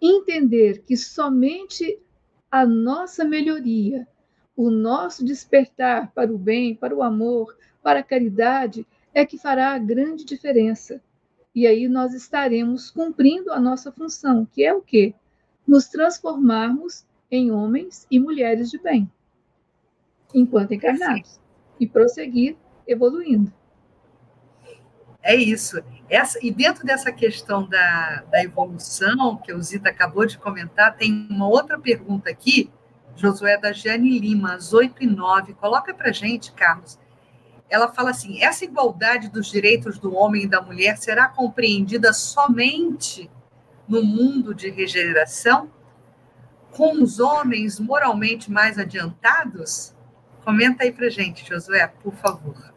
entender 0.03 0.83
que 0.83 0.97
somente 0.97 2.01
a 2.51 2.67
nossa 2.67 3.25
melhoria 3.25 4.07
o 4.57 4.71
nosso 4.71 5.25
despertar 5.25 6.11
para 6.13 6.33
o 6.33 6.39
bem, 6.39 6.75
para 6.75 6.95
o 6.95 7.03
amor, 7.03 7.57
para 7.83 8.01
a 8.01 8.03
caridade, 8.03 8.87
é 9.13 9.25
que 9.25 9.39
fará 9.39 9.73
a 9.73 9.79
grande 9.79 10.25
diferença. 10.25 11.01
E 11.55 11.67
aí 11.67 11.89
nós 11.89 12.15
estaremos 12.15 12.91
cumprindo 12.91 13.53
a 13.53 13.61
nossa 13.61 13.93
função, 13.93 14.47
que 14.47 14.65
é 14.65 14.73
o 14.75 14.81
quê? 14.81 15.15
Nos 15.67 15.87
transformarmos 15.87 17.05
em 17.31 17.51
homens 17.51 18.07
e 18.11 18.19
mulheres 18.19 18.71
de 18.71 18.79
bem, 18.79 19.11
enquanto 20.35 20.73
encarnados, 20.73 21.41
e 21.79 21.87
prosseguir 21.87 22.57
evoluindo. 22.87 23.53
É 25.23 25.35
isso. 25.35 25.83
Essa, 26.09 26.39
e 26.41 26.53
dentro 26.53 26.87
dessa 26.87 27.11
questão 27.11 27.69
da, 27.69 28.23
da 28.31 28.45
evolução, 28.45 29.37
que 29.39 29.53
o 29.53 29.61
Zita 29.61 29.89
acabou 29.89 30.25
de 30.25 30.39
comentar, 30.39 30.97
tem 30.97 31.27
uma 31.29 31.49
outra 31.49 31.79
pergunta 31.79 32.31
aqui, 32.31 32.71
Josué 33.17 33.59
da 33.59 33.73
Jane 33.73 34.19
Lima, 34.19 34.55
às 34.55 34.73
8 34.73 35.03
e 35.03 35.07
9. 35.07 35.55
Coloca 35.55 35.93
para 35.95 36.13
gente, 36.13 36.53
Carlos. 36.53 36.99
Ela 37.69 37.89
fala 37.89 38.11
assim: 38.11 38.43
essa 38.43 38.65
igualdade 38.65 39.29
dos 39.29 39.51
direitos 39.51 39.99
do 39.99 40.15
homem 40.15 40.45
e 40.45 40.49
da 40.49 40.61
mulher 40.61 40.99
será 40.99 41.29
compreendida 41.29 42.13
somente 42.13 43.31
no 43.89 44.03
mundo 44.03 44.55
de 44.55 44.71
regeneração, 44.71 45.71
com 46.71 47.03
os 47.03 47.19
homens 47.19 47.81
moralmente 47.81 48.51
mais 48.51 48.79
adiantados? 48.79 49.95
Comenta 50.45 50.85
aí 50.85 50.93
para 50.93 51.09
gente, 51.09 51.49
Josué, 51.49 51.87
por 52.03 52.15
favor. 52.15 52.73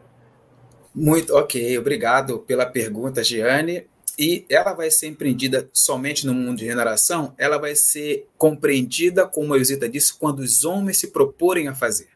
Muito 0.92 1.36
ok, 1.36 1.78
obrigado 1.78 2.40
pela 2.40 2.66
pergunta, 2.66 3.22
Giane 3.22 3.88
e 4.20 4.44
ela 4.50 4.74
vai 4.74 4.90
ser 4.90 5.06
empreendida 5.06 5.70
somente 5.72 6.26
no 6.26 6.34
mundo 6.34 6.58
de 6.58 6.64
regeneração, 6.64 7.34
ela 7.38 7.56
vai 7.56 7.74
ser 7.74 8.28
compreendida, 8.36 9.26
como 9.26 9.54
a 9.54 9.56
Eusita 9.56 9.88
disse, 9.88 10.12
quando 10.12 10.40
os 10.40 10.62
homens 10.62 10.98
se 10.98 11.06
proporem 11.06 11.68
a 11.68 11.74
fazer. 11.74 12.10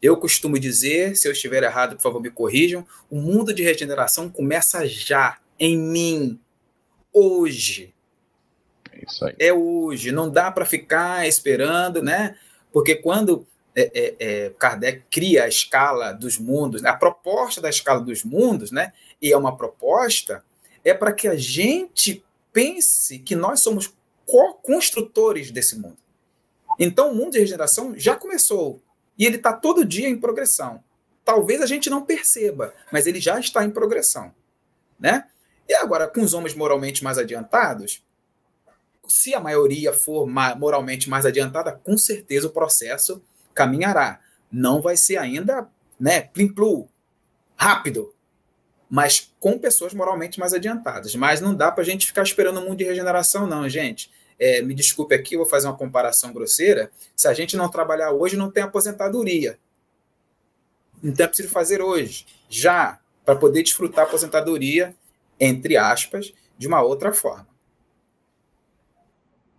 Eu 0.00 0.16
costumo 0.16 0.56
dizer, 0.60 1.16
se 1.16 1.26
eu 1.26 1.32
estiver 1.32 1.64
errado, 1.64 1.96
por 1.96 2.02
favor, 2.02 2.22
me 2.22 2.30
corrijam, 2.30 2.86
o 3.10 3.16
mundo 3.16 3.52
de 3.52 3.64
regeneração 3.64 4.30
começa 4.30 4.86
já, 4.86 5.38
em 5.58 5.76
mim, 5.76 6.38
hoje. 7.12 7.92
É 8.92 9.04
isso 9.04 9.24
aí. 9.24 9.34
É 9.36 9.52
hoje, 9.52 10.12
não 10.12 10.30
dá 10.30 10.52
para 10.52 10.64
ficar 10.64 11.26
esperando, 11.26 12.00
né? 12.00 12.38
Porque 12.72 12.94
quando 12.94 13.44
é, 13.74 13.90
é, 13.92 14.14
é, 14.20 14.50
Kardec 14.50 15.02
cria 15.10 15.42
a 15.42 15.48
escala 15.48 16.12
dos 16.12 16.38
mundos, 16.38 16.84
a 16.84 16.92
proposta 16.92 17.60
da 17.60 17.70
escala 17.70 18.00
dos 18.00 18.22
mundos, 18.22 18.70
né? 18.70 18.92
E 19.20 19.32
é 19.32 19.36
uma 19.36 19.56
proposta 19.56 20.44
é 20.84 20.92
para 20.94 21.12
que 21.12 21.26
a 21.26 21.36
gente 21.36 22.24
pense 22.52 23.18
que 23.18 23.34
nós 23.34 23.60
somos 23.60 23.92
co-construtores 24.26 25.50
desse 25.50 25.78
mundo. 25.78 25.96
Então, 26.78 27.10
o 27.10 27.14
mundo 27.14 27.32
de 27.32 27.40
regeneração 27.40 27.96
já 27.96 28.16
começou 28.16 28.80
e 29.18 29.24
ele 29.24 29.36
está 29.36 29.52
todo 29.52 29.84
dia 29.84 30.08
em 30.08 30.18
progressão. 30.18 30.82
Talvez 31.24 31.62
a 31.62 31.66
gente 31.66 31.88
não 31.88 32.04
perceba, 32.04 32.74
mas 32.92 33.06
ele 33.06 33.20
já 33.20 33.38
está 33.38 33.64
em 33.64 33.70
progressão, 33.70 34.34
né? 34.98 35.26
E 35.68 35.74
agora, 35.74 36.06
com 36.06 36.20
os 36.20 36.34
homens 36.34 36.54
moralmente 36.54 37.02
mais 37.02 37.16
adiantados, 37.16 38.04
se 39.08 39.34
a 39.34 39.40
maioria 39.40 39.92
for 39.92 40.26
moralmente 40.26 41.08
mais 41.08 41.24
adiantada, 41.24 41.72
com 41.72 41.96
certeza 41.96 42.46
o 42.46 42.50
processo 42.50 43.22
caminhará. 43.54 44.20
Não 44.50 44.80
vai 44.80 44.96
ser 44.96 45.16
ainda, 45.16 45.68
né, 45.98 46.22
plim-plu, 46.22 46.88
rápido, 47.56 48.13
mas 48.94 49.32
com 49.40 49.58
pessoas 49.58 49.92
moralmente 49.92 50.38
mais 50.38 50.54
adiantadas. 50.54 51.16
Mas 51.16 51.40
não 51.40 51.52
dá 51.52 51.72
para 51.72 51.82
a 51.82 51.84
gente 51.84 52.06
ficar 52.06 52.22
esperando 52.22 52.60
um 52.60 52.66
mundo 52.66 52.76
de 52.76 52.84
regeneração, 52.84 53.44
não, 53.44 53.68
gente. 53.68 54.08
É, 54.38 54.62
me 54.62 54.72
desculpe 54.72 55.16
aqui, 55.16 55.36
vou 55.36 55.44
fazer 55.44 55.66
uma 55.66 55.76
comparação 55.76 56.32
grosseira. 56.32 56.92
Se 57.16 57.26
a 57.26 57.34
gente 57.34 57.56
não 57.56 57.68
trabalhar 57.68 58.12
hoje, 58.12 58.36
não 58.36 58.52
tem 58.52 58.62
aposentadoria. 58.62 59.58
Então 61.02 61.24
é 61.24 61.26
preciso 61.26 61.48
fazer 61.48 61.82
hoje, 61.82 62.24
já, 62.48 63.00
para 63.24 63.34
poder 63.34 63.64
desfrutar 63.64 64.04
a 64.04 64.06
aposentadoria, 64.06 64.94
entre 65.40 65.76
aspas, 65.76 66.32
de 66.56 66.68
uma 66.68 66.80
outra 66.80 67.12
forma. 67.12 67.48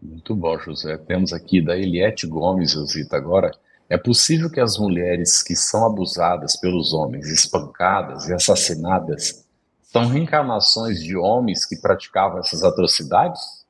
Muito 0.01 0.33
bom, 0.33 0.57
José. 0.59 0.97
Temos 0.97 1.33
aqui 1.33 1.61
da 1.61 1.77
Eliette 1.77 2.25
Gomes, 2.25 2.71
Zita, 2.71 3.17
agora. 3.17 3.51
É 3.87 3.97
possível 3.97 4.49
que 4.49 4.59
as 4.59 4.77
mulheres 4.77 5.43
que 5.43 5.55
são 5.55 5.85
abusadas 5.85 6.55
pelos 6.55 6.91
homens, 6.91 7.27
espancadas 7.27 8.27
e 8.27 8.33
assassinadas, 8.33 9.45
são 9.83 10.07
reencarnações 10.07 11.01
de 11.01 11.15
homens 11.15 11.65
que 11.65 11.77
praticavam 11.77 12.39
essas 12.39 12.63
atrocidades? 12.63 13.65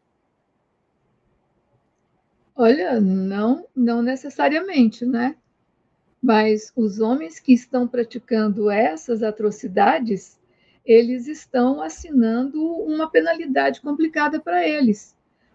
Olha, 2.56 3.02
não, 3.02 3.68
não 3.76 4.02
necessariamente, 4.02 5.06
né? 5.06 5.36
Mas 6.24 6.72
os 6.76 7.00
homens 7.00 7.38
que 7.40 7.54
estão 7.54 7.86
praticando 7.86 8.72
essas 8.72 9.22
atrocidades, 9.22 10.40
eles 10.86 11.28
estão 11.28 11.82
assinando 11.82 12.64
uma 12.64 13.12
penalidade 13.12 13.82
complicada 13.82 14.40
para 14.40 14.66
eles, 14.66 15.14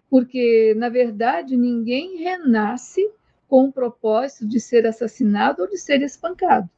porque 0.09 0.75
na 0.77 0.87
verdade 0.87 1.57
ninguém 1.57 2.17
renasce 2.17 3.09
com 3.51 3.65
o 3.65 3.73
propósito 3.73 4.47
de 4.47 4.61
ser 4.61 4.87
assassinado 4.87 5.63
ou 5.63 5.69
de 5.69 5.77
ser 5.77 6.01
espancado. 6.01 6.69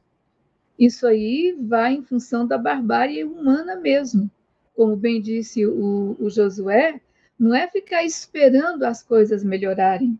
Isso 0.76 1.06
aí 1.06 1.56
vai 1.56 1.94
em 1.94 2.02
função 2.02 2.44
da 2.44 2.58
barbárie 2.58 3.22
humana 3.22 3.76
mesmo. 3.76 4.28
Como 4.74 4.96
bem 4.96 5.22
disse 5.22 5.64
o, 5.64 6.16
o 6.18 6.28
Josué, 6.28 7.00
não 7.38 7.54
é 7.54 7.68
ficar 7.68 8.02
esperando 8.02 8.82
as 8.82 9.04
coisas 9.04 9.44
melhorarem. 9.44 10.18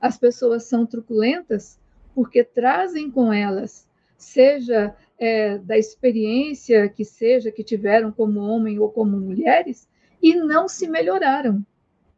As 0.00 0.16
pessoas 0.16 0.62
são 0.62 0.86
truculentas 0.86 1.76
porque 2.14 2.44
trazem 2.44 3.10
com 3.10 3.32
elas, 3.32 3.84
seja 4.16 4.94
é, 5.18 5.58
da 5.58 5.76
experiência 5.76 6.88
que 6.88 7.04
seja 7.04 7.50
que 7.50 7.64
tiveram 7.64 8.12
como 8.12 8.38
homem 8.38 8.78
ou 8.78 8.92
como 8.92 9.18
mulheres, 9.18 9.88
e 10.22 10.36
não 10.36 10.68
se 10.68 10.86
melhoraram. 10.86 11.66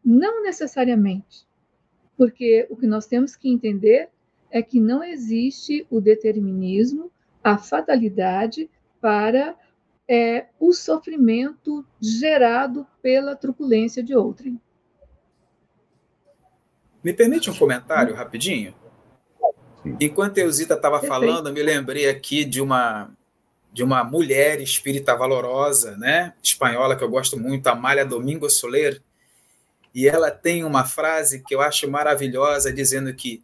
Não 0.05 0.43
necessariamente. 0.43 1.48
Porque 2.19 2.67
o 2.69 2.77
que 2.77 2.87
nós 2.87 3.07
temos 3.07 3.37
que 3.37 3.49
entender 3.49 4.11
é 4.51 4.61
que 4.61 4.81
não 4.81 5.05
existe 5.05 5.87
o 5.89 6.01
determinismo, 6.01 7.13
a 7.43 7.57
fatalidade 7.57 8.69
para 9.01 9.55
é, 10.09 10.47
o 10.59 10.73
sofrimento 10.73 11.87
gerado 12.01 12.87
pela 13.01 13.37
truculência 13.37 14.03
de 14.03 14.17
outrem. 14.17 14.61
Me 17.05 17.13
permite 17.13 17.49
um 17.49 17.55
comentário 17.55 18.15
rapidinho? 18.15 18.75
Enquanto 20.01 20.39
a 20.39 20.41
Eusita 20.41 20.75
estava 20.75 21.01
falando, 21.01 21.53
me 21.53 21.63
lembrei 21.63 22.09
aqui 22.09 22.45
de 22.45 22.61
uma 22.61 23.11
de 23.71 23.85
uma 23.85 24.03
mulher 24.03 24.61
espírita 24.61 25.15
valorosa, 25.15 25.97
né, 25.99 26.33
espanhola 26.43 26.97
que 26.97 27.05
eu 27.05 27.09
gosto 27.09 27.39
muito, 27.39 27.67
Amália 27.69 28.05
Domingo 28.05 28.49
Soler, 28.49 29.01
e 29.99 30.07
ela 30.07 30.31
tem 30.31 30.63
uma 30.63 30.85
frase 30.85 31.43
que 31.43 31.53
eu 31.53 31.61
acho 31.61 31.91
maravilhosa, 31.91 32.73
dizendo 32.73 33.13
que 33.13 33.43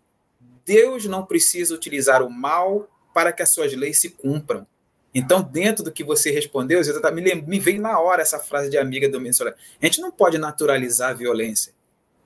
Deus 0.65 1.05
não 1.05 1.27
precisa 1.27 1.75
utilizar 1.75 2.23
o 2.23 2.31
mal 2.31 2.89
para 3.13 3.33
que 3.33 3.43
as 3.43 3.51
suas 3.51 3.75
leis 3.75 4.01
se 4.01 4.11
cumpram. 4.11 4.65
Então, 5.13 5.43
dentro 5.43 5.83
do 5.83 5.91
que 5.91 6.05
você 6.05 6.31
respondeu, 6.31 6.81
me, 7.13 7.35
me 7.43 7.59
veio 7.59 7.83
na 7.83 7.99
hora 7.99 8.23
essa 8.23 8.39
frase 8.39 8.71
de 8.71 8.79
amiga 8.79 9.09
do 9.09 9.35
Solar. 9.35 9.57
A 9.83 9.85
gente 9.85 10.01
não 10.01 10.13
pode 10.13 10.39
naturalizar 10.39 11.11
a 11.11 11.15
violência, 11.15 11.73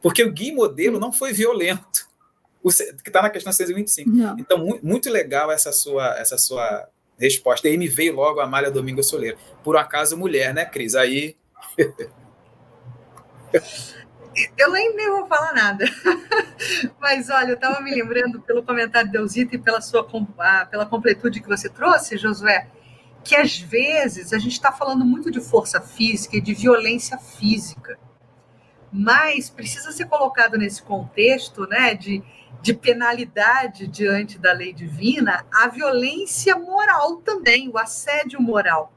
porque 0.03 0.23
o 0.23 0.31
Gui 0.31 0.53
Modelo 0.53 1.01
não 1.01 1.11
foi 1.11 1.33
violento, 1.33 2.07
o, 2.63 2.69
que 2.69 3.09
está 3.09 3.23
na 3.23 3.31
questão 3.31 3.51
625. 3.51 4.11
Não. 4.11 4.39
Então, 4.39 4.59
muito, 4.59 4.85
muito 4.85 5.09
legal 5.09 5.51
essa 5.51 5.73
sua, 5.73 6.19
essa 6.19 6.37
sua 6.37 6.87
resposta. 7.19 7.67
E 7.67 7.71
aí 7.71 7.79
me 7.79 7.89
veio 7.89 8.15
logo 8.15 8.41
a 8.41 8.45
Amália 8.45 8.71
Domingo 8.71 9.03
Soleiro. 9.03 9.39
Por 9.65 9.75
um 9.75 9.79
acaso, 9.79 10.19
mulher, 10.19 10.53
né, 10.53 10.67
Cris? 10.67 10.95
Aí. 10.95 11.35
eu 14.57 14.73
nem, 14.73 14.95
nem 14.95 15.11
vou 15.11 15.27
falar 15.27 15.53
nada. 15.53 15.85
Mas 17.01 17.31
olha, 17.31 17.51
eu 17.51 17.55
estava 17.55 17.81
me 17.81 17.95
lembrando 17.95 18.41
pelo 18.41 18.63
comentário 18.63 19.09
de 19.09 19.13
Deusita 19.13 19.57
e 19.57 19.59
pela 19.59 19.81
sua 19.81 20.07
pela 20.71 20.87
completude 20.87 21.41
que 21.41 21.49
você 21.49 21.69
trouxe, 21.69 22.17
Josué, 22.17 22.69
que 23.25 23.37
às 23.37 23.59
vezes 23.59 24.33
a 24.33 24.39
gente 24.39 24.53
está 24.53 24.73
falando 24.73 25.05
muito 25.05 25.31
de 25.31 25.41
força 25.41 25.81
física 25.81 26.37
e 26.37 26.41
de 26.41 26.55
violência 26.55 27.19
física, 27.19 27.99
mas 28.93 29.51
precisa 29.51 29.93
ser 29.93 30.07
colocado 30.07 30.57
nesse 30.57 30.83
contexto, 30.83 31.67
né, 31.67 31.95
de, 31.95 32.23
de 32.63 32.73
penalidade 32.73 33.87
diante 33.87 34.39
da 34.39 34.53
lei 34.53 34.73
divina, 34.73 35.45
a 35.53 35.69
violência 35.69 36.57
moral 36.57 37.17
também, 37.17 37.69
o 37.69 37.79
assédio 37.79 38.41
moral. 38.41 38.93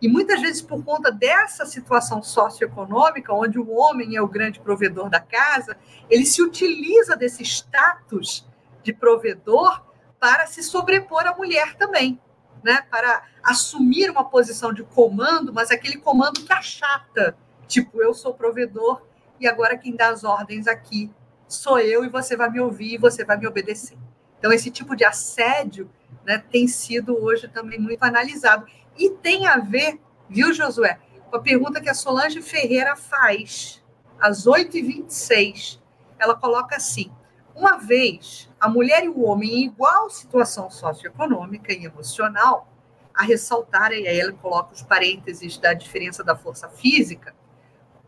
E 0.00 0.08
muitas 0.08 0.40
vezes, 0.40 0.62
por 0.62 0.84
conta 0.84 1.10
dessa 1.10 1.66
situação 1.66 2.22
socioeconômica, 2.22 3.32
onde 3.32 3.58
o 3.58 3.70
homem 3.70 4.16
é 4.16 4.22
o 4.22 4.28
grande 4.28 4.60
provedor 4.60 5.10
da 5.10 5.20
casa, 5.20 5.76
ele 6.08 6.24
se 6.24 6.40
utiliza 6.40 7.16
desse 7.16 7.42
status 7.42 8.46
de 8.82 8.92
provedor 8.92 9.84
para 10.20 10.46
se 10.46 10.62
sobrepor 10.62 11.26
à 11.26 11.34
mulher 11.34 11.74
também, 11.76 12.20
né? 12.62 12.82
para 12.90 13.22
assumir 13.42 14.10
uma 14.10 14.24
posição 14.24 14.72
de 14.72 14.84
comando, 14.84 15.52
mas 15.52 15.70
aquele 15.70 15.98
comando 15.98 16.44
que 16.44 16.52
achata. 16.52 17.36
Tipo, 17.66 18.00
eu 18.00 18.14
sou 18.14 18.32
provedor 18.34 19.02
e 19.40 19.46
agora 19.46 19.76
quem 19.76 19.94
dá 19.94 20.08
as 20.08 20.24
ordens 20.24 20.66
aqui 20.66 21.10
sou 21.48 21.78
eu 21.78 22.04
e 22.04 22.08
você 22.08 22.36
vai 22.36 22.50
me 22.50 22.60
ouvir 22.60 22.94
e 22.94 22.98
você 22.98 23.24
vai 23.24 23.36
me 23.36 23.46
obedecer. 23.46 23.96
Então, 24.38 24.52
esse 24.52 24.70
tipo 24.70 24.94
de 24.94 25.04
assédio 25.04 25.90
né, 26.24 26.38
tem 26.38 26.68
sido 26.68 27.16
hoje 27.20 27.48
também 27.48 27.78
muito 27.80 28.02
analisado. 28.02 28.66
E 28.98 29.10
tem 29.10 29.46
a 29.46 29.58
ver, 29.58 30.00
viu, 30.28 30.52
Josué, 30.52 30.98
com 31.30 31.36
a 31.36 31.40
pergunta 31.40 31.80
que 31.80 31.88
a 31.88 31.94
Solange 31.94 32.42
Ferreira 32.42 32.96
faz, 32.96 33.82
às 34.20 34.44
8h26. 34.46 35.80
Ela 36.18 36.34
coloca 36.34 36.76
assim: 36.76 37.12
uma 37.54 37.76
vez 37.76 38.50
a 38.60 38.68
mulher 38.68 39.04
e 39.04 39.08
o 39.08 39.22
homem 39.22 39.60
em 39.60 39.64
igual 39.66 40.10
situação 40.10 40.68
socioeconômica 40.68 41.72
e 41.72 41.84
emocional, 41.84 42.72
a 43.14 43.22
ressaltar, 43.22 43.92
e 43.92 44.06
aí 44.06 44.20
ela 44.20 44.32
coloca 44.32 44.74
os 44.74 44.82
parênteses 44.82 45.58
da 45.58 45.74
diferença 45.74 46.22
da 46.22 46.36
força 46.36 46.68
física, 46.68 47.34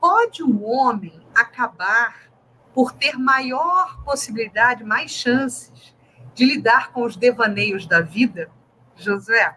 pode 0.00 0.42
um 0.42 0.64
homem 0.64 1.20
acabar 1.34 2.30
por 2.72 2.92
ter 2.92 3.18
maior 3.18 4.02
possibilidade, 4.04 4.84
mais 4.84 5.10
chances 5.10 5.94
de 6.32 6.44
lidar 6.44 6.92
com 6.92 7.02
os 7.02 7.16
devaneios 7.16 7.86
da 7.86 8.00
vida, 8.00 8.50
Josué? 8.96 9.56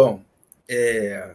Bom, 0.00 0.24
é, 0.66 1.34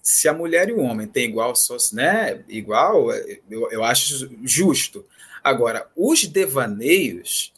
se 0.00 0.28
a 0.28 0.32
mulher 0.32 0.68
e 0.68 0.72
o 0.72 0.78
homem 0.78 1.08
têm 1.08 1.24
igual, 1.24 1.52
né, 1.92 2.44
igual, 2.48 3.10
eu, 3.50 3.68
eu 3.72 3.82
acho 3.82 4.30
justo. 4.44 5.04
Agora, 5.42 5.90
os 5.96 6.24
devaneios, 6.24 7.52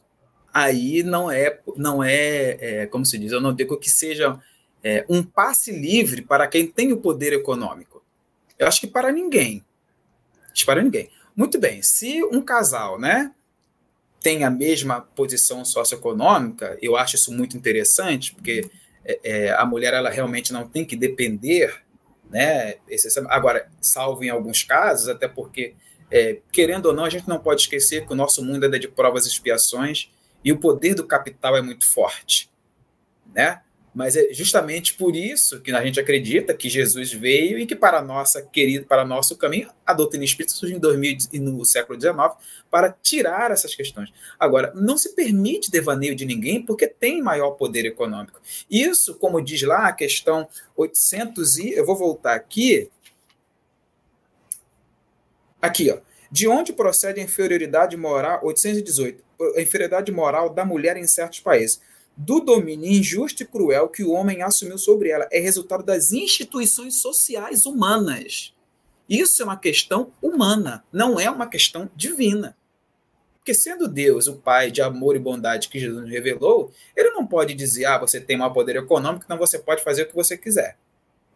aí 0.51 1.03
não 1.03 1.31
é, 1.31 1.61
não 1.77 2.03
é, 2.03 2.57
é 2.61 2.87
como 2.87 3.05
se 3.05 3.19
diz, 3.19 3.31
eu 3.31 3.43
não 3.43 3.55
digo 3.55 3.77
que 3.77 3.91
seja 3.91 4.41
é, 4.83 5.05
um 5.07 5.23
passe 5.23 5.71
livre 5.71 6.23
para 6.23 6.49
quem 6.49 6.67
tem 6.67 6.95
o 6.95 7.01
poder 7.03 7.35
econômico. 7.35 8.03
Eu 8.59 8.67
acho 8.67 8.81
que 8.81 8.87
para 8.87 9.13
ninguém. 9.13 9.63
Para 10.65 10.83
ninguém. 10.83 11.11
Muito 11.37 11.59
bem, 11.59 11.83
se 11.83 12.25
um 12.25 12.41
casal, 12.41 12.99
né, 12.99 13.35
tem 14.23 14.45
a 14.45 14.51
mesma 14.51 15.03
posição 15.03 15.63
socioeconômica, 15.63 16.79
eu 16.81 16.97
acho 16.97 17.17
isso 17.17 17.31
muito 17.31 17.55
interessante, 17.55 18.35
porque 18.35 18.71
é, 19.05 19.21
é, 19.23 19.51
a 19.53 19.65
mulher 19.65 19.95
ela 19.95 20.11
realmente 20.11 20.53
não 20.53 20.67
tem 20.67 20.85
que 20.85 20.97
depender, 20.97 21.83
né? 22.31 22.77
Agora, 23.29 23.69
salvo 23.81 24.25
em 24.25 24.31
alguns 24.31 24.63
casos, 24.63 25.09
até 25.09 25.29
porque, 25.29 25.75
é, 26.11 26.39
querendo 26.53 26.87
ou 26.87 26.93
não, 26.93 27.05
a 27.05 27.11
gente 27.11 27.29
não 27.29 27.39
pode 27.39 27.63
esquecer 27.63 28.07
que 28.07 28.13
o 28.13 28.17
nosso 28.17 28.45
mundo 28.45 28.65
é 28.65 28.79
de 28.79 28.89
provas 28.89 29.27
e 29.27 29.29
expiações 29.29 30.11
e 30.45 30.53
o 30.53 30.59
poder 30.59 30.95
do 30.95 31.07
capital 31.07 31.57
é 31.57 31.63
muito 31.63 31.87
forte, 31.87 32.51
né? 33.35 33.61
Mas 33.95 34.17
é 34.17 34.33
justamente 34.33 34.95
por 34.95 35.15
isso 35.15 35.61
que 35.61 35.71
a 35.71 35.85
gente 35.85 36.01
acredita 36.01 36.55
que 36.55 36.69
Jesus 36.69 37.13
veio 37.13 37.59
e 37.59 37.67
que 37.67 37.77
para 37.77 38.01
nossa 38.01 38.41
querida, 38.41 38.87
para 38.87 39.05
nosso 39.05 39.37
caminho, 39.37 39.71
a 39.85 39.93
doutrina 39.93 40.25
espírita 40.25 40.55
surgiu 40.55 40.79
em 40.79 40.81
2000 40.81 41.19
e 41.33 41.39
no 41.39 41.65
século 41.65 42.01
XIX 42.01 42.17
para 42.71 42.91
tirar 42.91 43.51
essas 43.51 43.75
questões. 43.75 44.11
Agora, 44.41 44.73
não 44.75 44.97
se 44.97 45.15
permite 45.15 45.71
devaneio 45.71 46.15
de 46.17 46.25
ninguém 46.25 46.65
porque 46.65 46.87
tem 46.87 47.21
maior 47.21 47.51
poder 47.53 47.85
econômico. 47.85 48.41
Isso, 48.71 49.15
como 49.17 49.43
diz 49.43 49.63
lá 49.63 49.89
a 49.89 49.93
questão 49.93 50.49
800 50.75 51.59
e 51.59 51.73
eu 51.73 51.85
vou 51.85 51.97
voltar 51.97 52.35
aqui. 52.35 52.89
Aqui, 55.61 55.91
ó. 55.91 55.99
De 56.31 56.49
onde 56.49 56.73
procede 56.73 57.21
a 57.21 57.23
inferioridade 57.23 57.95
moral, 57.95 58.41
818, 58.43 59.23
a 59.55 59.61
inferioridade 59.61 60.11
moral 60.11 60.49
da 60.49 60.65
mulher 60.65 60.97
em 60.97 61.07
certos 61.07 61.41
países? 61.41 61.79
Do 62.17 62.41
domínio 62.41 62.91
injusto 62.91 63.43
e 63.43 63.47
cruel 63.47 63.89
que 63.89 64.05
o 64.05 64.13
homem 64.13 64.43
assumiu 64.43 64.77
sobre 64.79 65.09
ela. 65.09 65.29
É 65.33 65.41
resultado 65.41 65.83
das 65.83 66.13
instituições 66.13 67.01
sociais 67.01 67.65
humanas. 67.65 68.55
Isso 69.09 69.43
é 69.43 69.45
uma 69.45 69.57
questão 69.57 70.13
humana, 70.23 70.85
não 70.93 71.19
é 71.19 71.31
uma 71.31 71.47
questão 71.47 71.91
divina. 71.97 72.57
Porque 73.39 73.55
sendo 73.55 73.89
Deus 73.89 74.29
o 74.29 74.37
Pai 74.37 74.71
de 74.71 74.81
amor 74.81 75.17
e 75.17 75.19
bondade 75.19 75.69
que 75.69 75.79
Jesus 75.79 76.09
revelou, 76.09 76.71
ele 76.97 77.11
não 77.11 77.27
pode 77.27 77.55
dizer, 77.55 77.87
ah, 77.87 77.99
você 77.99 78.21
tem 78.21 78.37
maior 78.37 78.53
poder 78.53 78.77
econômico, 78.77 79.25
então 79.25 79.37
você 79.37 79.59
pode 79.59 79.83
fazer 79.83 80.03
o 80.03 80.07
que 80.07 80.15
você 80.15 80.39
quiser. 80.39 80.79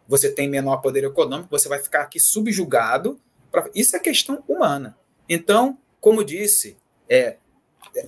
Você 0.06 0.30
tem 0.30 0.48
menor 0.48 0.76
poder 0.76 1.02
econômico, 1.02 1.50
você 1.50 1.68
vai 1.68 1.80
ficar 1.80 2.02
aqui 2.02 2.20
subjugado. 2.20 3.20
Pra... 3.50 3.68
Isso 3.74 3.96
é 3.96 3.98
questão 3.98 4.42
humana. 4.46 4.96
Então, 5.28 5.76
como 6.00 6.24
disse, 6.24 6.76
é 7.08 7.38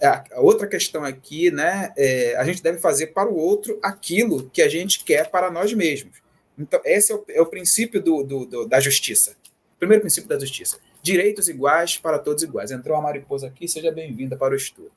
a 0.02 0.40
outra 0.40 0.66
questão 0.66 1.04
aqui, 1.04 1.50
né, 1.50 1.92
é, 1.96 2.36
a 2.36 2.44
gente 2.44 2.62
deve 2.62 2.78
fazer 2.78 3.08
para 3.08 3.28
o 3.28 3.36
outro 3.36 3.78
aquilo 3.82 4.48
que 4.50 4.62
a 4.62 4.68
gente 4.68 5.04
quer 5.04 5.30
para 5.30 5.50
nós 5.50 5.72
mesmos. 5.72 6.18
Então, 6.58 6.80
esse 6.84 7.12
é 7.12 7.14
o, 7.14 7.24
é 7.28 7.40
o 7.40 7.46
princípio 7.46 8.02
do, 8.02 8.22
do, 8.22 8.44
do, 8.44 8.66
da 8.66 8.80
justiça. 8.80 9.36
Primeiro 9.78 10.02
princípio 10.02 10.28
da 10.28 10.38
justiça. 10.38 10.78
Direitos 11.02 11.48
iguais 11.48 11.96
para 11.96 12.18
todos 12.18 12.42
iguais. 12.42 12.72
Entrou 12.72 12.96
a 12.96 13.00
mariposa 13.00 13.46
aqui, 13.46 13.68
seja 13.68 13.92
bem-vinda 13.92 14.36
para 14.36 14.54
o 14.54 14.56
estudo. 14.56 14.90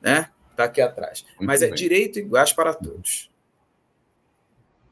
Né? 0.00 0.30
Está 0.52 0.64
aqui 0.64 0.80
atrás. 0.80 1.24
Muito 1.30 1.44
Mas 1.44 1.62
é 1.62 1.66
bem. 1.66 1.72
é 1.72 1.76
direito 1.76 2.18
iguais 2.18 2.52
para 2.52 2.72
todos. 2.72 3.28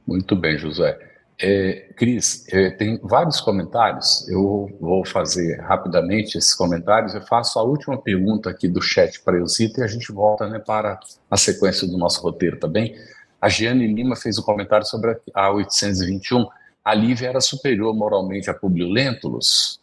Muito 0.06 0.34
bem, 0.34 0.58
José. 0.58 1.09
É, 1.42 1.92
Cris, 1.96 2.46
é, 2.52 2.70
tem 2.70 3.00
vários 3.02 3.40
comentários. 3.40 4.28
Eu 4.28 4.70
vou 4.80 5.04
fazer 5.06 5.60
rapidamente 5.60 6.36
esses 6.36 6.54
comentários. 6.54 7.14
Eu 7.14 7.22
faço 7.22 7.58
a 7.58 7.62
última 7.62 8.00
pergunta 8.00 8.50
aqui 8.50 8.68
do 8.68 8.82
chat 8.82 9.20
para 9.22 9.38
Eusita 9.38 9.80
e 9.80 9.84
a 9.84 9.86
gente 9.86 10.12
volta 10.12 10.48
né, 10.48 10.58
para 10.58 11.00
a 11.30 11.36
sequência 11.36 11.86
do 11.88 11.96
nosso 11.96 12.20
roteiro 12.22 12.58
também. 12.58 12.94
A 13.40 13.48
Giane 13.48 13.86
Lima 13.86 14.16
fez 14.16 14.38
um 14.38 14.42
comentário 14.42 14.86
sobre 14.86 15.18
a 15.34 15.50
821 15.50 16.46
a 16.84 16.94
Lívia 16.94 17.28
era 17.28 17.40
superior 17.40 17.94
moralmente 17.94 18.50
a 18.50 18.54
Publio 18.54 18.88
Lentulus, 18.88 19.80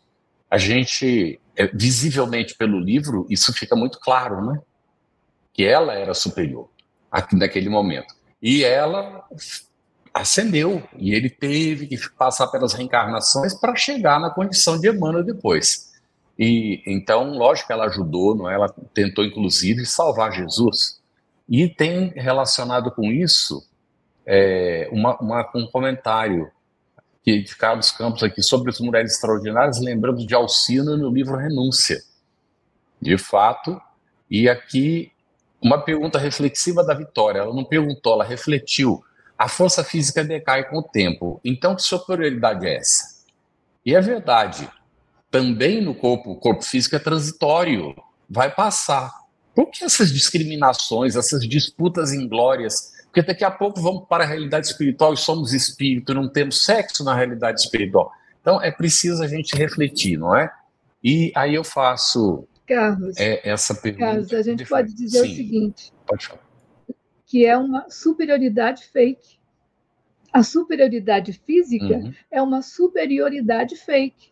a 0.49 0.57
gente, 0.57 1.39
é, 1.55 1.67
visivelmente 1.67 2.55
pelo 2.55 2.79
livro, 2.79 3.25
isso 3.29 3.53
fica 3.53 3.75
muito 3.75 3.99
claro, 3.99 4.43
né? 4.45 4.59
Que 5.53 5.65
ela 5.65 5.93
era 5.93 6.13
superior 6.13 6.69
aqui, 7.11 7.35
naquele 7.35 7.69
momento. 7.69 8.15
E 8.41 8.63
ela 8.63 9.25
ascendeu, 10.21 10.83
e 10.97 11.13
ele 11.13 11.29
teve 11.29 11.87
que 11.87 11.97
passar 12.11 12.47
pelas 12.47 12.73
reencarnações 12.73 13.53
para 13.53 13.75
chegar 13.75 14.19
na 14.19 14.29
condição 14.29 14.79
de 14.79 14.89
Emmanuel 14.89 15.23
depois. 15.23 15.93
E 16.37 16.83
então, 16.85 17.31
lógico 17.31 17.67
que 17.67 17.73
ela 17.73 17.85
ajudou, 17.85 18.35
não 18.35 18.49
é? 18.49 18.53
ela 18.53 18.69
tentou 18.93 19.25
inclusive 19.25 19.85
salvar 19.85 20.31
Jesus. 20.31 21.01
E 21.49 21.67
tem 21.67 22.09
relacionado 22.15 22.91
com 22.91 23.11
isso 23.11 23.65
é, 24.25 24.89
uma, 24.91 25.17
uma, 25.19 25.49
um 25.55 25.65
comentário 25.67 26.51
que 27.23 27.41
de 27.41 27.55
Carlos 27.55 27.91
Campos 27.91 28.23
aqui 28.23 28.43
sobre 28.43 28.69
as 28.69 28.79
mulheres 28.79 29.13
extraordinárias, 29.13 29.79
lembramos 29.79 30.25
de 30.25 30.35
Alcina 30.35 30.95
no 30.95 31.09
livro 31.09 31.35
Renúncia. 31.35 32.01
De 33.01 33.17
fato, 33.17 33.81
e 34.29 34.47
aqui 34.49 35.11
uma 35.61 35.81
pergunta 35.81 36.19
reflexiva 36.19 36.83
da 36.83 36.93
Vitória. 36.93 37.39
Ela 37.39 37.53
não 37.53 37.63
perguntou, 37.63 38.13
ela 38.13 38.23
refletiu. 38.23 39.03
A 39.37 39.47
força 39.47 39.83
física 39.83 40.23
decai 40.23 40.67
com 40.69 40.77
o 40.77 40.83
tempo. 40.83 41.39
Então, 41.43 41.75
que 41.75 41.83
superioridade 41.83 42.65
é 42.65 42.77
essa? 42.77 43.23
E 43.85 43.95
é 43.95 44.01
verdade. 44.01 44.69
Também 45.29 45.81
no 45.81 45.93
corpo, 45.93 46.31
o 46.31 46.35
corpo 46.35 46.63
físico 46.63 46.95
é 46.95 46.99
transitório, 46.99 47.95
vai 48.29 48.49
passar. 48.53 49.11
Por 49.53 49.69
que 49.69 49.83
essas 49.83 50.11
discriminações, 50.11 51.15
essas 51.15 51.47
disputas 51.47 52.13
inglórias 52.13 52.97
porque 53.17 53.21
daqui 53.23 53.43
a 53.43 53.49
pouco 53.49 53.81
vamos 53.81 54.05
para 54.07 54.23
a 54.23 54.27
realidade 54.27 54.67
espiritual 54.67 55.11
e 55.11 55.17
somos 55.17 55.51
espírito, 55.51 56.13
não 56.13 56.29
temos 56.29 56.63
sexo 56.63 57.03
na 57.03 57.15
realidade 57.15 57.61
espiritual. 57.61 58.11
Então 58.41 58.61
é 58.61 58.69
preciso 58.69 59.23
a 59.23 59.27
gente 59.27 59.55
refletir, 59.55 60.19
não 60.19 60.35
é? 60.35 60.51
E 61.03 61.31
aí 61.35 61.55
eu 61.55 61.63
faço 61.63 62.47
Carlos, 62.67 63.17
é, 63.17 63.49
essa 63.49 63.73
pergunta. 63.73 64.05
Carlos, 64.05 64.33
a 64.33 64.41
gente 64.43 64.65
pode 64.65 64.93
dizer 64.93 65.21
Sim, 65.23 65.31
o 65.31 65.35
seguinte: 65.35 65.93
pode 66.05 66.27
falar. 66.27 66.46
Que 67.27 67.45
é 67.45 67.55
uma 67.57 67.89
superioridade 67.89 68.85
fake. 68.85 69.37
A 70.31 70.41
superioridade 70.41 71.33
física 71.33 71.97
uhum. 71.97 72.13
é 72.31 72.41
uma 72.41 72.61
superioridade 72.61 73.75
fake. 73.75 74.31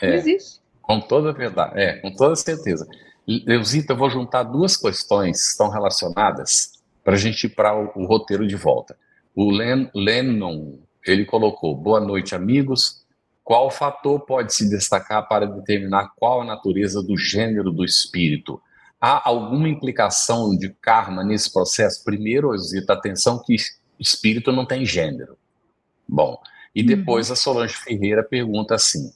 É, 0.00 0.08
não 0.08 0.14
existe. 0.14 0.60
Com 0.82 1.00
toda 1.00 1.32
verdade, 1.32 1.80
é, 1.80 1.94
com 1.96 2.14
toda 2.14 2.36
certeza. 2.36 2.86
Leuzita, 3.26 3.92
eu 3.92 3.96
vou 3.96 4.08
juntar 4.08 4.42
duas 4.42 4.76
questões 4.76 5.42
que 5.42 5.50
estão 5.50 5.68
relacionadas 5.68 6.78
para 7.02 7.14
a 7.14 7.18
gente 7.18 7.44
ir 7.44 7.50
para 7.50 7.74
o, 7.74 7.90
o, 7.94 8.06
roteiro 8.06 8.46
de 8.46 8.56
volta. 8.56 8.96
O 9.34 9.50
Len, 9.50 9.90
Lennon, 9.94 10.78
ele 11.06 11.24
colocou, 11.24 11.74
boa 11.74 12.00
noite, 12.00 12.34
amigos. 12.34 13.04
Qual 13.44 13.70
fator 13.70 14.20
pode 14.20 14.54
se 14.54 14.68
destacar 14.68 15.26
para 15.26 15.46
determinar 15.46 16.12
qual 16.16 16.42
a 16.42 16.44
natureza 16.44 17.02
do 17.02 17.16
gênero 17.16 17.70
do 17.70 17.84
espírito? 17.84 18.60
Há 19.00 19.28
alguma 19.28 19.68
implicação 19.68 20.56
de 20.56 20.70
karma 20.70 21.22
nesse 21.22 21.52
processo? 21.52 22.02
Primeiro, 22.04 22.56
Zita, 22.58 22.92
atenção 22.92 23.42
que 23.44 23.56
espírito 23.98 24.50
não 24.50 24.66
tem 24.66 24.84
gênero. 24.84 25.36
Bom, 26.08 26.40
e 26.74 26.80
uhum. 26.80 26.86
depois 26.86 27.30
a 27.30 27.36
Solange 27.36 27.76
Ferreira 27.76 28.24
pergunta 28.24 28.74
assim: 28.74 29.12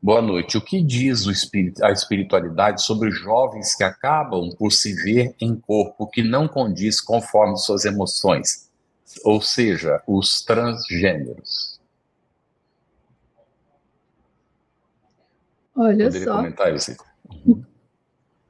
Boa 0.00 0.22
noite. 0.22 0.56
O 0.56 0.60
que 0.60 0.80
diz 0.80 1.26
espírito, 1.26 1.84
a 1.84 1.90
espiritualidade 1.90 2.82
sobre 2.82 3.10
jovens 3.10 3.74
que 3.74 3.82
acabam 3.82 4.54
por 4.56 4.70
se 4.70 4.94
ver 4.94 5.34
em 5.40 5.56
corpo 5.56 6.06
que 6.06 6.22
não 6.22 6.46
condiz 6.46 7.00
conforme 7.00 7.56
suas 7.56 7.84
emoções, 7.84 8.70
ou 9.24 9.40
seja, 9.40 10.02
os 10.06 10.42
transgêneros? 10.42 11.80
Olha 15.74 16.04
Poderia 16.06 16.24
só. 16.24 16.36
comentar 16.36 16.74
isso? 16.74 16.96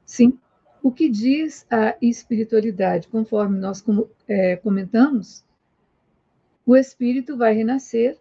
Sim. 0.05 0.39
O 0.81 0.91
que 0.91 1.09
diz 1.09 1.65
a 1.69 1.95
espiritualidade, 2.01 3.07
conforme 3.07 3.59
nós 3.59 3.83
é, 4.27 4.55
comentamos, 4.57 5.43
o 6.65 6.75
espírito 6.75 7.37
vai 7.37 7.53
renascer 7.53 8.17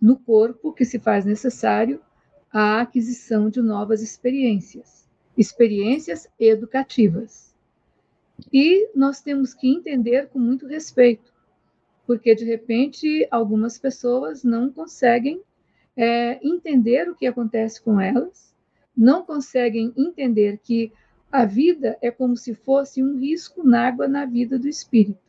no 0.00 0.18
corpo 0.18 0.72
que 0.72 0.84
se 0.84 0.98
faz 0.98 1.24
necessário 1.24 2.00
a 2.52 2.80
aquisição 2.80 3.48
de 3.48 3.60
novas 3.60 4.02
experiências, 4.02 5.08
experiências 5.36 6.28
educativas. 6.38 7.54
E 8.52 8.90
nós 8.94 9.20
temos 9.20 9.54
que 9.54 9.68
entender 9.68 10.28
com 10.28 10.38
muito 10.38 10.66
respeito, 10.66 11.32
porque 12.06 12.34
de 12.34 12.44
repente 12.44 13.26
algumas 13.30 13.78
pessoas 13.78 14.44
não 14.44 14.70
conseguem 14.70 15.42
é, 15.96 16.38
entender 16.46 17.08
o 17.08 17.14
que 17.14 17.26
acontece 17.26 17.80
com 17.80 18.00
elas, 18.00 18.54
não 18.96 19.24
conseguem 19.24 19.92
entender 19.96 20.58
que 20.62 20.92
a 21.36 21.44
vida 21.44 21.98
é 22.00 22.10
como 22.10 22.34
se 22.34 22.54
fosse 22.54 23.02
um 23.02 23.18
risco 23.18 23.62
na 23.62 23.86
água 23.86 24.08
na 24.08 24.24
vida 24.24 24.58
do 24.58 24.66
espírito. 24.66 25.20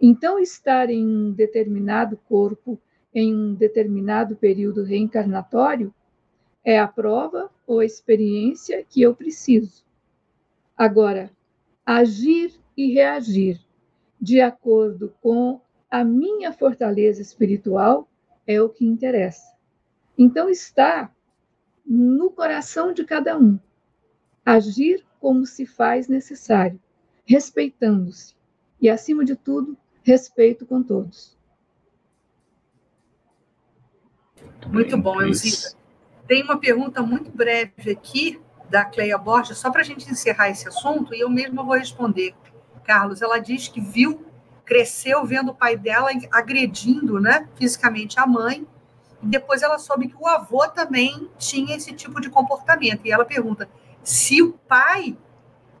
Então, 0.00 0.38
estar 0.38 0.88
em 0.88 1.04
um 1.04 1.32
determinado 1.32 2.16
corpo, 2.28 2.80
em 3.12 3.34
um 3.34 3.52
determinado 3.52 4.36
período 4.36 4.84
reencarnatório, 4.84 5.92
é 6.64 6.78
a 6.78 6.86
prova 6.86 7.50
ou 7.66 7.80
a 7.80 7.84
experiência 7.84 8.86
que 8.88 9.02
eu 9.02 9.12
preciso. 9.12 9.84
Agora, 10.76 11.32
agir 11.84 12.54
e 12.76 12.94
reagir 12.94 13.60
de 14.20 14.40
acordo 14.40 15.12
com 15.20 15.60
a 15.90 16.04
minha 16.04 16.52
fortaleza 16.52 17.20
espiritual 17.20 18.08
é 18.46 18.62
o 18.62 18.68
que 18.68 18.86
interessa. 18.86 19.56
Então, 20.16 20.48
está 20.48 21.12
no 21.84 22.30
coração 22.30 22.92
de 22.92 23.04
cada 23.04 23.36
um. 23.36 23.58
Agir 24.44 25.04
como 25.20 25.46
se 25.46 25.66
faz 25.66 26.08
necessário, 26.08 26.80
respeitando-se. 27.24 28.34
E, 28.80 28.88
acima 28.88 29.24
de 29.24 29.36
tudo, 29.36 29.76
respeito 30.02 30.64
com 30.64 30.82
todos. 30.82 31.38
Muito 34.68 34.96
bom, 34.96 35.20
Elzita. 35.20 35.76
Tem 36.26 36.42
uma 36.42 36.58
pergunta 36.58 37.02
muito 37.02 37.30
breve 37.30 37.90
aqui 37.90 38.40
da 38.70 38.84
Cleia 38.84 39.18
Borges, 39.18 39.58
só 39.58 39.70
para 39.70 39.80
a 39.80 39.84
gente 39.84 40.10
encerrar 40.10 40.48
esse 40.48 40.68
assunto, 40.68 41.14
e 41.14 41.20
eu 41.20 41.28
mesma 41.28 41.62
vou 41.62 41.76
responder. 41.76 42.34
Carlos, 42.84 43.20
ela 43.20 43.38
diz 43.38 43.68
que 43.68 43.80
viu, 43.80 44.24
cresceu 44.64 45.24
vendo 45.26 45.50
o 45.50 45.54
pai 45.54 45.76
dela 45.76 46.10
agredindo 46.30 47.20
né, 47.20 47.48
fisicamente 47.56 48.18
a 48.20 48.26
mãe, 48.26 48.66
e 49.22 49.26
depois 49.26 49.62
ela 49.62 49.78
soube 49.78 50.08
que 50.08 50.16
o 50.16 50.26
avô 50.26 50.66
também 50.68 51.28
tinha 51.36 51.76
esse 51.76 51.92
tipo 51.92 52.20
de 52.20 52.30
comportamento. 52.30 53.04
E 53.04 53.12
ela 53.12 53.24
pergunta 53.24 53.68
se 54.02 54.42
o 54.42 54.52
pai 54.52 55.16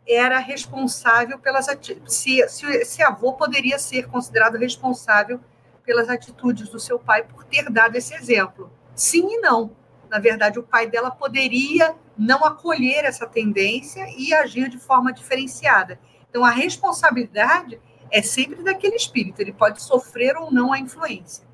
era 0.06 0.38
responsável 0.38 1.38
pelas 1.38 1.68
atitudes, 1.68 2.14
se, 2.14 2.48
se 2.48 2.66
esse 2.66 3.02
avô 3.02 3.34
poderia 3.34 3.78
ser 3.78 4.08
considerado 4.08 4.56
responsável 4.56 5.40
pelas 5.84 6.08
atitudes 6.08 6.68
do 6.68 6.80
seu 6.80 6.98
pai 6.98 7.22
por 7.22 7.44
ter 7.44 7.70
dado 7.70 7.96
esse 7.96 8.14
exemplo. 8.14 8.70
Sim 8.94 9.26
e 9.28 9.40
não 9.40 9.74
na 10.10 10.18
verdade, 10.18 10.58
o 10.58 10.62
pai 10.64 10.88
dela 10.88 11.10
poderia 11.10 11.94
não 12.18 12.44
acolher 12.44 13.04
essa 13.04 13.26
tendência 13.26 14.04
e 14.18 14.34
agir 14.34 14.68
de 14.68 14.76
forma 14.76 15.12
diferenciada. 15.12 16.00
Então, 16.28 16.44
a 16.44 16.50
responsabilidade 16.50 17.80
é 18.10 18.20
sempre 18.20 18.62
daquele 18.64 18.96
espírito, 18.96 19.40
ele 19.40 19.52
pode 19.52 19.80
sofrer 19.80 20.36
ou 20.36 20.52
não 20.52 20.72
a 20.72 20.80
influência, 20.80 21.46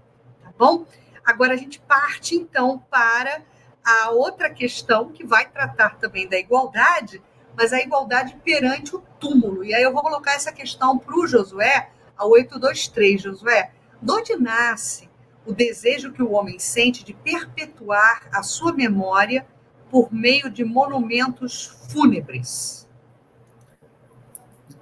tá 0.42 0.50
bom? 0.56 0.86
Agora 1.22 1.52
a 1.52 1.56
gente 1.56 1.78
parte 1.80 2.34
então 2.34 2.78
para 2.90 3.42
a 3.86 4.10
outra 4.10 4.50
questão 4.50 5.12
que 5.12 5.24
vai 5.24 5.48
tratar 5.48 5.96
também 5.96 6.26
da 6.26 6.36
igualdade, 6.36 7.22
mas 7.56 7.72
a 7.72 7.80
igualdade 7.80 8.36
perante 8.44 8.96
o 8.96 9.02
túmulo. 9.20 9.64
E 9.64 9.72
aí 9.72 9.82
eu 9.82 9.92
vou 9.92 10.02
colocar 10.02 10.34
essa 10.34 10.50
questão 10.50 10.98
para 10.98 11.16
o 11.16 11.24
Josué, 11.24 11.90
a 12.18 12.26
823, 12.26 13.22
Josué. 13.22 13.70
De 14.02 14.12
onde 14.12 14.34
nasce 14.34 15.08
o 15.46 15.52
desejo 15.52 16.12
que 16.12 16.20
o 16.20 16.32
homem 16.32 16.58
sente 16.58 17.04
de 17.04 17.14
perpetuar 17.14 18.28
a 18.32 18.42
sua 18.42 18.72
memória 18.72 19.46
por 19.88 20.12
meio 20.12 20.50
de 20.50 20.64
monumentos 20.64 21.78
fúnebres? 21.88 22.88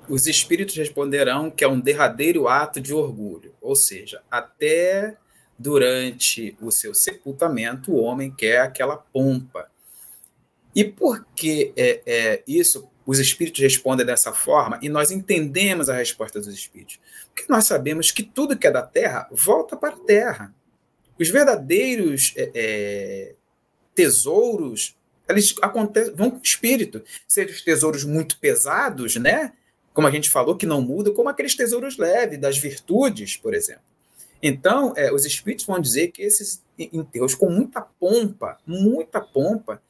Os 0.08 0.26
espíritos 0.26 0.76
responderão 0.76 1.50
que 1.50 1.62
é 1.62 1.68
um 1.68 1.78
derradeiro 1.78 2.48
ato 2.48 2.80
de 2.80 2.94
orgulho, 2.94 3.54
ou 3.60 3.76
seja, 3.76 4.22
até 4.30 5.18
durante 5.58 6.56
o 6.60 6.70
seu 6.70 6.94
sepultamento 6.94 7.92
o 7.92 8.00
homem 8.00 8.30
quer 8.30 8.60
aquela 8.60 8.96
pompa. 8.96 9.70
E 10.74 10.84
por 10.84 11.24
que 11.36 11.72
é, 11.76 12.02
é 12.04 12.42
isso? 12.46 12.88
Os 13.06 13.18
espíritos 13.18 13.60
respondem 13.60 14.04
dessa 14.04 14.32
forma 14.32 14.78
e 14.82 14.88
nós 14.88 15.10
entendemos 15.10 15.88
a 15.88 15.94
resposta 15.94 16.40
dos 16.40 16.52
espíritos. 16.52 16.98
Porque 17.32 17.50
nós 17.52 17.66
sabemos 17.66 18.10
que 18.10 18.22
tudo 18.22 18.56
que 18.56 18.66
é 18.66 18.70
da 18.70 18.82
terra 18.82 19.28
volta 19.30 19.76
para 19.76 19.94
a 19.94 19.98
terra. 19.98 20.54
Os 21.18 21.28
verdadeiros 21.28 22.32
é, 22.36 22.50
é, 22.54 23.34
tesouros, 23.94 24.96
eles 25.28 25.54
acontecem, 25.62 26.14
vão 26.14 26.30
com 26.30 26.38
o 26.38 26.42
espírito. 26.42 27.04
Sejam 27.28 27.54
os 27.54 27.62
tesouros 27.62 28.04
muito 28.04 28.38
pesados, 28.38 29.16
né? 29.16 29.52
Como 29.92 30.08
a 30.08 30.10
gente 30.10 30.28
falou, 30.28 30.56
que 30.56 30.66
não 30.66 30.80
mudam, 30.80 31.14
como 31.14 31.28
aqueles 31.28 31.54
tesouros 31.54 31.96
leves, 31.96 32.40
das 32.40 32.58
virtudes, 32.58 33.36
por 33.36 33.54
exemplo. 33.54 33.93
Então, 34.46 34.92
é, 34.94 35.10
os 35.10 35.24
espíritos 35.24 35.64
vão 35.64 35.80
dizer 35.80 36.08
que 36.08 36.20
esses 36.20 36.62
enterros 36.78 37.34
com 37.34 37.48
muita 37.48 37.80
pompa, 37.80 38.58
muita 38.66 39.18
pompa, 39.18 39.80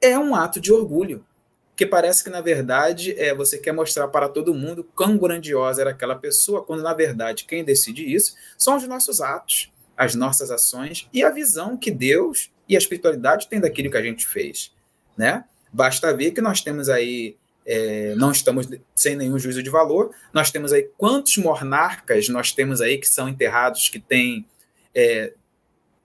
é 0.00 0.16
um 0.16 0.36
ato 0.36 0.60
de 0.60 0.72
orgulho 0.72 1.26
que 1.74 1.84
parece 1.84 2.22
que, 2.22 2.30
na 2.30 2.40
verdade, 2.40 3.12
é, 3.18 3.34
você 3.34 3.58
quer 3.58 3.72
mostrar 3.72 4.06
para 4.06 4.28
todo 4.28 4.54
mundo 4.54 4.88
quão 4.94 5.18
grandiosa 5.18 5.80
era 5.80 5.90
aquela 5.90 6.14
pessoa, 6.14 6.62
quando, 6.62 6.80
na 6.80 6.94
verdade, 6.94 7.44
quem 7.44 7.64
decide 7.64 8.04
isso 8.14 8.36
são 8.56 8.76
os 8.76 8.86
nossos 8.86 9.20
atos, 9.20 9.72
as 9.96 10.14
nossas 10.14 10.52
ações 10.52 11.08
e 11.12 11.24
a 11.24 11.30
visão 11.30 11.76
que 11.76 11.90
Deus 11.90 12.52
e 12.68 12.76
a 12.76 12.78
espiritualidade 12.78 13.48
têm 13.48 13.58
daquilo 13.58 13.90
que 13.90 13.96
a 13.96 14.02
gente 14.02 14.24
fez. 14.28 14.72
Né? 15.16 15.44
Basta 15.72 16.14
ver 16.14 16.30
que 16.30 16.40
nós 16.40 16.60
temos 16.60 16.88
aí, 16.88 17.36
é, 17.68 18.14
não 18.16 18.32
estamos 18.32 18.66
sem 18.94 19.14
nenhum 19.14 19.38
juízo 19.38 19.62
de 19.62 19.68
valor, 19.68 20.10
nós 20.32 20.50
temos 20.50 20.72
aí 20.72 20.88
quantos 20.96 21.36
monarcas 21.36 22.26
nós 22.30 22.50
temos 22.50 22.80
aí 22.80 22.96
que 22.96 23.06
são 23.06 23.28
enterrados, 23.28 23.90
que 23.90 24.00
têm, 24.00 24.46
é, 24.94 25.34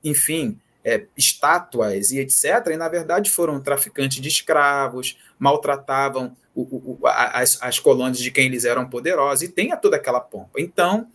enfim, 0.04 0.60
é, 0.84 1.06
estátuas 1.18 2.12
e 2.12 2.20
etc., 2.20 2.68
e 2.74 2.76
na 2.76 2.90
verdade 2.90 3.32
foram 3.32 3.62
traficantes 3.62 4.20
de 4.20 4.28
escravos, 4.28 5.18
maltratavam 5.40 6.36
o, 6.54 6.62
o, 6.62 7.08
as, 7.08 7.58
as 7.62 7.80
colônias 7.80 8.20
de 8.20 8.30
quem 8.30 8.48
eles 8.48 8.66
eram 8.66 8.90
poderosos, 8.90 9.44
e 9.44 9.48
tenha 9.48 9.78
toda 9.78 9.96
aquela 9.96 10.20
pompa. 10.20 10.60
Então, 10.60 11.08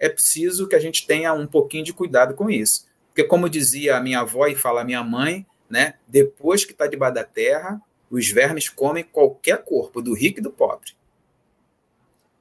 é 0.00 0.08
preciso 0.08 0.66
que 0.66 0.74
a 0.74 0.80
gente 0.80 1.06
tenha 1.06 1.32
um 1.32 1.46
pouquinho 1.46 1.84
de 1.84 1.92
cuidado 1.92 2.34
com 2.34 2.50
isso. 2.50 2.86
Porque, 3.06 3.22
como 3.22 3.48
dizia 3.48 3.96
a 3.96 4.00
minha 4.00 4.20
avó 4.20 4.48
e 4.48 4.56
fala 4.56 4.80
a 4.80 4.84
minha 4.84 5.04
mãe, 5.04 5.46
né, 5.70 5.94
depois 6.08 6.64
que 6.64 6.72
está 6.72 6.88
debaixo 6.88 7.14
da 7.14 7.24
terra, 7.24 7.80
os 8.16 8.30
vermes 8.30 8.68
comem 8.68 9.02
qualquer 9.02 9.64
corpo, 9.64 10.00
do 10.00 10.14
rico 10.14 10.38
e 10.38 10.42
do 10.42 10.50
pobre. 10.50 10.92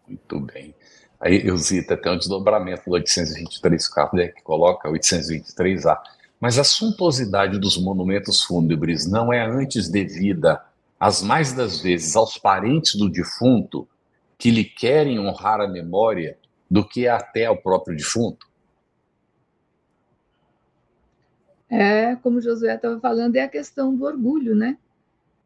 Muito 0.07 0.39
bem. 0.41 0.75
Aí, 1.19 1.47
Eusita, 1.47 1.95
tem 1.95 2.11
um 2.11 2.17
desdobramento 2.17 2.83
do 2.85 2.93
823 2.93 3.87
Kardec 3.87 4.41
coloca 4.43 4.89
823A 4.89 5.97
mas 6.41 6.57
a 6.57 6.63
suntuosidade 6.63 7.59
dos 7.59 7.77
monumentos 7.77 8.43
fúnebres 8.43 9.05
não 9.05 9.31
é 9.31 9.45
antes 9.45 9.87
devida, 9.87 10.59
as 10.99 11.21
mais 11.21 11.53
das 11.53 11.79
vezes, 11.79 12.15
aos 12.15 12.35
parentes 12.35 12.95
do 12.95 13.07
defunto 13.07 13.87
que 14.39 14.49
lhe 14.49 14.63
querem 14.63 15.19
honrar 15.19 15.61
a 15.61 15.67
memória 15.67 16.35
do 16.69 16.83
que 16.83 17.07
até 17.07 17.45
ao 17.45 17.55
próprio 17.55 17.95
defunto? 17.95 18.49
É, 21.69 22.15
como 22.17 22.41
Josué 22.41 22.73
estava 22.73 22.99
falando, 22.99 23.35
é 23.35 23.43
a 23.43 23.47
questão 23.47 23.95
do 23.95 24.03
orgulho, 24.03 24.55
né? 24.55 24.77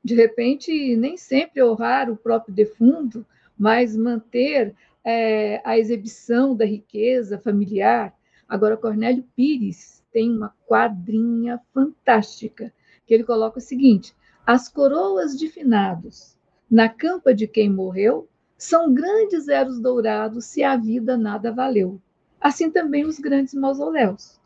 De 0.05 0.13
repente, 0.13 0.95
nem 0.95 1.17
sempre 1.17 1.63
honrar 1.63 2.11
o 2.11 2.15
próprio 2.15 2.53
defunto, 2.53 3.25
mas 3.57 3.97
manter 3.97 4.75
é, 5.03 5.59
a 5.65 5.79
exibição 5.79 6.55
da 6.55 6.63
riqueza 6.63 7.39
familiar. 7.39 8.13
Agora, 8.47 8.77
Cornélio 8.77 9.25
Pires, 9.35 10.03
tem 10.13 10.29
uma 10.29 10.53
quadrinha 10.67 11.59
fantástica, 11.73 12.71
que 13.07 13.15
ele 13.15 13.23
coloca 13.23 13.57
o 13.57 13.61
seguinte: 13.61 14.15
as 14.45 14.69
coroas 14.69 15.35
de 15.35 15.49
finados 15.49 16.37
na 16.69 16.87
campa 16.87 17.33
de 17.33 17.47
quem 17.47 17.67
morreu 17.67 18.29
são 18.55 18.93
grandes 18.93 19.47
eros 19.47 19.79
dourados 19.79 20.45
se 20.45 20.61
a 20.61 20.77
vida 20.77 21.17
nada 21.17 21.51
valeu. 21.51 21.99
Assim 22.39 22.69
também 22.69 23.05
os 23.05 23.17
grandes 23.17 23.55
mausoléus. 23.55 24.39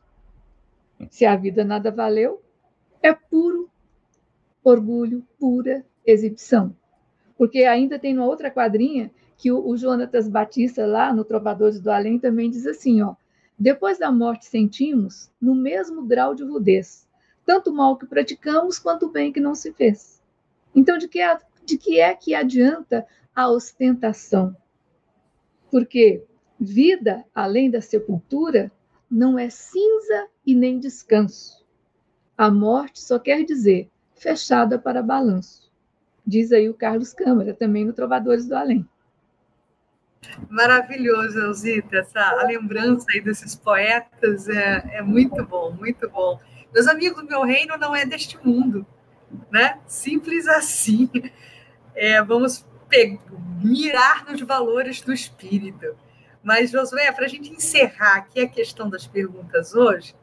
Se 1.10 1.26
a 1.26 1.36
vida 1.36 1.66
nada 1.66 1.92
valeu, 1.92 2.42
é 3.04 3.14
puro 3.14 3.70
orgulho, 4.70 5.26
pura 5.40 5.86
exibição. 6.06 6.76
Porque 7.38 7.64
ainda 7.64 8.00
tem 8.00 8.16
uma 8.18 8.26
outra 8.26 8.52
quadrinha 8.52 9.12
que 9.38 9.52
o, 9.52 9.66
o 9.66 9.78
Jonatas 9.78 10.28
Batista, 10.28 10.86
lá 10.86 11.14
no 11.14 11.24
Trovadores 11.24 11.80
do 11.80 11.90
Além, 11.90 12.20
também 12.20 12.50
diz 12.50 12.68
assim: 12.68 13.02
ó, 13.02 13.16
depois 13.58 13.98
da 13.98 14.12
morte, 14.12 14.46
sentimos 14.46 15.32
no 15.42 15.56
mesmo 15.56 16.04
grau 16.04 16.36
de 16.36 16.44
rudez, 16.44 17.08
tanto 17.46 17.74
mal 17.74 17.98
que 17.98 18.06
praticamos 18.06 18.80
quanto 18.80 19.10
bem 19.10 19.32
que 19.32 19.40
não 19.40 19.56
se 19.56 19.74
fez. 19.74 20.22
Então, 20.76 20.98
de 20.98 21.08
que, 21.08 21.20
é, 21.20 21.38
de 21.66 21.78
que 21.78 22.00
é 22.00 22.14
que 22.14 22.34
adianta 22.36 23.06
a 23.36 23.50
ostentação? 23.50 24.56
Porque 25.72 26.26
vida 26.60 27.26
além 27.34 27.70
da 27.70 27.82
sepultura 27.82 28.72
não 29.10 29.40
é 29.40 29.50
cinza 29.50 30.28
e 30.46 30.54
nem 30.54 30.80
descanso. 30.80 31.66
A 32.38 32.52
morte 32.52 33.02
só 33.02 33.18
quer 33.18 33.44
dizer 33.44 33.90
fechada 34.20 34.78
para 34.78 35.02
balanço. 35.02 35.72
Diz 36.26 36.52
aí 36.52 36.70
o 36.70 36.74
Carlos 36.74 37.14
Câmara, 37.14 37.54
também 37.54 37.86
no 37.86 37.94
Trovadores 37.94 38.46
do 38.46 38.56
Além. 38.56 38.88
Maravilhoso, 40.50 41.40
Elzita, 41.40 41.98
essa 41.98 42.44
lembrança 42.44 43.06
aí 43.10 43.22
desses 43.22 43.56
poetas 43.56 44.48
é, 44.50 44.98
é 44.98 45.02
muito 45.02 45.44
bom, 45.46 45.72
muito 45.72 46.10
bom. 46.10 46.40
Meus 46.74 46.88
amigos, 46.88 47.24
meu 47.24 47.44
reino 47.44 47.78
não 47.78 47.96
é 47.96 48.06
deste 48.06 48.38
mundo, 48.46 48.86
né? 49.50 49.80
Simples 49.88 50.48
assim. 50.48 51.10
É, 51.96 52.22
vamos 52.22 52.66
mirar 53.62 54.26
nos 54.26 54.42
valores 54.42 55.02
do 55.02 55.14
espírito. 55.14 55.96
Mas, 56.44 56.72
Josué, 56.72 57.12
para 57.12 57.26
a 57.26 57.28
gente 57.28 57.52
encerrar 57.52 58.18
aqui 58.18 58.40
a 58.42 58.48
questão 58.48 58.90
das 58.90 59.06
perguntas 59.06 59.74
hoje, 59.74 60.16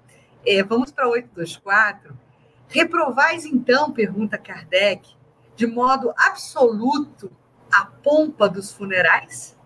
é, 0.45 0.63
vamos 0.63 0.91
para 0.91 1.09
824. 1.09 2.26
Reprovais, 2.69 3.45
então, 3.45 3.93
pergunta 3.93 4.37
Kardec, 4.37 5.09
de 5.55 5.67
modo 5.67 6.13
absoluto 6.17 7.31
a 7.73 7.85
pompa 7.85 8.49
dos 8.49 8.73
funerais? 8.73 9.57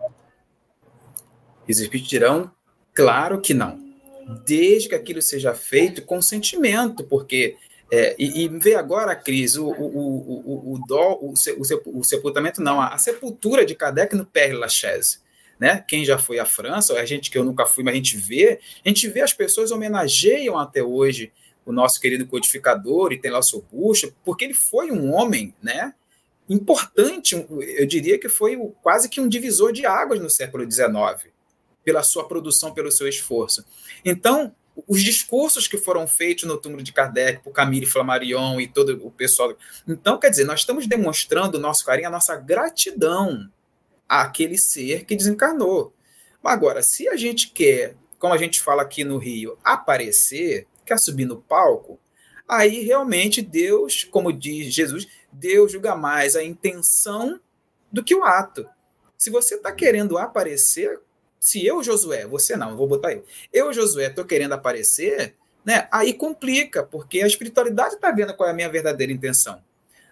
Os 1.69 1.79
espíritos 1.79 2.11
dirão, 2.11 2.51
claro 2.95 3.41
que 3.41 3.55
não. 3.55 3.79
Desde 4.45 4.89
que 4.89 4.95
aquilo 4.95 5.23
seja 5.23 5.55
feito 5.55 6.03
com 6.03 6.21
sentimento, 6.21 7.05
porque. 7.05 7.57
É, 7.93 8.15
e, 8.17 8.45
e 8.45 8.49
vê 8.49 8.77
agora, 8.77 9.17
Cris, 9.17 9.57
o, 9.57 9.67
o, 9.67 9.75
o, 9.75 10.75
o, 10.75 10.87
dó, 10.87 11.19
o, 11.21 11.35
o, 11.87 12.05
sepultamento, 12.05 12.63
não, 12.63 12.81
a, 12.81 12.95
a 12.95 12.99
sepultura 12.99 13.67
de 13.67 13.75
Kardec 13.75 14.15
no 14.15 14.25
Père 14.25 14.53
Lachaise. 14.53 15.19
Né? 15.59 15.85
Quem 15.89 16.05
já 16.05 16.17
foi 16.17 16.39
à 16.39 16.45
França, 16.45 16.95
a 16.95 17.05
gente 17.05 17.33
que 17.33 17.37
eu 17.37 17.43
nunca 17.45 17.67
fui, 17.67 17.83
mas 17.83 17.95
a 17.95 17.97
gente 17.97 18.17
vê, 18.17 18.61
a 18.85 18.89
gente 18.89 19.09
vê 19.09 19.21
as 19.23 19.33
pessoas 19.33 19.73
homenageiam 19.73 20.57
até 20.57 20.83
hoje 20.83 21.33
o 21.71 21.73
nosso 21.73 22.01
querido 22.01 22.27
codificador 22.27 23.13
e 23.13 23.19
tem 23.19 23.31
lá 23.31 23.39
o 23.39 23.43
seu 23.43 23.65
busto, 23.73 24.15
porque 24.25 24.45
ele 24.45 24.55
foi 24.55 24.91
um 24.91 25.13
homem, 25.13 25.55
né? 25.63 25.95
Importante, 26.49 27.35
eu 27.61 27.87
diria 27.87 28.19
que 28.19 28.29
foi 28.29 28.57
quase 28.83 29.09
que 29.09 29.21
um 29.21 29.29
divisor 29.29 29.73
de 29.73 29.87
águas 29.87 30.21
no 30.21 30.29
século 30.29 30.69
XIX 30.69 31.33
pela 31.85 32.03
sua 32.03 32.27
produção, 32.27 32.75
pelo 32.75 32.91
seu 32.91 33.09
esforço. 33.09 33.65
Então, 34.05 34.55
os 34.87 35.03
discursos 35.03 35.67
que 35.67 35.79
foram 35.79 36.07
feitos 36.07 36.45
no 36.45 36.57
túmulo 36.57 36.83
de 36.83 36.93
Kardec, 36.93 37.43
por 37.43 37.53
Camille 37.53 37.87
Flammarion 37.87 38.61
e 38.61 38.67
todo 38.67 39.07
o 39.07 39.11
pessoal. 39.11 39.57
Então, 39.87 40.19
quer 40.19 40.31
dizer, 40.31 40.45
nós 40.45 40.61
estamos 40.61 40.87
demonstrando 40.87 41.59
o 41.59 41.61
nosso 41.61 41.85
carinho, 41.85 42.09
a 42.09 42.13
nossa 42.13 42.37
gratidão 42.37 43.51
àquele 44.09 44.59
ser 44.59 45.05
que 45.05 45.17
desencarnou. 45.17 45.95
Agora, 46.43 46.83
se 46.83 47.09
a 47.09 47.17
gente 47.17 47.51
quer, 47.51 47.95
como 48.19 48.35
a 48.35 48.39
gente 48.39 48.61
fala 48.61 48.83
aqui 48.83 49.05
no 49.05 49.19
Rio, 49.19 49.59
aparecer, 49.63 50.67
quer 50.85 50.99
subir 50.99 51.25
no 51.25 51.41
palco, 51.41 51.99
aí 52.49 52.83
realmente 52.83 53.43
Deus, 53.43 54.05
como 54.05 54.33
diz 54.33 54.73
Jesus, 54.73 55.07
Deus 55.33 55.73
julga 55.73 55.95
mais 55.95 56.35
a 56.35 56.43
intenção 56.43 57.41
do 57.93 58.03
que 58.03 58.15
o 58.15 58.25
ato. 58.25 58.67
Se 59.17 59.31
você 59.31 59.57
está 59.57 59.73
querendo 59.73 60.19
aparecer, 60.19 61.01
se 61.39 61.65
eu, 61.65 61.83
Josué, 61.83 62.27
você 62.27 62.57
não, 62.57 62.77
vou 62.77 62.87
botar 62.87 63.13
eu, 63.13 63.25
eu, 63.53 63.73
Josué, 63.73 64.07
estou 64.07 64.25
querendo 64.25 64.53
aparecer, 64.53 65.35
né? 65.65 65.89
Aí 65.91 66.13
complica, 66.13 66.83
porque 66.83 67.21
a 67.21 67.27
espiritualidade 67.27 67.95
está 67.95 68.11
vendo 68.11 68.35
qual 68.35 68.49
é 68.49 68.53
a 68.53 68.55
minha 68.55 68.69
verdadeira 68.69 69.13
intenção. 69.13 69.63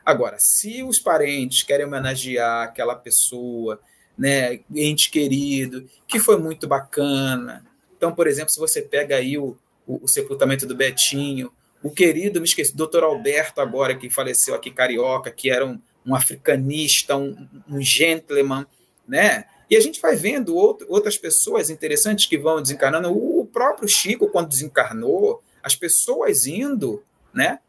Agora, 0.04 0.38
se 0.38 0.82
os 0.82 0.98
parentes 0.98 1.62
querem 1.62 1.86
homenagear 1.86 2.64
aquela 2.64 2.94
pessoa, 2.94 3.80
né, 4.16 4.60
ente 4.74 5.10
querido, 5.10 5.88
que 6.06 6.18
foi 6.18 6.38
muito 6.38 6.66
bacana. 6.66 7.64
Então, 7.96 8.14
por 8.14 8.26
exemplo, 8.26 8.50
se 8.50 8.58
você 8.58 8.82
pega 8.82 9.16
aí 9.16 9.38
o, 9.38 9.56
o, 9.88 10.04
o 10.04 10.08
sepultamento 10.08 10.66
do 10.66 10.76
Betinho, 10.76 11.50
o 11.82 11.90
querido, 11.90 12.40
me 12.40 12.46
esqueci, 12.46 12.76
doutor 12.76 13.02
Alberto, 13.02 13.60
agora 13.60 13.96
que 13.96 14.10
faleceu 14.10 14.54
aqui, 14.54 14.70
carioca, 14.70 15.30
que 15.30 15.48
era 15.48 15.64
um, 15.64 15.80
um 16.04 16.14
africanista, 16.14 17.16
um, 17.16 17.48
um 17.68 17.80
gentleman, 17.80 18.66
né? 19.06 19.44
E 19.70 19.76
a 19.76 19.80
gente 19.80 20.00
vai 20.00 20.16
vendo 20.16 20.54
outro, 20.54 20.86
outras 20.88 21.16
pessoas 21.16 21.70
interessantes 21.70 22.26
que 22.26 22.38
vão 22.38 22.60
desencarnando. 22.60 23.10
O 23.10 23.46
próprio 23.46 23.88
Chico, 23.88 24.28
quando 24.28 24.48
desencarnou, 24.48 25.42
as 25.62 25.74
pessoas 25.74 26.46
indo, 26.46 27.02
né? 27.32 27.60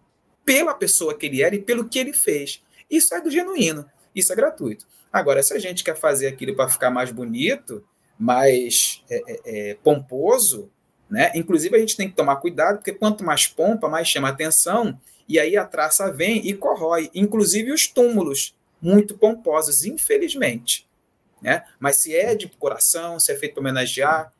Pela 0.43 0.73
pessoa 0.73 1.15
que 1.15 1.25
ele 1.25 1.41
era 1.41 1.55
e 1.55 1.61
pelo 1.61 1.87
que 1.87 1.99
ele 1.99 2.13
fez. 2.13 2.61
Isso 2.89 3.13
é 3.13 3.21
do 3.21 3.29
genuíno, 3.29 3.85
isso 4.15 4.33
é 4.33 4.35
gratuito. 4.35 4.87
Agora, 5.13 5.43
se 5.43 5.53
a 5.53 5.59
gente 5.59 5.83
quer 5.83 5.95
fazer 5.95 6.27
aquilo 6.27 6.55
para 6.55 6.69
ficar 6.69 6.89
mais 6.89 7.11
bonito, 7.11 7.83
mais 8.17 9.03
é, 9.09 9.21
é, 9.27 9.41
é, 9.45 9.73
pomposo, 9.83 10.71
né? 11.09 11.31
Inclusive 11.35 11.75
a 11.75 11.79
gente 11.79 11.97
tem 11.97 12.09
que 12.09 12.15
tomar 12.15 12.35
cuidado, 12.37 12.77
porque 12.77 12.93
quanto 12.93 13.23
mais 13.23 13.47
pompa, 13.47 13.89
mais 13.89 14.07
chama 14.07 14.29
atenção, 14.29 14.99
e 15.27 15.39
aí 15.39 15.57
a 15.57 15.65
traça 15.65 16.11
vem 16.11 16.47
e 16.47 16.53
corrói, 16.53 17.09
inclusive 17.13 17.71
os 17.71 17.87
túmulos, 17.87 18.55
muito 18.81 19.17
pomposos, 19.17 19.85
infelizmente. 19.85 20.87
Né? 21.41 21.63
Mas 21.79 21.97
se 21.97 22.15
é 22.15 22.35
de 22.35 22.47
coração, 22.47 23.19
se 23.19 23.31
é 23.31 23.35
feito 23.35 23.53
para 23.53 23.61
homenagear, 23.61 24.33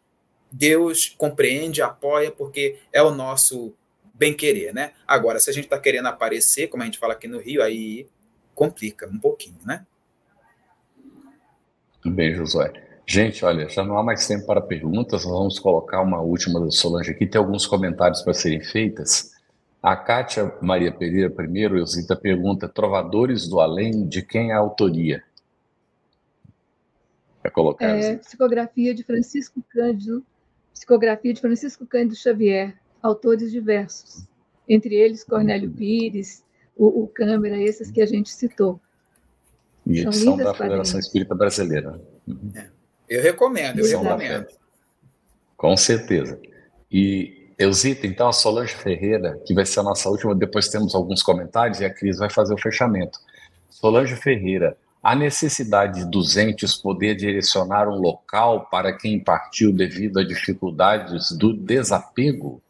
Deus 0.52 1.14
compreende, 1.18 1.82
apoia, 1.82 2.32
porque 2.32 2.80
é 2.92 3.02
o 3.02 3.12
nosso 3.12 3.74
bem-querer, 4.14 4.74
né? 4.74 4.94
Agora, 5.08 5.40
se 5.40 5.50
a 5.50 5.54
gente 5.54 5.66
está 5.66 5.80
querendo 5.80 6.08
aparecer, 6.08 6.68
como 6.68 6.84
a 6.84 6.86
gente 6.86 6.98
fala 6.98 7.14
aqui 7.14 7.28
no 7.28 7.40
Rio, 7.40 7.64
aí 7.64 8.08
complica 8.54 9.08
um 9.08 9.20
pouquinho, 9.20 9.60
né? 9.64 9.86
Bem, 12.04 12.34
Josué. 12.34 12.89
Gente, 13.12 13.44
olha, 13.44 13.68
já 13.68 13.84
não 13.84 13.98
há 13.98 14.04
mais 14.04 14.28
tempo 14.28 14.46
para 14.46 14.62
perguntas, 14.62 15.26
nós 15.26 15.34
vamos 15.34 15.58
colocar 15.58 16.00
uma 16.00 16.22
última 16.22 16.64
da 16.64 16.70
Solange 16.70 17.10
aqui, 17.10 17.26
tem 17.26 17.42
alguns 17.42 17.66
comentários 17.66 18.22
para 18.22 18.36
serem 18.36 18.62
feitas. 18.62 19.32
A 19.82 19.96
Kátia 19.96 20.54
Maria 20.62 20.92
Pereira, 20.92 21.28
primeiro, 21.28 21.76
Eusita 21.76 22.16
pergunta, 22.16 22.70
Trovadores 22.70 23.48
do 23.48 23.60
Além, 23.60 24.08
de 24.08 24.22
quem 24.22 24.52
é 24.52 24.54
a 24.54 24.60
autoria? 24.60 25.24
É 27.44 27.50
colocar. 27.50 27.88
É, 27.88 28.18
psicografia 28.18 28.94
de 28.94 29.04
Francisco 29.04 29.60
Cândido, 29.70 30.24
psicografia 30.72 31.34
de 31.34 31.42
Francisco 31.42 31.88
Cândido 31.88 32.16
Xavier, 32.16 32.78
autores 33.02 33.52
diversos, 33.52 34.28
entre 34.68 34.94
eles 34.94 35.24
Cornélio 35.24 35.72
Pires, 35.72 36.44
o, 36.78 37.06
o 37.06 37.08
Câmara, 37.08 37.58
esses 37.58 37.90
que 37.90 38.04
a 38.04 38.06
gente 38.06 38.30
citou. 38.30 38.80
E 39.88 40.04
são, 40.04 40.12
são 40.12 40.38
da 40.38 40.54
Federação 40.54 41.00
Espírita 41.00 41.34
Brasileira. 41.34 42.00
Uhum. 42.28 42.52
É. 42.54 42.79
Eu 43.10 43.22
recomendo, 43.24 43.80
eu 43.80 43.86
são 43.86 44.04
recomendo. 44.04 44.48
Com 45.58 45.76
certeza. 45.76 46.40
E 46.92 47.54
Eusita, 47.58 48.08
então, 48.08 48.30
a 48.30 48.34
Solange 48.34 48.74
Ferreira, 48.74 49.38
que 49.46 49.54
vai 49.54 49.66
ser 49.66 49.82
a 49.82 49.84
nossa 49.84 50.10
última, 50.10 50.34
depois 50.34 50.70
temos 50.70 50.96
alguns 50.96 51.22
comentários 51.22 51.82
e 51.82 51.86
a 51.86 51.94
Cris 51.94 52.18
vai 52.18 52.30
fazer 52.30 52.54
o 52.54 52.58
fechamento. 52.58 53.20
Solange 53.70 54.16
Ferreira, 54.16 54.78
a 55.02 55.16
necessidade 55.16 56.06
dos 56.10 56.38
entes 56.38 56.76
poder 56.76 57.16
direcionar 57.16 57.90
um 57.90 58.00
local 58.00 58.68
para 58.70 58.96
quem 58.96 59.20
partiu 59.20 59.74
devido 59.74 60.20
a 60.20 60.26
dificuldades 60.26 61.32
do 61.32 61.54
desapego? 61.54 62.62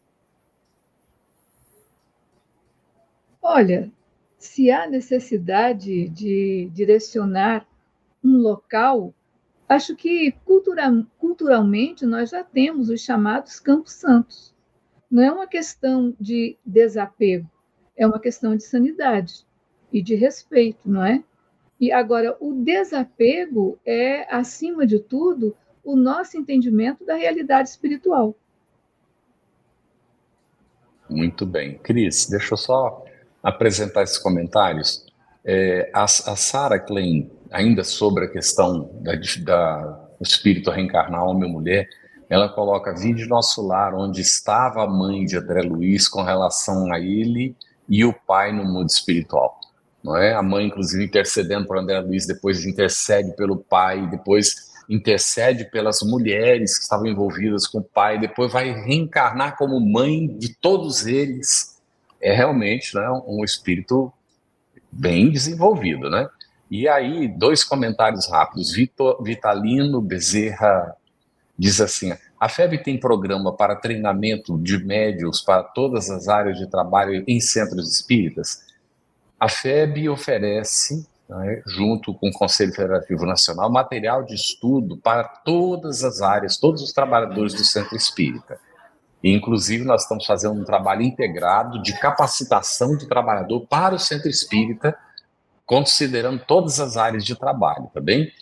Olha, 3.42 3.90
se 4.38 4.70
há 4.70 4.86
necessidade 4.88 6.08
de 6.08 6.70
direcionar 6.72 7.66
um 8.22 8.38
local, 8.38 9.14
acho 9.70 9.94
que 9.94 10.32
cultura, 10.44 10.90
culturalmente 11.16 12.04
nós 12.04 12.30
já 12.30 12.42
temos 12.42 12.90
os 12.90 13.00
chamados 13.00 13.60
campos 13.60 13.92
santos. 13.92 14.52
Não 15.08 15.22
é 15.22 15.30
uma 15.30 15.46
questão 15.46 16.12
de 16.20 16.58
desapego, 16.66 17.48
é 17.96 18.04
uma 18.04 18.18
questão 18.18 18.56
de 18.56 18.64
sanidade 18.64 19.46
e 19.92 20.02
de 20.02 20.16
respeito, 20.16 20.90
não 20.90 21.04
é? 21.04 21.22
E 21.80 21.92
agora, 21.92 22.36
o 22.40 22.52
desapego 22.52 23.78
é, 23.86 24.26
acima 24.34 24.84
de 24.84 24.98
tudo, 24.98 25.56
o 25.84 25.94
nosso 25.94 26.36
entendimento 26.36 27.06
da 27.06 27.14
realidade 27.14 27.68
espiritual. 27.68 28.34
Muito 31.08 31.46
bem. 31.46 31.78
Cris, 31.78 32.28
deixa 32.28 32.54
eu 32.54 32.58
só 32.58 33.04
apresentar 33.42 34.02
esses 34.02 34.18
comentários. 34.18 35.06
É, 35.44 35.90
a, 35.94 36.04
a 36.04 36.06
Sarah 36.06 36.78
Klein, 36.78 37.30
ainda 37.50 37.84
sobre 37.84 38.24
a 38.24 38.28
questão 38.28 38.90
da, 39.02 39.12
da 39.42 40.08
espírito 40.20 40.70
reencarnar 40.70 41.24
homem 41.24 41.44
ou 41.44 41.50
mulher, 41.50 41.88
ela 42.28 42.48
coloca 42.48 42.94
vídeo 42.94 43.28
nosso 43.28 43.66
lar, 43.66 43.94
onde 43.94 44.20
estava 44.20 44.84
a 44.84 44.86
mãe 44.86 45.24
de 45.24 45.36
André 45.36 45.62
Luiz 45.62 46.08
com 46.08 46.22
relação 46.22 46.92
a 46.92 47.00
ele 47.00 47.56
e 47.88 48.04
o 48.04 48.12
pai 48.12 48.52
no 48.52 48.64
mundo 48.64 48.88
espiritual 48.88 49.60
não 50.02 50.16
é? 50.16 50.34
A 50.34 50.42
mãe, 50.42 50.66
inclusive, 50.66 51.04
intercedendo 51.04 51.66
por 51.66 51.78
André 51.78 52.00
Luiz, 52.00 52.26
depois 52.26 52.64
intercede 52.64 53.34
pelo 53.36 53.56
pai, 53.56 54.08
depois 54.08 54.70
intercede 54.88 55.66
pelas 55.66 56.00
mulheres 56.02 56.76
que 56.76 56.82
estavam 56.82 57.06
envolvidas 57.06 57.66
com 57.66 57.78
o 57.78 57.84
pai, 57.84 58.18
depois 58.18 58.52
vai 58.52 58.72
reencarnar 58.72 59.56
como 59.56 59.78
mãe 59.78 60.26
de 60.26 60.54
todos 60.54 61.06
eles. 61.06 61.78
É 62.20 62.32
realmente 62.32 62.94
né, 62.96 63.08
um 63.26 63.44
espírito 63.44 64.12
bem 64.90 65.30
desenvolvido, 65.30 66.10
né? 66.10 66.28
E 66.70 66.86
aí, 66.86 67.26
dois 67.26 67.64
comentários 67.64 68.28
rápidos. 68.28 68.72
Vitor, 68.72 69.20
Vitalino 69.22 70.00
Bezerra 70.00 70.94
diz 71.58 71.80
assim: 71.80 72.12
a 72.38 72.48
FEB 72.48 72.82
tem 72.82 72.98
programa 72.98 73.52
para 73.52 73.76
treinamento 73.76 74.56
de 74.56 74.78
médios 74.82 75.42
para 75.42 75.62
todas 75.62 76.08
as 76.08 76.28
áreas 76.28 76.58
de 76.58 76.66
trabalho 76.66 77.24
em 77.26 77.40
centros 77.40 77.92
espíritas? 77.92 78.64
A 79.38 79.48
FEB 79.48 80.08
oferece, 80.08 81.06
né, 81.28 81.62
junto 81.66 82.14
com 82.14 82.28
o 82.28 82.32
Conselho 82.32 82.72
Federativo 82.72 83.26
Nacional, 83.26 83.70
material 83.70 84.22
de 84.22 84.34
estudo 84.34 84.96
para 84.96 85.24
todas 85.24 86.04
as 86.04 86.22
áreas, 86.22 86.56
todos 86.56 86.82
os 86.82 86.92
trabalhadores 86.92 87.52
do 87.52 87.64
Centro 87.64 87.96
Espírita. 87.96 88.58
Inclusive, 89.22 89.84
nós 89.84 90.02
estamos 90.02 90.24
fazendo 90.24 90.58
um 90.58 90.64
trabalho 90.64 91.02
integrado 91.02 91.82
de 91.82 91.98
capacitação 91.98 92.96
de 92.96 93.06
trabalhador 93.06 93.66
para 93.66 93.94
o 93.94 93.98
Centro 93.98 94.30
Espírita, 94.30 94.96
considerando 95.70 96.42
todas 96.44 96.80
as 96.80 96.96
áreas 96.96 97.24
de 97.24 97.36
trabalho, 97.36 97.88
tá 97.94 98.00
bem? 98.00 98.32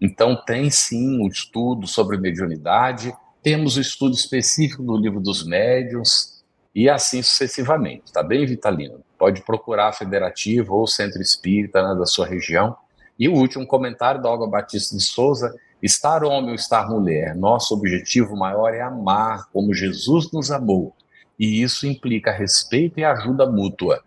Então, 0.00 0.34
tem 0.34 0.68
sim 0.68 1.20
o 1.20 1.26
um 1.26 1.28
estudo 1.28 1.86
sobre 1.86 2.18
mediunidade, 2.18 3.14
temos 3.40 3.76
o 3.76 3.80
estudo 3.80 4.16
específico 4.16 4.82
do 4.82 4.96
livro 4.96 5.20
dos 5.20 5.46
médiuns, 5.46 6.42
e 6.74 6.90
assim 6.90 7.22
sucessivamente, 7.22 8.12
tá 8.12 8.20
bem, 8.20 8.44
Vitalino? 8.44 9.00
pode 9.16 9.42
procurar 9.42 9.90
a 9.90 9.92
Federativa 9.92 10.74
ou 10.74 10.82
o 10.82 10.88
Centro 10.88 11.22
Espírita 11.22 11.80
né, 11.80 11.96
da 11.96 12.04
sua 12.04 12.26
região. 12.26 12.76
E 13.16 13.28
o 13.28 13.34
último 13.34 13.64
comentário 13.64 14.20
da 14.20 14.28
Olga 14.28 14.48
Batista 14.48 14.96
de 14.96 15.02
Souza: 15.04 15.54
estar 15.80 16.24
homem 16.24 16.48
ou 16.48 16.56
estar 16.56 16.90
mulher, 16.90 17.36
nosso 17.36 17.72
objetivo 17.72 18.36
maior 18.36 18.74
é 18.74 18.80
amar 18.80 19.46
como 19.52 19.72
Jesus 19.72 20.32
nos 20.32 20.50
amou. 20.50 20.92
E 21.38 21.62
isso 21.62 21.86
implica 21.86 22.32
respeito 22.32 22.98
e 22.98 23.04
ajuda 23.04 23.46
mútua. 23.46 24.02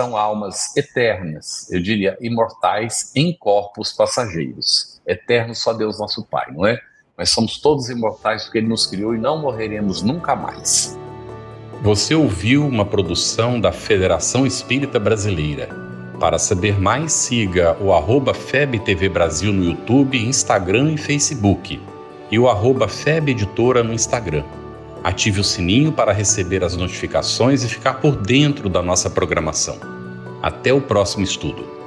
São 0.00 0.16
almas 0.16 0.74
eternas, 0.78 1.70
eu 1.70 1.78
diria 1.78 2.16
imortais 2.22 3.12
em 3.14 3.36
corpos 3.36 3.92
passageiros. 3.92 4.98
Eterno 5.06 5.54
só 5.54 5.74
Deus 5.74 5.98
nosso 5.98 6.24
Pai, 6.24 6.46
não 6.50 6.66
é? 6.66 6.80
Mas 7.18 7.28
somos 7.28 7.58
todos 7.58 7.90
imortais 7.90 8.44
porque 8.44 8.56
Ele 8.56 8.68
nos 8.68 8.86
criou 8.86 9.14
e 9.14 9.18
não 9.18 9.42
morreremos 9.42 10.00
nunca 10.00 10.34
mais. 10.34 10.98
Você 11.82 12.14
ouviu 12.14 12.66
uma 12.66 12.86
produção 12.86 13.60
da 13.60 13.72
Federação 13.72 14.46
Espírita 14.46 14.98
Brasileira. 14.98 15.68
Para 16.18 16.38
saber 16.38 16.80
mais, 16.80 17.12
siga 17.12 17.76
o 17.78 17.92
arroba 17.92 18.32
FebTV 18.32 19.06
Brasil 19.10 19.52
no 19.52 19.62
YouTube, 19.62 20.16
Instagram 20.16 20.92
e 20.92 20.96
Facebook 20.96 21.78
e 22.30 22.38
o 22.38 22.48
arroba 22.48 22.88
Feb 22.88 23.32
Editora 23.32 23.84
no 23.84 23.92
Instagram. 23.92 24.44
Ative 25.02 25.40
o 25.40 25.44
sininho 25.44 25.92
para 25.92 26.12
receber 26.12 26.62
as 26.62 26.76
notificações 26.76 27.64
e 27.64 27.68
ficar 27.68 27.94
por 27.94 28.16
dentro 28.16 28.68
da 28.68 28.82
nossa 28.82 29.08
programação. 29.08 29.78
Até 30.42 30.72
o 30.72 30.80
próximo 30.80 31.24
estudo. 31.24 31.79